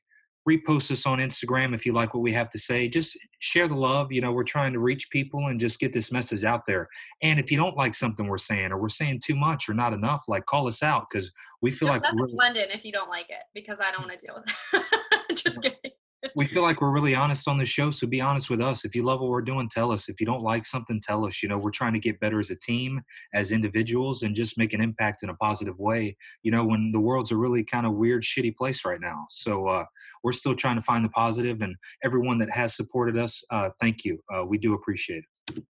repost 0.48 0.90
us 0.90 1.06
on 1.06 1.18
Instagram 1.18 1.74
if 1.74 1.85
you 1.87 1.92
like 1.92 2.14
what 2.14 2.22
we 2.22 2.33
have 2.33 2.50
to 2.50 2.59
say. 2.59 2.88
Just 2.88 3.16
share 3.40 3.66
the 3.66 3.74
love. 3.74 4.12
You 4.12 4.20
know, 4.20 4.33
we're 4.33 4.44
trying 4.44 4.72
to 4.72 4.79
reach 4.79 5.11
people 5.11 5.48
and 5.48 5.59
just 5.59 5.81
get 5.81 5.92
this 5.92 6.12
message 6.12 6.44
out 6.44 6.64
there. 6.66 6.88
And 7.22 7.40
if 7.40 7.50
you 7.50 7.59
don't 7.59 7.76
like 7.76 7.94
something 7.94 8.26
we're 8.26 8.38
saying, 8.38 8.70
or 8.70 8.79
we're 8.79 8.88
saying 8.88 9.20
too 9.24 9.35
much 9.35 9.68
or 9.68 9.74
not 9.74 9.92
enough, 9.92 10.24
like 10.29 10.46
call 10.46 10.68
us 10.68 10.83
out 10.83 11.07
because 11.11 11.33
we 11.61 11.70
feel 11.70 11.88
just 11.88 12.03
like 12.03 12.12
we're 12.14 12.26
London 12.29 12.68
if 12.70 12.85
you 12.85 12.92
don't 12.92 13.11
like 13.11 13.29
it 13.29 13.44
because 13.55 13.79
I 13.81 13.90
don't 13.90 14.07
want 14.07 14.18
to 14.18 14.26
deal 14.26 14.42
with 14.72 14.83
it. 15.31 15.37
just 15.37 15.62
kidding 15.62 15.90
we 16.37 16.44
feel 16.44 16.62
like 16.62 16.80
we're 16.80 16.90
really 16.90 17.14
honest 17.14 17.48
on 17.48 17.56
the 17.56 17.64
show 17.64 17.90
so 17.90 18.06
be 18.06 18.20
honest 18.20 18.50
with 18.50 18.61
us. 18.61 18.85
If 18.85 18.94
you 18.94 19.02
love 19.02 19.20
what 19.20 19.30
we're 19.30 19.40
doing 19.40 19.68
tell 19.68 19.90
us. 19.90 20.09
If 20.09 20.20
you 20.20 20.26
don't 20.26 20.42
like 20.42 20.66
something 20.66 21.00
tell 21.00 21.26
us. 21.26 21.42
You 21.42 21.48
know 21.48 21.59
we're 21.59 21.70
trying 21.70 21.94
to 21.94 21.98
get 21.98 22.20
better 22.20 22.38
as 22.38 22.50
a 22.50 22.56
team 22.56 23.00
as 23.35 23.52
individuals 23.52 24.22
and 24.22 24.35
just 24.35 24.59
make 24.59 24.72
an 24.72 24.80
impact 24.80 25.22
in 25.22 25.30
a 25.30 25.35
positive 25.35 25.78
way. 25.78 26.16
You 26.42 26.52
know 26.52 26.64
when 26.64 26.92
the 26.92 27.00
world's 27.00 27.33
a 27.33 27.37
really 27.37 27.64
kind 27.64 27.87
of 27.87 27.94
weird 27.94 28.22
shitty 28.22 28.56
place 28.56 28.85
right 28.85 29.00
now. 29.00 29.26
So 29.30 29.66
uh, 29.66 29.85
we're 30.22 30.33
still 30.33 30.54
trying 30.54 30.76
to 30.76 30.83
find 30.83 31.04
the 31.04 31.11
positive 31.11 31.62
and 31.62 31.74
everyone 32.04 32.38
that 32.38 32.50
has 32.50 32.76
supported 32.76 33.16
us 33.18 33.42
uh, 33.50 33.70
thank 33.80 34.04
you. 34.04 34.20
Uh, 34.35 34.44
we 34.44 34.59
do 34.59 34.74
appreciate 34.74 35.24
it. 35.48 35.64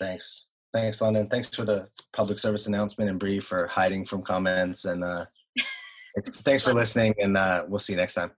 Thanks. 0.00 0.46
Thanks 0.72 1.00
london. 1.00 1.28
Thanks 1.28 1.48
for 1.48 1.64
the 1.64 1.88
public 2.12 2.38
service 2.38 2.66
announcement 2.66 3.10
and 3.10 3.18
Brie 3.18 3.40
for 3.40 3.66
hiding 3.66 4.04
from 4.04 4.22
comments 4.22 4.84
and 4.84 5.02
uh, 5.02 5.24
thanks 6.44 6.62
for 6.62 6.72
listening 6.72 7.14
and 7.20 7.36
uh, 7.36 7.64
we'll 7.66 7.80
see 7.80 7.94
you 7.94 7.96
next 7.96 8.14
time 8.14 8.30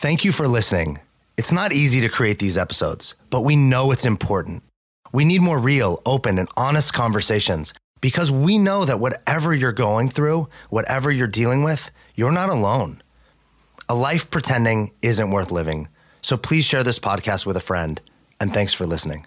Thank 0.00 0.24
you 0.24 0.30
for 0.30 0.46
listening. 0.46 1.00
It's 1.36 1.50
not 1.50 1.72
easy 1.72 2.00
to 2.02 2.08
create 2.08 2.38
these 2.38 2.56
episodes, 2.56 3.16
but 3.30 3.40
we 3.40 3.56
know 3.56 3.90
it's 3.90 4.06
important. 4.06 4.62
We 5.10 5.24
need 5.24 5.42
more 5.42 5.58
real, 5.58 6.00
open, 6.06 6.38
and 6.38 6.48
honest 6.56 6.94
conversations 6.94 7.74
because 8.00 8.30
we 8.30 8.58
know 8.58 8.84
that 8.84 9.00
whatever 9.00 9.52
you're 9.52 9.72
going 9.72 10.08
through, 10.08 10.48
whatever 10.70 11.10
you're 11.10 11.26
dealing 11.26 11.64
with, 11.64 11.90
you're 12.14 12.30
not 12.30 12.48
alone. 12.48 13.02
A 13.88 13.96
life 13.96 14.30
pretending 14.30 14.92
isn't 15.02 15.32
worth 15.32 15.50
living. 15.50 15.88
So 16.20 16.36
please 16.36 16.64
share 16.64 16.84
this 16.84 17.00
podcast 17.00 17.44
with 17.44 17.56
a 17.56 17.68
friend, 17.68 18.00
and 18.40 18.54
thanks 18.54 18.72
for 18.72 18.86
listening. 18.86 19.26